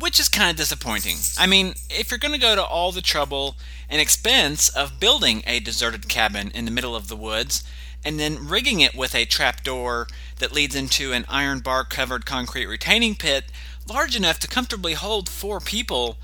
Which 0.01 0.19
is 0.19 0.29
kind 0.29 0.51
of 0.51 0.57
disappointing. 0.57 1.17
I 1.39 1.47
mean, 1.47 1.75
if 1.89 2.11
you're 2.11 2.19
going 2.19 2.35
to 2.35 2.41
go 2.41 2.55
to 2.55 2.65
all 2.65 2.93
the 2.93 3.01
trouble 3.01 3.57
and 3.89 4.01
expense 4.01 4.69
of 4.69 4.99
building 4.99 5.43
a 5.47 5.61
deserted 5.61 6.09
cabin 6.09 6.51
in 6.53 6.65
the 6.65 6.71
middle 6.71 6.97
of 6.97 7.09
the 7.09 7.17
woods, 7.17 7.63
and 8.05 8.21
then 8.21 8.49
rigging 8.49 8.81
it 8.81 8.95
with 8.95 9.15
a 9.15 9.25
trapdoor 9.25 10.07
that 10.39 10.53
leads 10.53 10.75
into 10.75 11.13
an 11.13 11.25
iron 11.29 11.61
bar 11.61 11.85
covered 11.85 12.27
concrete 12.27 12.67
retaining 12.67 13.15
pit 13.15 13.45
large 13.87 14.17
enough 14.17 14.39
to 14.41 14.49
comfortably 14.49 14.95
hold 14.95 15.29
four 15.29 15.61
people, 15.61 16.17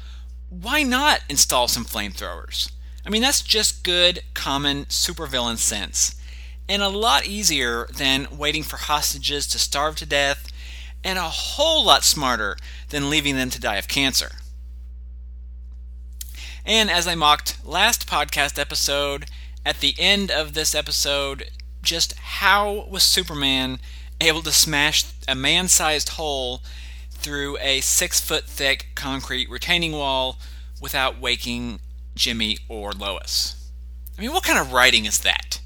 why 0.49 0.83
not 0.83 1.21
install 1.29 1.69
some 1.69 1.85
flamethrowers? 1.85 2.71
I 3.05 3.11
mean, 3.11 3.23
that's 3.23 3.43
just 3.43 3.85
good, 3.85 4.21
common 4.35 4.87
supervillain 4.87 5.59
sense. 5.59 6.15
And 6.69 6.83
a 6.83 6.89
lot 6.89 7.27
easier 7.27 7.87
than 7.97 8.29
waiting 8.37 8.63
for 8.63 8.77
hostages 8.77 9.47
to 9.49 9.59
starve 9.59 9.97
to 9.97 10.07
death, 10.07 10.47
and 11.03 11.19
a 11.19 11.23
whole 11.23 11.85
lot 11.85 12.05
smarter 12.05 12.57
than 12.91 13.11
leaving 13.11 13.37
them 13.37 13.51
to 13.51 13.61
die 13.61 13.77
of 13.77 13.89
cancer. 13.89 14.33
And 16.65 16.91
as 16.91 17.09
I 17.09 17.15
mocked 17.15 17.65
last 17.65 18.07
podcast 18.07 18.59
episode, 18.59 19.27
at 19.65 19.81
the 19.81 19.95
end 19.99 20.31
of 20.31 20.53
this 20.53 20.75
episode, 20.75 21.51
just 21.83 22.15
how 22.19 22.87
was 22.89 23.03
Superman 23.03 23.79
able 24.21 24.43
to 24.43 24.53
smash 24.53 25.05
a 25.27 25.35
man 25.35 25.69
sized 25.69 26.11
hole 26.11 26.61
through 27.11 27.59
a 27.59 27.81
six 27.81 28.21
foot 28.21 28.45
thick 28.45 28.89
concrete 28.95 29.49
retaining 29.51 29.93
wall 29.93 30.39
without 30.81 31.21
waking 31.21 31.81
Jimmy 32.15 32.59
or 32.69 32.93
Lois? 32.93 33.57
I 34.17 34.23
mean, 34.23 34.33
what 34.33 34.45
kind 34.45 34.59
of 34.59 34.73
writing 34.73 35.07
is 35.07 35.21
that? 35.21 35.61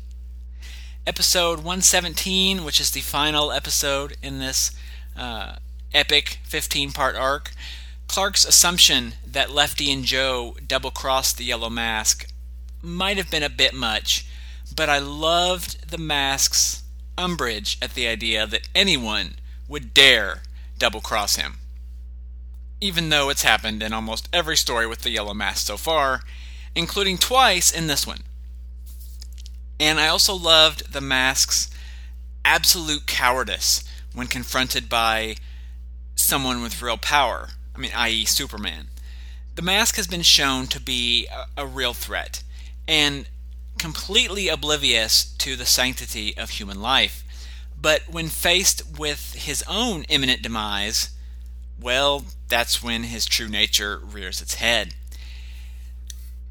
Episode 1.07 1.59
117, 1.59 2.65
which 2.65 2.81
is 2.81 2.91
the 2.93 3.01
final 3.01 3.53
episode 3.53 4.17
in 4.23 4.39
this 4.39 4.71
uh, 5.17 5.57
epic 5.93 6.39
15 6.45 6.93
part 6.93 7.17
arc, 7.17 7.53
Clark's 8.07 8.45
assumption 8.45 9.15
that 9.27 9.51
Lefty 9.51 9.91
and 9.91 10.05
Joe 10.05 10.57
double 10.67 10.91
crossed 10.91 11.37
the 11.37 11.45
Yellow 11.45 11.71
Mask 11.71 12.29
might 12.83 13.17
have 13.17 13.31
been 13.31 13.43
a 13.43 13.49
bit 13.49 13.75
much, 13.75 14.27
but 14.75 14.89
I 14.89 14.99
loved 14.99 15.91
the 15.91 15.99
mask's 15.99 16.83
umbrage 17.17 17.79
at 17.81 17.95
the 17.95 18.07
idea 18.07 18.47
that 18.47 18.69
anyone 18.75 19.37
would 19.69 19.95
dare 19.95 20.43
double 20.79 21.01
cross 21.01 21.37
him. 21.37 21.59
Even 22.81 23.09
though 23.09 23.31
it's 23.31 23.43
happened 23.43 23.83
in 23.83 23.93
almost 23.93 24.29
every 24.33 24.57
story 24.57 24.87
with 24.87 25.03
the 25.03 25.11
Yellow 25.11 25.35
Mask 25.35 25.67
so 25.67 25.77
far, 25.77 26.23
including 26.75 27.19
twice 27.19 27.71
in 27.71 27.87
this 27.87 28.07
one. 28.07 28.21
And 29.79 30.01
I 30.01 30.09
also 30.09 30.35
loved 30.35 30.93
the 30.93 31.01
mask's 31.01 31.71
absolute 32.45 33.07
cowardice 33.07 33.85
when 34.13 34.27
confronted 34.27 34.89
by 34.89 35.37
someone 36.15 36.63
with 36.63 36.83
real 36.83 36.97
power. 36.97 37.51
I 37.75 37.79
mean, 37.79 37.93
i.e., 37.95 38.25
Superman. 38.25 38.89
The 39.55 39.63
mask 39.63 39.97
has 39.97 40.07
been 40.07 40.23
shown 40.23 40.67
to 40.69 40.81
be 40.81 41.27
a, 41.27 41.63
a 41.63 41.67
real 41.67 41.95
threat 41.95 42.43
and 42.87 43.27
completely 43.85 44.49
oblivious 44.49 45.27
to 45.37 45.57
the 45.57 45.67
sanctity 45.67 46.35
of 46.39 46.49
human 46.49 46.81
life. 46.81 47.23
But 47.79 48.09
when 48.09 48.29
faced 48.29 48.99
with 48.99 49.35
his 49.35 49.63
own 49.69 50.05
imminent 50.05 50.41
demise, 50.41 51.11
well, 51.79 52.25
that's 52.49 52.83
when 52.83 53.03
his 53.03 53.27
true 53.27 53.47
nature 53.47 54.01
rears 54.03 54.41
its 54.41 54.55
head. 54.55 54.95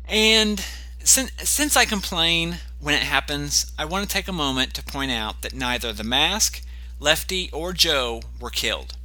And 0.07 0.63
since, 1.03 1.31
since 1.37 1.75
I 1.75 1.85
complain 1.85 2.59
when 2.79 2.93
it 2.93 3.01
happens, 3.01 3.73
I 3.79 3.85
want 3.85 4.07
to 4.07 4.13
take 4.13 4.27
a 4.27 4.31
moment 4.31 4.75
to 4.75 4.83
point 4.83 5.09
out 5.09 5.41
that 5.41 5.55
neither 5.55 5.91
the 5.91 6.03
mask, 6.03 6.61
Lefty, 6.99 7.49
or 7.51 7.73
Joe 7.73 8.21
were 8.39 8.51
killed. 8.51 8.95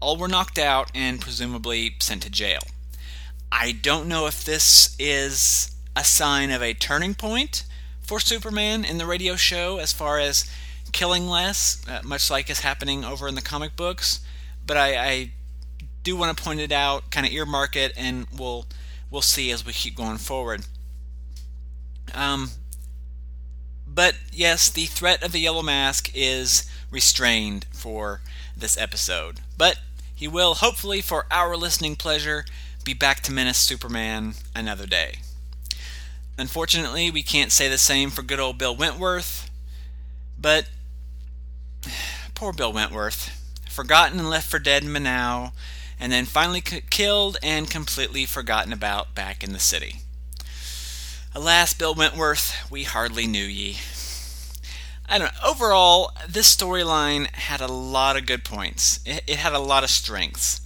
All 0.00 0.16
were 0.16 0.26
knocked 0.26 0.58
out 0.58 0.90
and 0.94 1.20
presumably 1.20 1.96
sent 2.00 2.22
to 2.22 2.30
jail. 2.30 2.62
I 3.52 3.72
don't 3.72 4.08
know 4.08 4.26
if 4.26 4.42
this 4.42 4.96
is 4.98 5.74
a 5.98 6.04
sign 6.04 6.52
of 6.52 6.62
a 6.62 6.74
turning 6.74 7.14
point 7.14 7.64
for 8.00 8.20
Superman 8.20 8.84
in 8.84 8.98
the 8.98 9.06
radio 9.06 9.34
show 9.34 9.78
as 9.78 9.92
far 9.92 10.20
as 10.20 10.48
killing 10.92 11.26
less, 11.26 11.82
uh, 11.88 12.00
much 12.04 12.30
like 12.30 12.48
is 12.48 12.60
happening 12.60 13.04
over 13.04 13.26
in 13.26 13.34
the 13.34 13.42
comic 13.42 13.74
books. 13.74 14.20
But 14.64 14.76
I, 14.76 14.96
I 14.96 15.30
do 16.04 16.14
want 16.14 16.36
to 16.36 16.42
point 16.42 16.60
it 16.60 16.70
out, 16.70 17.10
kind 17.10 17.26
of 17.26 17.32
earmark 17.32 17.74
it, 17.74 17.92
and 17.96 18.28
we'll 18.36 18.66
we'll 19.10 19.22
see 19.22 19.50
as 19.50 19.66
we 19.66 19.72
keep 19.72 19.96
going 19.96 20.18
forward. 20.18 20.66
Um, 22.14 22.52
but 23.86 24.14
yes, 24.32 24.70
the 24.70 24.86
threat 24.86 25.22
of 25.24 25.32
the 25.32 25.40
Yellow 25.40 25.62
Mask 25.62 26.10
is 26.14 26.70
restrained 26.92 27.66
for 27.72 28.20
this 28.56 28.78
episode. 28.78 29.40
But 29.56 29.78
he 30.14 30.28
will, 30.28 30.54
hopefully, 30.54 31.00
for 31.00 31.26
our 31.30 31.56
listening 31.56 31.96
pleasure, 31.96 32.44
be 32.84 32.94
back 32.94 33.20
to 33.22 33.32
menace 33.32 33.58
Superman 33.58 34.34
another 34.54 34.86
day. 34.86 35.18
Unfortunately, 36.38 37.10
we 37.10 37.24
can't 37.24 37.50
say 37.50 37.68
the 37.68 37.76
same 37.76 38.10
for 38.10 38.22
good 38.22 38.38
old 38.38 38.58
Bill 38.58 38.74
Wentworth, 38.74 39.50
but 40.40 40.70
poor 42.36 42.52
Bill 42.52 42.72
Wentworth, 42.72 43.30
forgotten 43.68 44.20
and 44.20 44.30
left 44.30 44.48
for 44.48 44.60
dead 44.60 44.84
in 44.84 44.90
Manaus, 44.90 45.50
and 45.98 46.12
then 46.12 46.24
finally 46.24 46.62
c- 46.64 46.82
killed 46.90 47.38
and 47.42 47.68
completely 47.68 48.24
forgotten 48.24 48.72
about 48.72 49.16
back 49.16 49.42
in 49.42 49.52
the 49.52 49.58
city. 49.58 50.02
Alas, 51.34 51.74
Bill 51.74 51.92
Wentworth, 51.92 52.70
we 52.70 52.84
hardly 52.84 53.26
knew 53.26 53.44
ye. 53.44 53.78
I 55.08 55.18
don't 55.18 55.32
know. 55.32 55.50
Overall, 55.50 56.12
this 56.28 56.54
storyline 56.54 57.28
had 57.32 57.60
a 57.60 57.66
lot 57.66 58.16
of 58.16 58.26
good 58.26 58.44
points. 58.44 59.00
It, 59.04 59.24
it, 59.26 59.38
had 59.38 59.54
a 59.54 59.58
lot 59.58 59.82
of 59.82 59.90
strengths. 59.90 60.60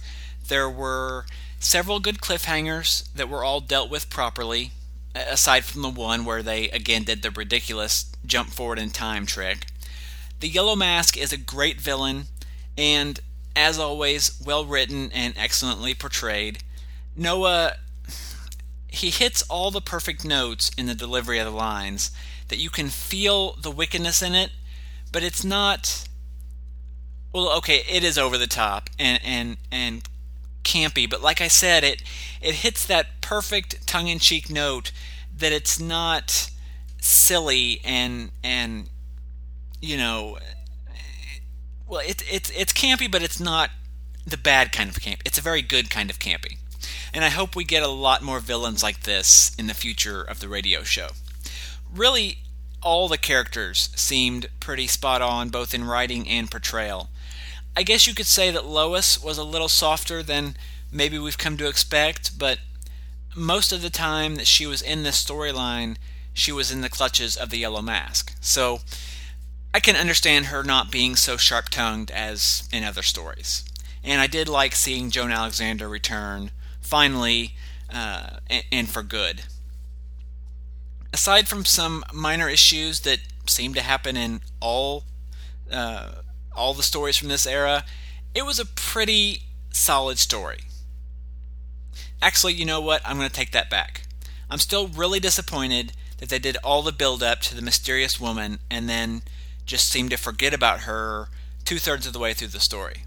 There 0.47 0.69
were 0.69 1.25
several 1.59 1.99
good 1.99 2.19
cliffhangers 2.19 3.11
that 3.13 3.29
were 3.29 3.43
all 3.43 3.59
dealt 3.59 3.89
with 3.89 4.09
properly, 4.09 4.71
aside 5.15 5.63
from 5.63 5.81
the 5.81 5.89
one 5.89 6.25
where 6.25 6.43
they 6.43 6.69
again 6.69 7.03
did 7.03 7.21
the 7.21 7.31
ridiculous 7.31 8.11
jump 8.25 8.49
forward 8.49 8.79
in 8.79 8.89
time 8.89 9.25
trick. 9.25 9.67
The 10.39 10.49
Yellow 10.49 10.75
Mask 10.75 11.17
is 11.17 11.31
a 11.31 11.37
great 11.37 11.79
villain, 11.79 12.25
and 12.77 13.19
as 13.55 13.79
always, 13.79 14.41
well 14.43 14.65
written 14.65 15.11
and 15.13 15.33
excellently 15.37 15.93
portrayed. 15.93 16.59
Noa, 17.15 17.73
he 18.87 19.09
hits 19.09 19.41
all 19.43 19.71
the 19.71 19.81
perfect 19.81 20.25
notes 20.25 20.71
in 20.77 20.87
the 20.87 20.95
delivery 20.95 21.39
of 21.39 21.45
the 21.45 21.51
lines 21.51 22.11
that 22.47 22.57
you 22.57 22.69
can 22.69 22.89
feel 22.89 23.53
the 23.53 23.71
wickedness 23.71 24.21
in 24.21 24.35
it, 24.35 24.51
but 25.11 25.23
it's 25.23 25.43
not. 25.43 26.07
Well, 27.31 27.51
okay, 27.57 27.83
it 27.89 28.03
is 28.03 28.17
over 28.17 28.37
the 28.37 28.47
top 28.47 28.89
and 28.99 29.19
and 29.23 29.57
and 29.71 30.03
campy, 30.63 31.09
but 31.09 31.21
like 31.21 31.41
I 31.41 31.47
said, 31.47 31.83
it 31.83 32.03
it 32.41 32.55
hits 32.55 32.85
that 32.85 33.21
perfect 33.21 33.85
tongue-in-cheek 33.87 34.49
note 34.49 34.91
that 35.37 35.51
it's 35.51 35.79
not 35.79 36.49
silly 36.99 37.81
and 37.83 38.31
and 38.43 38.89
you 39.81 39.97
know 39.97 40.37
well 41.85 42.01
it's 42.05 42.23
it's 42.31 42.49
it's 42.51 42.71
campy 42.71 43.11
but 43.11 43.21
it's 43.21 43.41
not 43.41 43.69
the 44.25 44.37
bad 44.37 44.71
kind 44.71 44.89
of 44.89 45.01
camp. 45.01 45.21
It's 45.25 45.37
a 45.37 45.41
very 45.41 45.61
good 45.61 45.89
kind 45.89 46.09
of 46.09 46.19
campy. 46.19 46.57
And 47.13 47.23
i 47.23 47.29
hope 47.29 47.55
we 47.55 47.63
get 47.63 47.83
a 47.83 47.87
lot 47.87 48.23
more 48.23 48.39
villains 48.39 48.81
like 48.81 49.01
this 49.01 49.53
in 49.57 49.67
the 49.67 49.73
future 49.73 50.21
of 50.21 50.39
the 50.39 50.47
radio 50.49 50.83
show. 50.83 51.09
Really 51.93 52.39
all 52.81 53.07
the 53.07 53.17
characters 53.17 53.89
seemed 53.95 54.49
pretty 54.59 54.87
spot 54.87 55.21
on, 55.21 55.49
both 55.49 55.73
in 55.73 55.85
writing 55.85 56.27
and 56.27 56.51
portrayal. 56.51 57.09
I 57.75 57.83
guess 57.83 58.07
you 58.07 58.13
could 58.13 58.27
say 58.27 58.51
that 58.51 58.65
Lois 58.65 59.21
was 59.21 59.37
a 59.37 59.43
little 59.43 59.67
softer 59.67 60.21
than 60.21 60.55
maybe 60.91 61.17
we've 61.17 61.37
come 61.37 61.57
to 61.57 61.67
expect, 61.67 62.37
but 62.37 62.59
most 63.35 63.71
of 63.71 63.81
the 63.81 63.89
time 63.89 64.35
that 64.35 64.47
she 64.47 64.65
was 64.65 64.81
in 64.81 65.03
this 65.03 65.23
storyline, 65.23 65.97
she 66.33 66.51
was 66.51 66.71
in 66.71 66.81
the 66.81 66.89
clutches 66.89 67.35
of 67.35 67.49
the 67.49 67.57
Yellow 67.57 67.81
Mask. 67.81 68.35
So 68.41 68.79
I 69.73 69.79
can 69.79 69.95
understand 69.95 70.47
her 70.47 70.63
not 70.63 70.91
being 70.91 71.15
so 71.15 71.35
sharp 71.37 71.69
tongued 71.69 72.11
as 72.11 72.67
in 72.71 72.83
other 72.83 73.01
stories. 73.01 73.63
And 74.03 74.21
I 74.21 74.27
did 74.27 74.47
like 74.47 74.75
seeing 74.75 75.09
Joan 75.09 75.31
Alexander 75.31 75.87
return, 75.87 76.51
finally, 76.81 77.55
uh, 77.91 78.37
and, 78.49 78.63
and 78.71 78.89
for 78.89 79.01
good 79.01 79.43
aside 81.13 81.47
from 81.47 81.63
some 81.63 82.03
minor 82.11 82.49
issues 82.49 83.01
that 83.01 83.19
seem 83.47 83.73
to 83.75 83.81
happen 83.81 84.17
in 84.17 84.41
all 84.59 85.03
uh, 85.71 86.09
all 86.55 86.73
the 86.73 86.83
stories 86.83 87.17
from 87.17 87.29
this 87.29 87.47
era, 87.47 87.85
it 88.33 88.45
was 88.45 88.59
a 88.59 88.65
pretty 88.65 89.41
solid 89.71 90.17
story. 90.17 90.59
Actually, 92.21 92.53
you 92.53 92.65
know 92.65 92.81
what? 92.81 93.01
I'm 93.05 93.17
going 93.17 93.29
to 93.29 93.35
take 93.35 93.51
that 93.51 93.69
back. 93.69 94.03
I'm 94.49 94.59
still 94.59 94.87
really 94.87 95.19
disappointed 95.19 95.93
that 96.17 96.29
they 96.29 96.39
did 96.39 96.57
all 96.63 96.81
the 96.81 96.91
build 96.91 97.21
up 97.21 97.41
to 97.41 97.55
the 97.55 97.61
mysterious 97.61 98.19
woman 98.19 98.59
and 98.71 98.87
then 98.87 99.23
just 99.65 99.89
seemed 99.89 100.11
to 100.11 100.17
forget 100.17 100.53
about 100.53 100.81
her 100.81 101.27
two 101.65 101.79
thirds 101.79 102.07
of 102.07 102.13
the 102.13 102.19
way 102.19 102.33
through 102.33 102.47
the 102.49 102.59
story. 102.59 103.03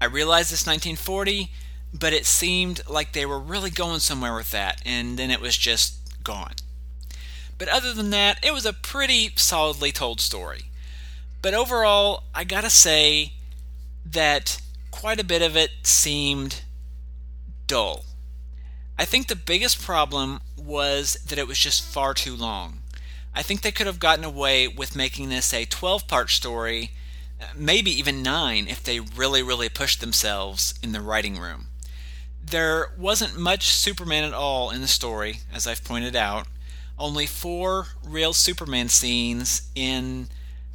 I 0.00 0.06
realize 0.06 0.52
it's 0.52 0.66
1940, 0.66 1.50
but 1.92 2.12
it 2.12 2.26
seemed 2.26 2.80
like 2.88 3.12
they 3.12 3.26
were 3.26 3.38
really 3.38 3.70
going 3.70 4.00
somewhere 4.00 4.34
with 4.34 4.50
that, 4.50 4.80
and 4.84 5.18
then 5.18 5.30
it 5.30 5.40
was 5.40 5.56
just 5.56 6.22
gone. 6.24 6.54
But 7.58 7.68
other 7.68 7.92
than 7.92 8.10
that, 8.10 8.38
it 8.42 8.52
was 8.52 8.66
a 8.66 8.72
pretty 8.72 9.30
solidly 9.36 9.92
told 9.92 10.20
story. 10.20 10.62
But 11.42 11.54
overall, 11.54 12.22
I 12.32 12.44
gotta 12.44 12.70
say 12.70 13.32
that 14.06 14.62
quite 14.92 15.20
a 15.20 15.24
bit 15.24 15.42
of 15.42 15.56
it 15.56 15.70
seemed 15.82 16.62
dull. 17.66 18.04
I 18.96 19.04
think 19.04 19.26
the 19.26 19.36
biggest 19.36 19.82
problem 19.82 20.40
was 20.56 21.14
that 21.26 21.38
it 21.38 21.48
was 21.48 21.58
just 21.58 21.82
far 21.82 22.14
too 22.14 22.36
long. 22.36 22.82
I 23.34 23.42
think 23.42 23.62
they 23.62 23.72
could 23.72 23.86
have 23.88 23.98
gotten 23.98 24.24
away 24.24 24.68
with 24.68 24.94
making 24.94 25.28
this 25.28 25.52
a 25.52 25.64
12 25.64 26.06
part 26.06 26.30
story, 26.30 26.92
maybe 27.56 27.90
even 27.90 28.22
9 28.22 28.68
if 28.68 28.84
they 28.84 29.00
really, 29.00 29.42
really 29.42 29.68
pushed 29.68 30.00
themselves 30.00 30.74
in 30.82 30.92
the 30.92 31.00
writing 31.00 31.38
room. 31.38 31.66
There 32.44 32.92
wasn't 32.96 33.38
much 33.38 33.70
Superman 33.70 34.24
at 34.24 34.34
all 34.34 34.70
in 34.70 34.80
the 34.80 34.88
story, 34.88 35.40
as 35.52 35.66
I've 35.66 35.84
pointed 35.84 36.14
out. 36.14 36.46
Only 36.98 37.26
four 37.26 37.86
real 38.04 38.32
Superman 38.32 38.88
scenes 38.88 39.70
in 39.74 40.28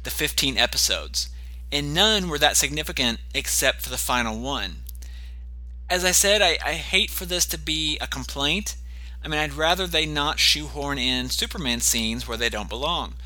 the 0.08 0.14
15 0.14 0.56
episodes, 0.56 1.28
and 1.70 1.92
none 1.92 2.30
were 2.30 2.38
that 2.38 2.56
significant 2.56 3.20
except 3.34 3.82
for 3.82 3.90
the 3.90 3.98
final 3.98 4.40
one. 4.40 4.76
As 5.90 6.02
I 6.02 6.12
said, 6.12 6.40
I, 6.40 6.56
I 6.64 6.72
hate 6.74 7.10
for 7.10 7.26
this 7.26 7.44
to 7.44 7.58
be 7.58 7.98
a 8.00 8.06
complaint. 8.06 8.76
I 9.22 9.28
mean, 9.28 9.38
I'd 9.38 9.52
rather 9.52 9.86
they 9.86 10.06
not 10.06 10.38
shoehorn 10.38 10.96
in 10.96 11.28
Superman 11.28 11.80
scenes 11.80 12.26
where 12.26 12.38
they 12.38 12.48
don't 12.48 12.70
belong. 12.70 13.16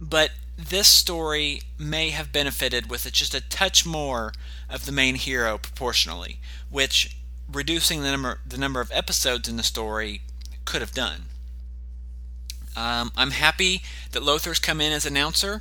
But 0.00 0.30
this 0.56 0.88
story 0.88 1.60
may 1.78 2.08
have 2.08 2.32
benefited 2.32 2.88
with 2.88 3.10
just 3.12 3.34
a 3.34 3.46
touch 3.46 3.84
more 3.84 4.32
of 4.70 4.86
the 4.86 4.92
main 4.92 5.16
hero 5.16 5.58
proportionally, 5.58 6.40
which 6.70 7.18
reducing 7.52 8.00
the 8.00 8.12
number 8.12 8.40
the 8.46 8.56
number 8.56 8.80
of 8.80 8.90
episodes 8.94 9.46
in 9.46 9.58
the 9.58 9.62
story 9.62 10.22
could 10.64 10.80
have 10.80 10.94
done. 10.94 11.24
Um, 12.74 13.12
I'm 13.14 13.32
happy 13.32 13.82
that 14.12 14.22
Lowther's 14.22 14.58
come 14.58 14.80
in 14.80 14.92
as 14.92 15.04
announcer. 15.04 15.60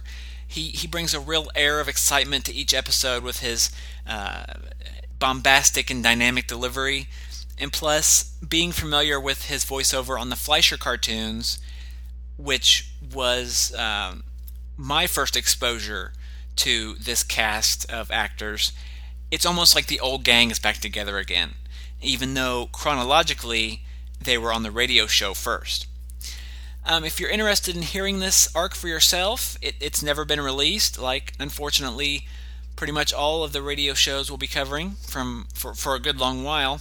He 0.50 0.70
he 0.70 0.88
brings 0.88 1.14
a 1.14 1.20
real 1.20 1.50
air 1.56 1.80
of 1.80 1.88
excitement 1.88 2.46
to 2.46 2.54
each 2.54 2.74
episode 2.74 3.24
with 3.24 3.40
his 3.40 3.72
uh, 4.06 4.44
bombastic 5.20 5.90
and 5.90 6.04
dynamic 6.04 6.48
delivery, 6.48 7.08
and 7.58 7.72
plus 7.72 8.36
being 8.48 8.72
familiar 8.72 9.20
with 9.20 9.46
his 9.46 9.64
voiceover 9.64 10.20
on 10.20 10.30
the 10.30 10.36
Fleischer 10.36 10.78
cartoons, 10.78 11.60
which 12.38 12.92
was 13.14 13.74
um, 13.76 14.24
my 14.76 15.08
first 15.08 15.38
exposure 15.38 16.14
to 16.58 16.96
this 16.96 17.24
cast 17.24 17.90
of 17.90 18.12
actors. 18.12 18.74
It's 19.32 19.46
almost 19.46 19.76
like 19.76 19.86
the 19.88 20.00
old 20.00 20.24
gang 20.24 20.52
is 20.52 20.60
back 20.60 20.80
together 20.80 21.20
again 21.20 21.54
even 22.02 22.34
though 22.34 22.70
chronologically 22.72 23.84
they 24.22 24.38
were 24.38 24.54
on 24.54 24.64
the 24.64 24.72
radio 24.72 25.08
show 25.08 25.34
first. 25.34 25.88
Um, 26.86 27.04
if 27.04 27.20
you're 27.20 27.30
interested 27.30 27.76
in 27.76 27.84
hearing 27.84 28.20
this 28.20 28.54
arc 28.56 28.74
for 28.74 28.88
yourself, 28.88 29.58
it, 29.62 29.76
it's 29.80 30.02
never 30.02 30.26
been 30.26 30.42
released, 30.42 31.00
like 31.00 31.34
unfortunately 31.40 32.26
pretty 32.80 32.94
much 32.94 33.12
all 33.12 33.44
of 33.44 33.52
the 33.52 33.62
radio 33.62 33.94
shows 33.94 34.32
we'll 34.32 34.38
be 34.38 34.48
covering 34.48 34.92
from 35.06 35.46
for, 35.54 35.74
for 35.74 35.96
a 35.96 36.00
good 36.00 36.18
long 36.18 36.46
while. 36.46 36.80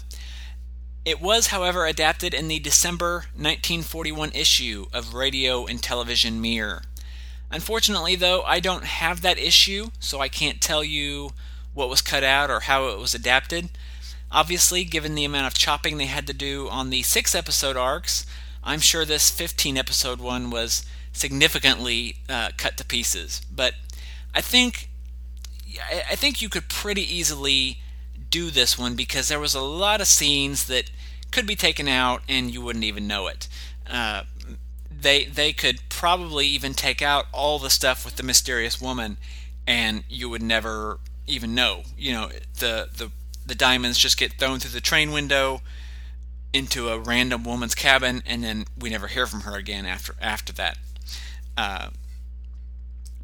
It 1.05 1.21
was, 1.21 1.49
however, 1.49 1.87
adapted 1.87 2.35
in 2.35 2.47
the 2.47 2.61
December 2.61 3.25
1941 3.35 4.31
issue 4.33 4.87
of 4.93 5.15
Radio 5.15 5.67
and 5.67 5.83
Television 5.83 6.41
Mirror. 6.41 6.83
Unfortunately, 7.51 8.15
though, 8.15 8.43
I 8.43 8.61
don't 8.61 8.85
have 8.85 9.23
that 9.23 9.39
issue, 9.39 9.91
so 9.99 10.21
I 10.21 10.29
can't 10.29 10.61
tell 10.61 10.85
you 10.85 11.31
what 11.75 11.89
was 11.89 12.03
cut 12.03 12.23
out 12.23 12.49
or 12.51 12.61
how 12.61 12.89
it 12.89 12.99
was 12.99 13.15
adapted. 13.15 13.71
Obviously, 14.31 14.85
given 14.85 15.15
the 15.17 15.25
amount 15.25 15.47
of 15.47 15.55
chopping 15.55 15.97
they 15.97 16.07
had 16.07 16.27
to 16.27 16.33
do 16.33 16.69
on 16.69 16.91
the 16.91 17.03
six 17.03 17.35
episode 17.35 17.77
arcs, 17.77 18.25
I'm 18.69 18.81
sure 18.81 19.07
this 19.07 19.31
15 19.31 19.79
episode 19.79 20.21
one 20.21 20.51
was 20.51 20.85
significantly 21.11 22.17
uh, 22.29 22.51
cut 22.59 22.77
to 22.77 22.85
pieces. 22.85 23.41
But 23.51 23.73
I 24.35 24.43
think 24.43 24.91
I 26.11 26.15
think 26.15 26.43
you 26.43 26.51
could 26.51 26.69
pretty 26.69 27.03
easily 27.03 27.79
do 28.31 28.51
this 28.51 28.79
one 28.79 28.95
because 28.95 29.29
there 29.29 29.41
was 29.41 29.55
a 29.55 29.63
lot 29.63 30.03
of 30.03 30.07
scenes 30.07 30.67
that 30.67 30.91
could 31.31 31.47
be 31.47 31.57
taken 31.57 31.89
out 31.89 32.21
and 32.29 32.53
you 32.53 32.61
wouldn't 32.61 32.85
even 32.85 33.07
know 33.07 33.27
it. 33.27 33.49
Uh, 33.89 34.25
they 34.91 35.25
they 35.25 35.55
could 35.55 35.81
probably 35.89 36.47
even 36.47 36.75
take 36.75 37.01
out 37.01 37.25
all 37.33 37.59
the 37.59 37.71
stuff 37.71 38.05
with 38.05 38.17
the 38.17 38.23
mysterious 38.23 38.79
woman, 38.79 39.17
and 39.67 40.05
you 40.11 40.29
would 40.29 40.43
never 40.43 40.99
even 41.27 41.55
know. 41.55 41.85
You 41.97 42.13
know 42.13 42.29
the 42.59 42.89
the 42.95 43.11
the 43.47 43.55
diamonds 43.55 43.97
just 43.97 44.19
get 44.19 44.35
thrown 44.35 44.59
through 44.59 44.73
the 44.73 44.83
train 44.83 45.11
window 45.11 45.63
into 46.53 46.89
a 46.89 46.99
random 46.99 47.45
woman's 47.45 47.75
cabin, 47.75 48.23
and 48.27 48.43
then 48.43 48.65
we 48.79 48.91
never 48.91 49.07
hear 49.07 49.27
from 49.27 49.43
her 49.43 49.57
again 49.57 49.87
after 49.87 50.15
after 50.21 50.53
that. 50.55 50.79
Uh, 51.57 51.91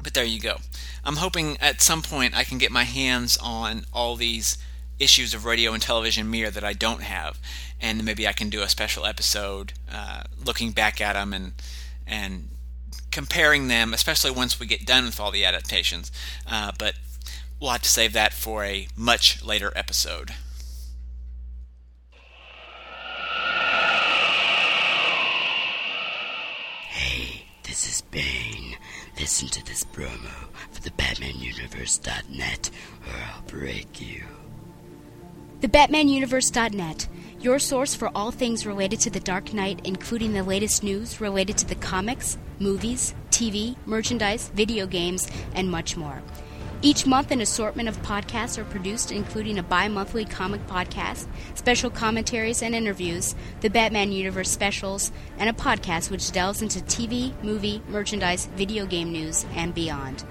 but 0.01 0.13
there 0.13 0.23
you 0.25 0.39
go. 0.39 0.57
I'm 1.03 1.17
hoping 1.17 1.57
at 1.59 1.81
some 1.81 2.01
point 2.01 2.35
I 2.35 2.43
can 2.43 2.57
get 2.57 2.71
my 2.71 2.83
hands 2.83 3.37
on 3.37 3.85
all 3.93 4.15
these 4.15 4.57
issues 4.99 5.33
of 5.33 5.45
radio 5.45 5.73
and 5.73 5.81
television 5.81 6.29
mirror 6.29 6.51
that 6.51 6.63
I 6.63 6.73
don't 6.73 7.01
have, 7.01 7.39
and 7.81 8.03
maybe 8.05 8.27
I 8.27 8.33
can 8.33 8.49
do 8.49 8.61
a 8.61 8.69
special 8.69 9.05
episode 9.05 9.73
uh, 9.91 10.23
looking 10.43 10.71
back 10.71 11.01
at 11.01 11.13
them 11.13 11.33
and 11.33 11.53
and 12.05 12.49
comparing 13.11 13.67
them, 13.67 13.93
especially 13.93 14.31
once 14.31 14.59
we 14.59 14.65
get 14.65 14.85
done 14.85 15.05
with 15.05 15.19
all 15.19 15.31
the 15.31 15.45
adaptations. 15.45 16.11
Uh, 16.47 16.71
but 16.77 16.95
We'll 17.59 17.71
have 17.71 17.81
to 17.83 17.89
save 17.89 18.13
that 18.13 18.33
for 18.33 18.63
a 18.65 18.87
much 18.97 19.43
later 19.43 19.71
episode. 19.75 20.35
This 27.75 27.95
is 27.95 28.01
Bane. 28.03 28.77
Listen 29.19 29.49
to 29.49 29.65
this 29.65 29.83
promo 29.83 30.47
for 30.71 30.81
the 30.81 30.91
BatmanUniverse.net 30.91 32.69
or 33.05 33.13
I'll 33.33 33.41
break 33.47 33.99
you. 33.99 34.23
The 35.59 35.67
BatmanUniverse.net, 35.67 37.09
your 37.41 37.59
source 37.59 37.93
for 37.93 38.09
all 38.15 38.31
things 38.31 38.65
related 38.65 39.01
to 39.01 39.09
the 39.09 39.19
Dark 39.19 39.53
Knight, 39.53 39.81
including 39.83 40.31
the 40.31 40.43
latest 40.43 40.83
news 40.85 41.19
related 41.19 41.57
to 41.57 41.65
the 41.67 41.75
comics, 41.75 42.37
movies, 42.59 43.13
TV, 43.29 43.75
merchandise, 43.85 44.47
video 44.55 44.87
games, 44.87 45.29
and 45.53 45.69
much 45.69 45.97
more. 45.97 46.23
Each 46.85 47.07
month, 47.07 47.31
an 47.31 47.41
assortment 47.41 47.89
of 47.89 47.99
podcasts 48.03 48.59
are 48.59 48.63
produced, 48.63 49.11
including 49.11 49.57
a 49.57 49.63
bi 49.63 49.87
monthly 49.87 50.23
comic 50.23 50.67
podcast, 50.67 51.25
special 51.55 51.89
commentaries 51.89 52.61
and 52.61 52.75
interviews, 52.75 53.33
the 53.61 53.71
Batman 53.71 54.11
Universe 54.11 54.51
specials, 54.51 55.11
and 55.39 55.49
a 55.49 55.53
podcast 55.59 56.11
which 56.11 56.31
delves 56.31 56.61
into 56.61 56.81
TV, 56.81 57.33
movie, 57.41 57.81
merchandise, 57.87 58.45
video 58.55 58.85
game 58.85 59.11
news, 59.11 59.47
and 59.55 59.73
beyond. 59.73 60.25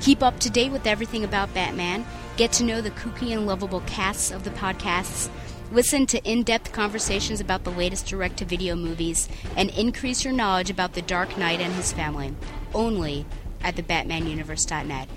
Keep 0.00 0.22
up 0.22 0.38
to 0.38 0.48
date 0.48 0.70
with 0.70 0.86
everything 0.86 1.24
about 1.24 1.52
Batman, 1.52 2.06
get 2.36 2.52
to 2.52 2.62
know 2.62 2.80
the 2.80 2.92
kooky 2.92 3.32
and 3.32 3.44
lovable 3.44 3.80
casts 3.80 4.30
of 4.30 4.44
the 4.44 4.50
podcasts, 4.50 5.28
listen 5.72 6.06
to 6.06 6.22
in 6.22 6.44
depth 6.44 6.70
conversations 6.70 7.40
about 7.40 7.64
the 7.64 7.72
latest 7.72 8.06
direct 8.06 8.36
to 8.36 8.44
video 8.44 8.76
movies, 8.76 9.28
and 9.56 9.70
increase 9.70 10.22
your 10.22 10.32
knowledge 10.32 10.70
about 10.70 10.92
the 10.92 11.02
Dark 11.02 11.36
Knight 11.36 11.60
and 11.60 11.74
his 11.74 11.92
family. 11.92 12.32
Only 12.72 13.26
at 13.60 13.74
the 13.74 13.82
BatmanUniverse.net. 13.82 15.08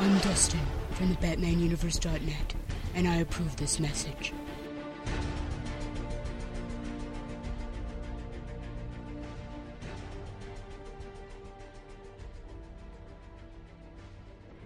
I'm 0.00 0.18
Dustin 0.20 0.60
from 0.92 1.10
the 1.10 1.16
BatmanUniverse.net, 1.16 2.54
and 2.94 3.06
I 3.06 3.16
approve 3.16 3.54
this 3.56 3.78
message. 3.78 4.32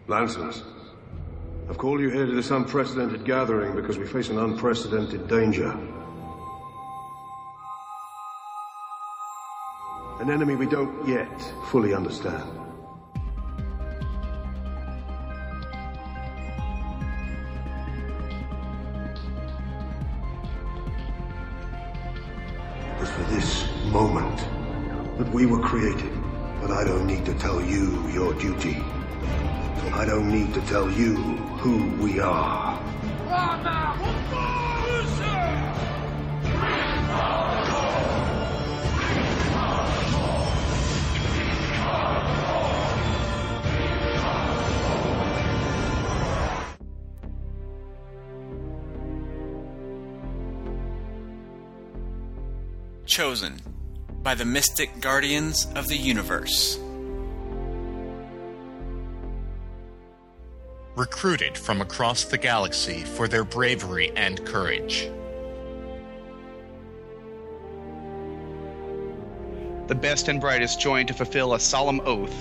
Lancers, 0.06 0.62
I've 1.68 1.78
called 1.78 2.00
you 2.00 2.10
here 2.10 2.26
to 2.26 2.32
this 2.32 2.52
unprecedented 2.52 3.24
gathering 3.24 3.74
because 3.74 3.98
we 3.98 4.06
face 4.06 4.28
an 4.28 4.38
unprecedented 4.38 5.26
danger. 5.26 5.76
An 10.20 10.30
enemy 10.30 10.54
we 10.54 10.66
don't 10.66 11.08
yet 11.08 11.40
fully 11.72 11.92
understand. 11.92 12.63
moment 23.94 24.38
that 25.18 25.32
we 25.32 25.46
were 25.46 25.60
created. 25.60 26.12
But 26.60 26.72
I 26.72 26.82
don't 26.82 27.06
need 27.06 27.24
to 27.26 27.34
tell 27.34 27.62
you 27.62 28.08
your 28.08 28.34
duty. 28.34 28.82
I 29.92 30.04
don't 30.04 30.28
need 30.28 30.52
to 30.54 30.60
tell 30.62 30.90
you 30.90 31.14
who 31.62 31.76
we 32.02 32.18
are. 32.18 32.74
Chosen 53.06 53.73
by 54.24 54.34
the 54.34 54.44
mystic 54.44 55.00
guardians 55.00 55.66
of 55.74 55.86
the 55.86 55.96
universe. 55.96 56.78
Recruited 60.96 61.58
from 61.58 61.82
across 61.82 62.24
the 62.24 62.38
galaxy 62.38 63.04
for 63.04 63.28
their 63.28 63.44
bravery 63.44 64.12
and 64.16 64.42
courage. 64.46 65.10
The 69.88 69.94
best 69.94 70.28
and 70.28 70.40
brightest 70.40 70.80
join 70.80 71.06
to 71.08 71.12
fulfill 71.12 71.52
a 71.52 71.60
solemn 71.60 72.00
oath. 72.06 72.34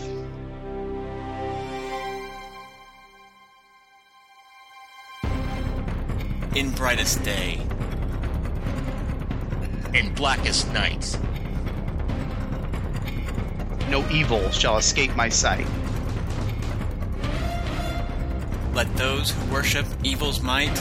In 6.56 6.72
brightest 6.72 7.22
day. 7.26 7.60
In 9.94 10.14
blackest 10.14 10.72
night. 10.72 11.18
No 13.94 14.10
evil 14.10 14.49
shall 14.49 14.78
escape 14.78 15.15
my 15.15 15.30
sight. 15.30 15.68
Let 18.74 18.91
those 18.95 19.30
who 19.30 19.53
worship 19.53 19.86
evil's 20.02 20.41
might 20.41 20.74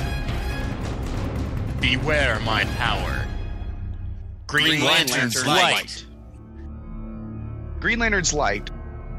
beware 1.79 2.41
my 2.41 2.65
power. 2.65 3.27
Green, 4.47 4.67
Green 4.67 4.85
Lantern's, 4.85 5.45
Lantern's 5.45 5.47
light. 5.47 5.73
light. 5.73 6.07
Green 7.81 7.99
Lantern's 7.99 8.33
Light, 8.33 8.71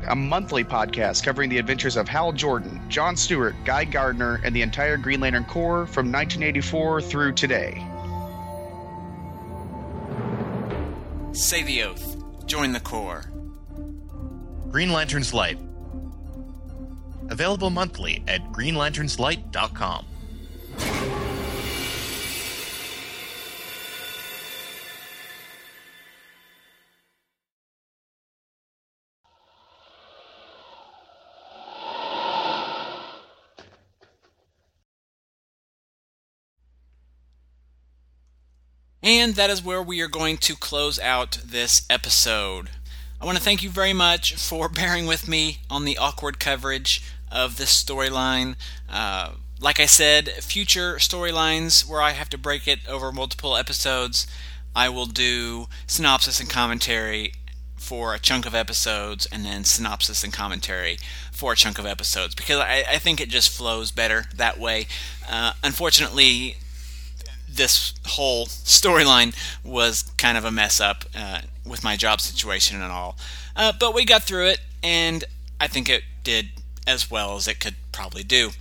a 0.07 0.15
monthly 0.15 0.64
podcast 0.64 1.24
covering 1.24 1.52
the 1.52 1.60
adventures 1.60 1.95
of 1.95 2.07
Hal 2.07 2.32
Jordan, 2.32 2.82
John 2.90 3.15
Stewart, 3.15 3.53
Guy 3.64 3.86
Gardner, 3.86 4.41
and 4.44 4.56
the 4.56 4.64
entire 4.64 4.98
Green 4.98 5.20
Lantern 5.20 5.45
Corps 5.45 5.86
from 5.86 6.11
1984 6.11 6.99
through 7.03 7.34
today. 7.34 7.76
Say 11.34 11.61
the 11.61 11.84
oath. 11.84 12.18
Join 12.48 12.72
the 12.72 12.80
Corps. 12.80 13.26
Green 14.74 14.91
Lantern's 14.91 15.36
Light. 15.36 15.60
Available 17.30 17.70
monthly 17.70 18.24
at 18.28 18.41
greenlanternslight.com. 18.52 20.08
And 39.04 39.36
that 39.36 39.52
is 39.52 39.64
where 39.64 39.84
we 39.84 40.02
are 40.02 40.08
going 40.08 40.38
to 40.38 40.56
close 40.56 40.98
out 40.98 41.38
this 41.45 41.86
episode. 41.91 42.72
I 43.24 43.26
want 43.26 43.38
to 43.38 43.44
thank 43.44 43.64
you 43.64 43.70
very 43.70 43.94
much 43.94 44.36
for 44.36 44.68
bearing 44.82 45.06
with 45.06 45.30
me 45.30 45.60
on 45.70 45.86
the 45.86 45.98
awkward 45.98 46.41
coverage 46.41 47.02
of 47.32 47.56
this 47.56 47.72
storyline. 47.82 48.58
Uh, 48.90 49.36
like 49.62 49.80
I 49.80 49.86
said, 49.86 50.28
future 50.28 50.95
storylines 50.95 51.88
where 51.88 52.02
I 52.02 52.12
have 52.12 52.28
to 52.32 52.38
break 52.38 52.68
it 52.68 52.80
over 52.86 53.14
multiple 53.14 53.56
episodes, 53.56 54.28
I 54.76 54.90
will 54.90 55.06
do 55.06 55.68
synopsis 55.88 56.41
and 56.41 56.50
commentary 56.50 57.32
for 57.78 58.14
a 58.14 58.20
chunk 58.20 58.45
of 58.45 58.54
episodes 58.54 59.26
and 59.28 59.45
then 59.45 59.64
synopsis 59.64 60.26
and 60.26 60.34
commentary 60.34 60.98
for 61.32 61.54
a 61.54 61.56
chunk 61.56 61.80
of 61.80 61.86
episodes 61.86 62.36
because 62.36 62.58
I, 62.58 62.84
I 62.90 62.98
think 62.98 63.22
it 63.22 63.30
just 63.30 63.50
flows 63.50 63.91
better 63.91 64.26
that 64.36 64.60
way. 64.60 64.88
Uh, 65.30 65.54
unfortunately, 65.64 66.58
this 67.56 67.94
whole 68.06 68.46
storyline 68.48 69.36
was 69.64 70.04
kind 70.18 70.38
of 70.38 70.46
a 70.46 70.52
mess 70.52 70.80
up 70.80 71.06
uh, 71.16 71.42
with 71.66 71.84
my 71.84 71.96
job 71.96 72.22
situation 72.22 72.82
and 72.82 72.92
all. 72.92 73.18
Uh, 73.56 73.72
but 73.80 73.94
we 73.94 74.06
got 74.06 74.24
through 74.24 74.48
it, 74.48 74.60
and 74.82 75.24
I 75.60 75.68
think 75.68 75.90
it 75.90 76.04
did 76.24 76.50
as 76.88 77.10
well 77.10 77.36
as 77.36 77.48
it 77.48 77.60
could 77.60 77.76
probably 77.92 78.24
do. 78.24 78.52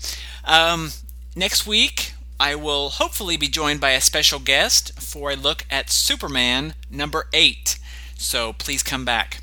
Um, 0.45 0.91
next 1.35 1.67
week, 1.67 2.15
I 2.39 2.55
will 2.55 2.91
hopefully 2.91 3.37
be 3.37 3.49
joined 3.49 3.81
by 3.81 3.91
a 3.91 4.01
special 4.01 4.39
guest 4.39 5.01
for 5.01 5.31
a 5.31 5.37
look 5.37 5.65
at 5.71 5.91
Superman 5.91 6.75
number 6.91 7.29
8. 7.33 7.79
So 8.17 8.53
please 8.53 8.83
come 8.83 9.05
back. 9.05 9.43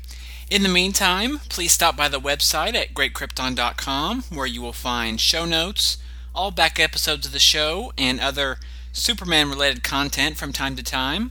In 0.50 0.62
the 0.62 0.68
meantime, 0.68 1.38
please 1.48 1.72
stop 1.72 1.96
by 1.96 2.08
the 2.08 2.20
website 2.20 2.74
at 2.74 2.92
greatkrypton.com 2.92 4.24
where 4.30 4.46
you 4.46 4.60
will 4.60 4.72
find 4.72 5.20
show 5.20 5.44
notes, 5.44 5.96
all 6.34 6.50
back 6.50 6.80
episodes 6.80 7.26
of 7.26 7.32
the 7.32 7.38
show, 7.38 7.92
and 7.96 8.20
other 8.20 8.58
Superman 8.92 9.48
related 9.48 9.82
content 9.82 10.36
from 10.36 10.52
time 10.52 10.76
to 10.76 10.82
time. 10.82 11.30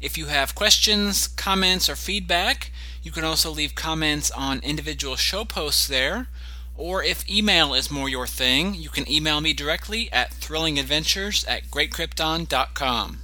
If 0.00 0.16
you 0.16 0.26
have 0.26 0.54
questions, 0.54 1.26
comments, 1.26 1.88
or 1.88 1.96
feedback, 1.96 2.70
you 3.02 3.10
can 3.10 3.24
also 3.24 3.50
leave 3.50 3.74
comments 3.74 4.30
on 4.30 4.60
individual 4.60 5.16
show 5.16 5.44
posts 5.44 5.86
there. 5.86 6.28
Or 6.76 7.02
if 7.02 7.28
email 7.28 7.74
is 7.74 7.90
more 7.90 8.08
your 8.08 8.26
thing, 8.26 8.74
you 8.74 8.88
can 8.88 9.10
email 9.10 9.40
me 9.40 9.52
directly 9.52 10.12
at 10.12 10.30
thrillingadventures 10.30 11.44
at 11.48 11.64
greatkrypton.com. 11.70 13.18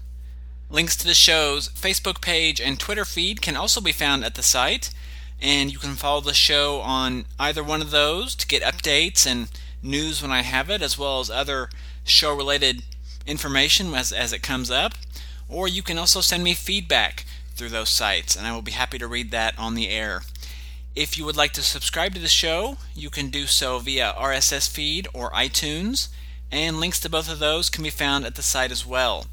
Links 0.71 0.97
to 0.97 1.07
the 1.07 1.15
show's 1.15 1.69
Facebook 1.69 2.21
page 2.21 2.61
and 2.61 2.81
Twitter 2.81 3.05
feed 3.05 3.41
can 3.41 3.55
also 3.55 3.81
be 3.81 3.93
found 3.93 4.25
at 4.25 4.35
the 4.35 4.43
site, 4.43 4.91
and 5.41 5.71
you 5.71 5.79
can 5.79 5.95
follow 5.95 6.21
the 6.21 6.35
show 6.35 6.81
on 6.81 7.27
either 7.39 7.63
one 7.63 7.81
of 7.81 7.93
those 7.93 8.35
to 8.35 8.47
get 8.47 8.63
updates 8.63 9.25
and 9.25 9.49
news 9.83 10.21
when 10.21 10.33
I 10.33 10.43
have 10.43 10.71
it, 10.71 10.83
as 10.83 10.99
well 10.99 11.21
as 11.21 11.31
other 11.31 11.69
show 12.03 12.35
related 12.35 12.83
information 13.27 13.95
as, 13.95 14.13
as 14.13 14.33
it 14.33 14.43
comes 14.43 14.71
up, 14.71 14.95
or 15.49 15.69
you 15.69 15.83
can 15.83 15.99
also 15.99 16.21
send 16.21 16.45
me 16.45 16.55
feedback 16.55 17.25
through 17.55 17.69
those 17.69 17.91
sites, 17.91 18.37
and 18.37 18.47
I 18.47 18.53
will 18.53 18.63
be 18.63 18.73
happy 18.73 18.99
to 18.99 19.07
read 19.07 19.31
that 19.31 19.59
on 19.59 19.75
the 19.75 19.89
air. 19.89 20.23
If 20.95 21.19
you 21.19 21.25
would 21.25 21.37
like 21.37 21.53
to 21.55 21.63
subscribe 21.63 22.15
to 22.15 22.21
the 22.21 22.29
show, 22.29 22.77
you 22.95 23.11
can 23.11 23.29
do 23.31 23.47
so 23.47 23.79
via 23.79 24.15
RSS 24.17 24.69
feed 24.69 25.09
or 25.13 25.31
iTunes, 25.31 26.09
and 26.53 26.79
links 26.79 27.01
to 27.01 27.11
both 27.11 27.31
of 27.31 27.41
those 27.41 27.69
can 27.69 27.83
be 27.83 27.91
found 27.91 28.25
at 28.25 28.37
the 28.37 28.43
site 28.43 28.71
as 28.71 28.87
well. 28.87 29.27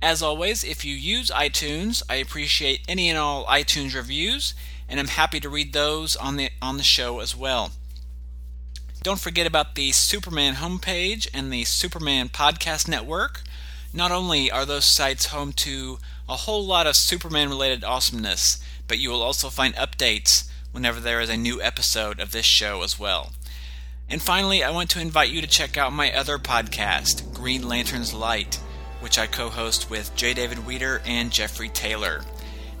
As 0.00 0.22
always, 0.22 0.64
if 0.64 0.84
you 0.84 0.94
use 0.94 1.30
iTunes, 1.30 2.02
I 2.08 2.16
appreciate 2.16 2.80
any 2.88 3.08
and 3.08 3.18
all 3.18 3.44
iTunes 3.46 3.94
reviews, 3.94 4.54
and 4.88 5.00
I'm 5.00 5.08
happy 5.08 5.40
to 5.40 5.48
read 5.48 5.72
those 5.72 6.16
on 6.16 6.36
the 6.36 6.50
on 6.60 6.76
the 6.76 6.82
show 6.82 7.20
as 7.20 7.34
well. 7.34 7.72
Don't 9.04 9.20
forget 9.20 9.46
about 9.46 9.74
the 9.74 9.92
Superman 9.92 10.54
homepage 10.54 11.28
and 11.34 11.52
the 11.52 11.64
Superman 11.64 12.30
Podcast 12.30 12.88
Network. 12.88 13.42
Not 13.92 14.10
only 14.10 14.50
are 14.50 14.64
those 14.64 14.86
sites 14.86 15.26
home 15.26 15.52
to 15.52 15.98
a 16.26 16.36
whole 16.36 16.64
lot 16.64 16.86
of 16.86 16.96
Superman 16.96 17.50
related 17.50 17.84
awesomeness, 17.84 18.64
but 18.88 18.98
you 18.98 19.10
will 19.10 19.20
also 19.20 19.50
find 19.50 19.74
updates 19.74 20.48
whenever 20.72 21.00
there 21.00 21.20
is 21.20 21.28
a 21.28 21.36
new 21.36 21.60
episode 21.60 22.18
of 22.18 22.32
this 22.32 22.46
show 22.46 22.82
as 22.82 22.98
well. 22.98 23.32
And 24.08 24.22
finally, 24.22 24.64
I 24.64 24.70
want 24.70 24.88
to 24.92 25.02
invite 25.02 25.28
you 25.28 25.42
to 25.42 25.46
check 25.46 25.76
out 25.76 25.92
my 25.92 26.10
other 26.10 26.38
podcast, 26.38 27.34
Green 27.34 27.68
Lantern's 27.68 28.14
Light, 28.14 28.58
which 29.00 29.18
I 29.18 29.26
co 29.26 29.50
host 29.50 29.90
with 29.90 30.16
J. 30.16 30.32
David 30.32 30.64
Weeder 30.66 31.02
and 31.04 31.30
Jeffrey 31.30 31.68
Taylor. 31.68 32.22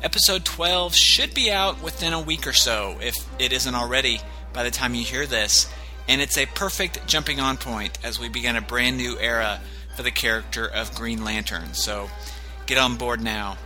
Episode 0.02 0.46
12 0.46 0.96
should 0.96 1.34
be 1.34 1.50
out 1.50 1.82
within 1.82 2.14
a 2.14 2.20
week 2.20 2.46
or 2.46 2.54
so, 2.54 2.96
if 3.02 3.14
it 3.38 3.52
isn't 3.52 3.74
already 3.74 4.22
by 4.54 4.62
the 4.62 4.70
time 4.70 4.94
you 4.94 5.04
hear 5.04 5.26
this 5.26 5.70
and 6.08 6.20
it's 6.20 6.38
a 6.38 6.46
perfect 6.46 7.06
jumping 7.06 7.40
on 7.40 7.56
point 7.56 7.98
as 8.04 8.18
we 8.18 8.28
begin 8.28 8.56
a 8.56 8.60
brand 8.60 8.96
new 8.96 9.18
era 9.18 9.60
for 9.96 10.02
the 10.02 10.10
character 10.10 10.66
of 10.66 10.94
Green 10.94 11.24
Lantern. 11.24 11.74
So 11.74 12.10
get 12.66 12.78
on 12.78 12.96
board 12.96 13.22
now. 13.22 13.56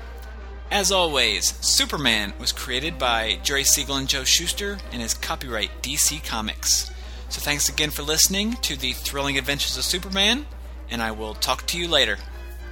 As 0.70 0.92
always, 0.92 1.54
Superman 1.64 2.34
was 2.38 2.52
created 2.52 2.98
by 2.98 3.38
Jerry 3.42 3.64
Siegel 3.64 3.96
and 3.96 4.08
Joe 4.08 4.24
Shuster 4.24 4.78
and 4.92 5.00
is 5.00 5.14
copyright 5.14 5.82
DC 5.82 6.22
Comics. 6.24 6.90
So 7.30 7.40
thanks 7.40 7.68
again 7.68 7.90
for 7.90 8.02
listening 8.02 8.52
to 8.62 8.76
the 8.76 8.92
thrilling 8.92 9.38
adventures 9.38 9.76
of 9.78 9.84
Superman, 9.84 10.46
and 10.90 11.02
I 11.02 11.10
will 11.12 11.34
talk 11.34 11.66
to 11.68 11.78
you 11.78 11.88
later. 11.88 12.18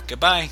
Goodbye. 0.07 0.51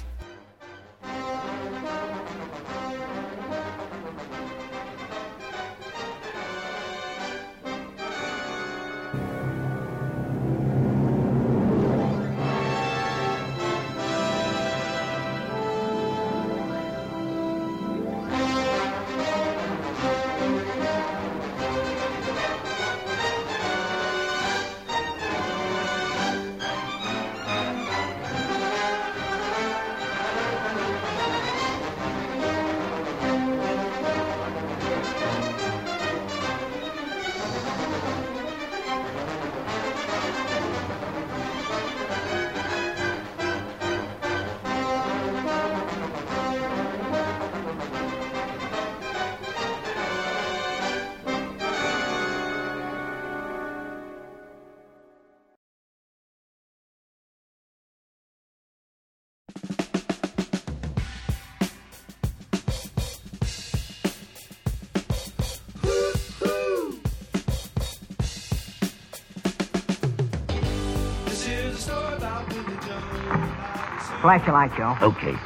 Flash 74.24 74.46
your 74.46 74.54
light, 74.54 74.72
Joe. 74.74 74.96
Okay. 75.02 75.36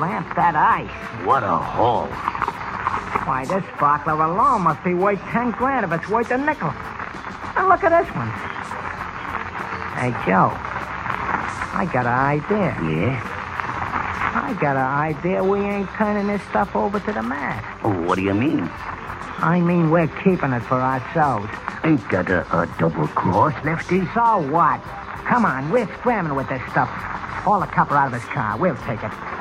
Lamp 0.00 0.34
that 0.36 0.56
ice. 0.56 0.88
What 1.26 1.42
a 1.42 1.52
haul. 1.52 2.06
Why, 3.26 3.44
this 3.44 3.62
sparkler 3.76 4.14
alone 4.14 4.62
must 4.62 4.82
be 4.82 4.94
worth 4.94 5.20
ten 5.28 5.50
grand 5.50 5.84
if 5.84 5.92
it's 5.92 6.08
worth 6.08 6.30
a 6.30 6.38
nickel. 6.38 6.72
And 7.60 7.68
look 7.68 7.84
at 7.84 7.92
this 7.92 8.08
one. 8.16 8.32
Hey, 10.00 10.16
Joe. 10.24 10.48
I 11.76 11.84
got 11.92 12.06
an 12.06 12.40
idea. 12.40 12.72
Yeah? 12.88 13.20
I 14.42 14.56
got 14.58 14.76
an 14.76 15.14
idea 15.14 15.44
we 15.44 15.60
ain't 15.60 15.90
turning 15.90 16.26
this 16.26 16.40
stuff 16.48 16.74
over 16.74 16.98
to 17.00 17.12
the 17.12 17.22
mass. 17.22 17.62
Oh, 17.84 17.92
what 18.04 18.14
do 18.16 18.22
you 18.22 18.32
mean? 18.32 18.70
I 19.44 19.60
mean, 19.60 19.90
we're 19.90 20.08
keeping 20.24 20.52
it 20.54 20.60
for 20.60 20.80
ourselves. 20.80 21.50
Ain't 21.84 22.00
that 22.10 22.30
a, 22.30 22.46
a 22.56 22.66
double 22.78 23.08
cross, 23.08 23.52
Lefty? 23.62 24.06
So 24.14 24.38
what? 24.50 24.80
Come 25.36 25.44
on, 25.44 25.70
we're 25.70 25.86
scrambling 25.98 26.34
with 26.34 26.48
this 26.48 26.62
stuff. 26.70 26.88
Haul 26.88 27.60
the 27.60 27.66
copper 27.66 27.94
out 27.94 28.06
of 28.06 28.14
his 28.14 28.24
car. 28.24 28.56
We'll 28.56 28.74
take 28.74 29.02
it. 29.04 29.35